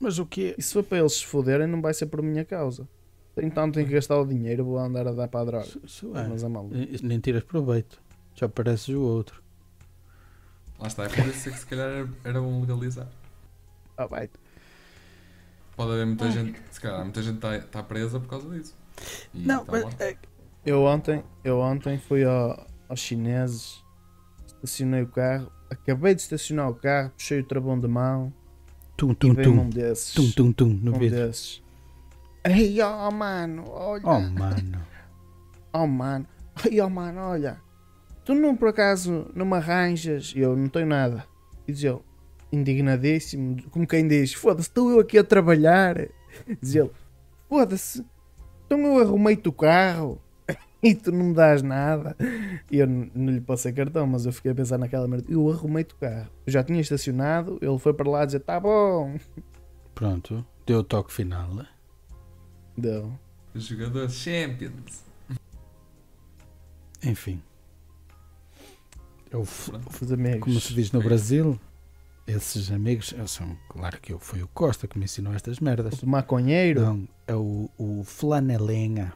Mas 0.00 0.18
o 0.18 0.26
que 0.26 0.54
E 0.56 0.62
se 0.62 0.72
for 0.72 0.84
para 0.84 0.98
eles 0.98 1.14
se 1.14 1.26
foderem, 1.26 1.66
não 1.66 1.82
vai 1.82 1.92
ser 1.92 2.06
por 2.06 2.22
minha 2.22 2.44
causa. 2.44 2.88
Então 3.42 3.70
tenho 3.70 3.86
que 3.86 3.92
gastar 3.94 4.18
o 4.20 4.26
dinheiro, 4.26 4.64
vou 4.64 4.78
andar 4.78 5.06
a 5.06 5.12
dar 5.12 5.28
para 5.28 5.40
a 5.40 5.44
droga. 5.44 5.66
é? 5.66 6.28
Mas 6.28 6.42
é 6.42 6.48
maluco. 6.48 6.74
Nem 7.02 7.20
tiras 7.20 7.44
proveito. 7.44 8.00
Já 8.34 8.48
pareces 8.48 8.88
o 8.88 9.00
outro. 9.02 9.42
Lá 10.78 10.86
está. 10.86 11.04
É 11.04 11.08
por 11.08 11.26
isso 11.26 11.50
que 11.50 11.58
se 11.58 11.66
calhar 11.66 11.88
era, 11.88 12.08
era 12.24 12.40
bom 12.40 12.60
legalizar. 12.60 13.08
Ah, 13.96 14.06
vai. 14.06 14.30
Pode 15.76 15.92
haver 15.92 16.06
muita 16.06 16.30
gente. 16.30 16.60
Se 16.70 16.80
calhar 16.80 17.02
muita 17.04 17.22
gente 17.22 17.36
está 17.36 17.58
tá 17.60 17.82
presa 17.82 18.18
por 18.20 18.28
causa 18.28 18.48
disso. 18.50 18.74
E 19.34 19.46
Não, 19.46 19.64
tá 19.64 19.72
mas 19.72 19.84
lá. 19.84 19.90
é, 20.00 20.16
Eu 20.64 20.82
ontem, 20.82 21.22
eu 21.44 21.58
ontem 21.60 21.98
fui 21.98 22.24
ao- 22.24 22.66
aos 22.88 23.00
chineses, 23.00 23.82
estacionei 24.46 25.02
o 25.02 25.06
carro, 25.08 25.50
acabei 25.70 26.14
de 26.14 26.22
estacionar 26.22 26.68
o 26.68 26.74
carro, 26.74 27.10
puxei 27.10 27.40
o 27.40 27.44
travão 27.44 27.78
de 27.78 27.86
mão 27.88 28.32
tum, 28.96 29.12
e 29.12 29.14
tum, 29.14 29.34
veio 29.34 29.52
um 29.52 29.56
tum. 29.56 29.70
desses. 29.70 30.14
Tum, 30.14 30.30
tum, 30.32 30.52
tum, 30.52 30.68
no 30.82 30.96
um 30.96 30.98
vidro. 30.98 31.16
desses. 31.26 31.62
Ei, 32.48 32.80
oh 32.80 33.10
mano, 33.10 33.64
olha. 33.68 34.02
Oh, 34.06 34.20
mano. 34.20 34.82
Oh 35.70 35.86
mano, 35.86 36.26
ai 36.64 36.80
oh 36.80 36.88
mano, 36.88 37.20
olha, 37.20 37.60
tu 38.24 38.34
não 38.34 38.56
por 38.56 38.68
acaso 38.68 39.30
não 39.34 39.44
me 39.44 39.56
arranjas? 39.56 40.32
E 40.34 40.40
eu 40.40 40.56
não 40.56 40.66
tenho 40.66 40.86
nada. 40.86 41.26
E 41.66 41.72
diz 41.72 41.84
ele, 41.84 42.00
indignadíssimo, 42.50 43.62
como 43.70 43.86
quem 43.86 44.08
diz: 44.08 44.32
Foda-se, 44.32 44.68
estou 44.68 44.90
eu 44.90 45.00
aqui 45.00 45.18
a 45.18 45.24
trabalhar. 45.24 46.08
Diz 46.62 46.74
ele: 46.74 46.90
Foda-se, 47.50 48.02
então 48.64 48.80
eu 48.86 48.98
arrumei-te 48.98 49.46
o 49.46 49.52
carro 49.52 50.18
e 50.82 50.94
tu 50.94 51.12
não 51.12 51.26
me 51.26 51.34
dás 51.34 51.60
nada. 51.60 52.16
E 52.72 52.78
eu 52.78 52.86
não 52.86 53.30
lhe 53.30 53.42
passei 53.42 53.72
cartão, 53.72 54.06
mas 54.06 54.24
eu 54.24 54.32
fiquei 54.32 54.52
a 54.52 54.54
pensar 54.54 54.78
naquela 54.78 55.06
merda: 55.06 55.26
Eu 55.30 55.50
arrumei-te 55.50 55.94
o 55.94 55.98
carro, 55.98 56.30
eu 56.46 56.52
já 56.52 56.64
tinha 56.64 56.80
estacionado. 56.80 57.58
Ele 57.60 57.78
foi 57.78 57.92
para 57.92 58.08
lá 58.08 58.24
dizer: 58.24 58.40
Tá 58.40 58.58
bom, 58.58 59.18
Pronto, 59.94 60.46
deu 60.64 60.78
o 60.78 60.84
toque 60.84 61.12
final. 61.12 61.50
Deu. 62.78 63.18
Os 63.54 63.64
jogadores 63.64 64.12
Champions. 64.12 65.02
Enfim. 67.02 67.42
Eu, 69.30 69.44
f- 69.44 69.70
Os 70.02 70.12
amigos. 70.12 70.40
como 70.40 70.60
se 70.60 70.74
diz 70.74 70.90
no 70.90 71.02
Brasil, 71.02 71.58
esses 72.26 72.70
amigos 72.70 73.14
são, 73.26 73.56
claro 73.68 74.00
que 74.00 74.12
eu, 74.12 74.18
foi 74.18 74.42
o 74.42 74.48
Costa 74.48 74.88
que 74.88 74.98
me 74.98 75.04
ensinou 75.04 75.32
estas 75.34 75.60
merdas. 75.60 76.02
O 76.02 76.06
maconheiro. 76.06 76.80
Não, 76.82 77.08
é 77.26 77.34
o, 77.34 77.70
o 77.78 78.02
Flanelenha. 78.04 79.12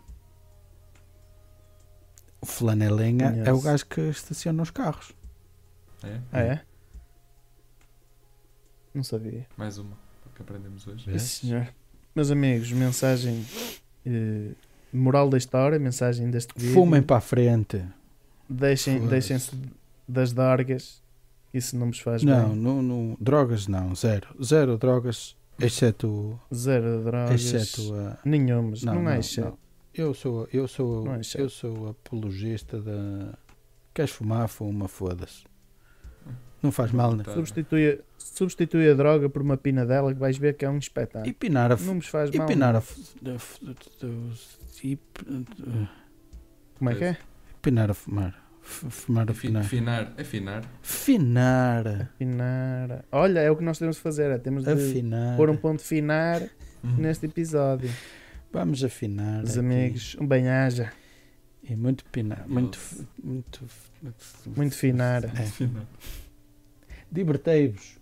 O 2.40 2.46
Flanelenha 2.46 3.26
é 3.46 3.52
o 3.52 3.60
gajo 3.60 3.86
que 3.86 4.00
estaciona 4.02 4.62
os 4.62 4.70
carros. 4.70 5.12
É? 6.02 6.20
Ah, 6.32 6.40
é? 6.40 6.64
Não 8.94 9.04
sabia. 9.04 9.46
Mais 9.56 9.78
uma 9.78 9.96
que 10.34 10.42
aprendemos 10.42 10.86
hoje. 10.86 11.04
Sim, 11.18 11.18
senhor. 11.18 11.72
Meus 12.14 12.30
amigos, 12.30 12.70
mensagem 12.72 13.44
eh, 14.04 14.50
moral 14.92 15.28
da 15.30 15.38
história, 15.38 15.78
mensagem 15.78 16.30
deste 16.30 16.52
vídeo. 16.56 16.74
Fumem 16.74 17.02
para 17.02 17.16
a 17.16 17.20
frente. 17.20 17.82
Deixem, 18.48 19.06
deixem-se 19.06 19.52
das 20.06 20.32
dorgas. 20.32 21.00
Isso 21.54 21.76
não 21.76 21.86
vos 21.88 21.98
faz 22.00 22.22
Não, 22.22 22.50
bem. 22.50 22.58
no- 22.58 23.16
drogas 23.20 23.66
não, 23.66 23.94
zero. 23.94 24.28
Zero 24.42 24.76
drogas, 24.78 25.36
exceto, 25.60 26.38
Zero 26.54 27.02
drogas. 27.04 27.42
exceto 27.52 27.94
a. 27.94 28.18
Nenhumas. 28.24 28.82
Não, 28.82 28.94
Não, 28.94 29.00
há 29.02 29.04
não, 29.14 29.20
exceto. 29.20 29.48
não. 29.48 29.58
Eu 29.94 30.14
sou, 30.14 30.48
eu 30.52 30.66
sou, 30.66 31.04
Não 31.04 31.14
é 31.16 31.20
eu 31.36 31.48
sou 31.50 31.88
apologista 31.90 32.80
da. 32.80 33.34
Queres 33.94 34.10
fumar? 34.12 34.48
Fuma, 34.48 34.88
foda-se. 34.88 35.44
Não 36.62 36.70
faz 36.70 36.92
mal, 36.92 37.14
né? 37.16 37.24
Tá. 37.24 37.32
Substitui, 37.34 38.00
substitui 38.16 38.88
a 38.90 38.94
droga 38.94 39.28
por 39.28 39.42
uma 39.42 39.56
pina 39.56 39.84
dela 39.84 40.12
que 40.14 40.20
vais 40.20 40.38
ver 40.38 40.54
que 40.56 40.64
é 40.64 40.70
um 40.70 40.78
espetáculo. 40.78 41.26
E 41.28 41.32
pinar 41.32 41.72
a. 41.72 41.74
f- 41.76 41.84
Não 41.86 41.94
vos 41.96 42.06
faz 42.06 42.30
E 42.32 42.38
mal. 42.38 42.46
pinar 42.46 42.76
a. 42.76 42.78
a 42.78 42.82
Como 46.78 46.90
é 46.90 46.94
que 46.94 47.04
é? 47.04 47.16
Pinar 47.60 47.90
a 47.90 47.94
fumar. 47.94 48.40
Fumar, 48.62 49.28
Afi- 49.28 49.48
afinar. 49.48 49.60
Afinar. 49.62 50.12
Afinar. 50.18 50.64
Afinar. 50.82 51.86
Afinar. 52.14 53.04
Olha, 53.10 53.40
é 53.40 53.50
o 53.50 53.56
que 53.56 53.64
nós 53.64 53.78
temos 53.78 53.96
de 53.96 54.02
fazer. 54.02 54.30
É, 54.30 54.38
temos 54.38 54.64
de 54.64 54.70
Afinar. 54.70 55.36
pôr 55.36 55.50
um 55.50 55.56
ponto 55.56 55.82
finar 55.82 56.42
Uhum. 56.82 56.96
neste 56.98 57.26
episódio. 57.26 57.90
Vamos 58.52 58.84
afinar. 58.84 59.42
Os 59.42 59.58
amigos, 59.58 60.16
um 60.20 60.26
bem-aja. 60.26 60.92
E 61.68 61.74
muito 61.76 62.04
pinar. 62.06 62.44
Muito. 62.48 62.78
Muito. 63.22 63.64
Muito 64.56 64.76
finar. 64.76 65.24
É. 65.24 65.28
Afinar. 65.42 65.86
Divertei-vos. 67.12 68.01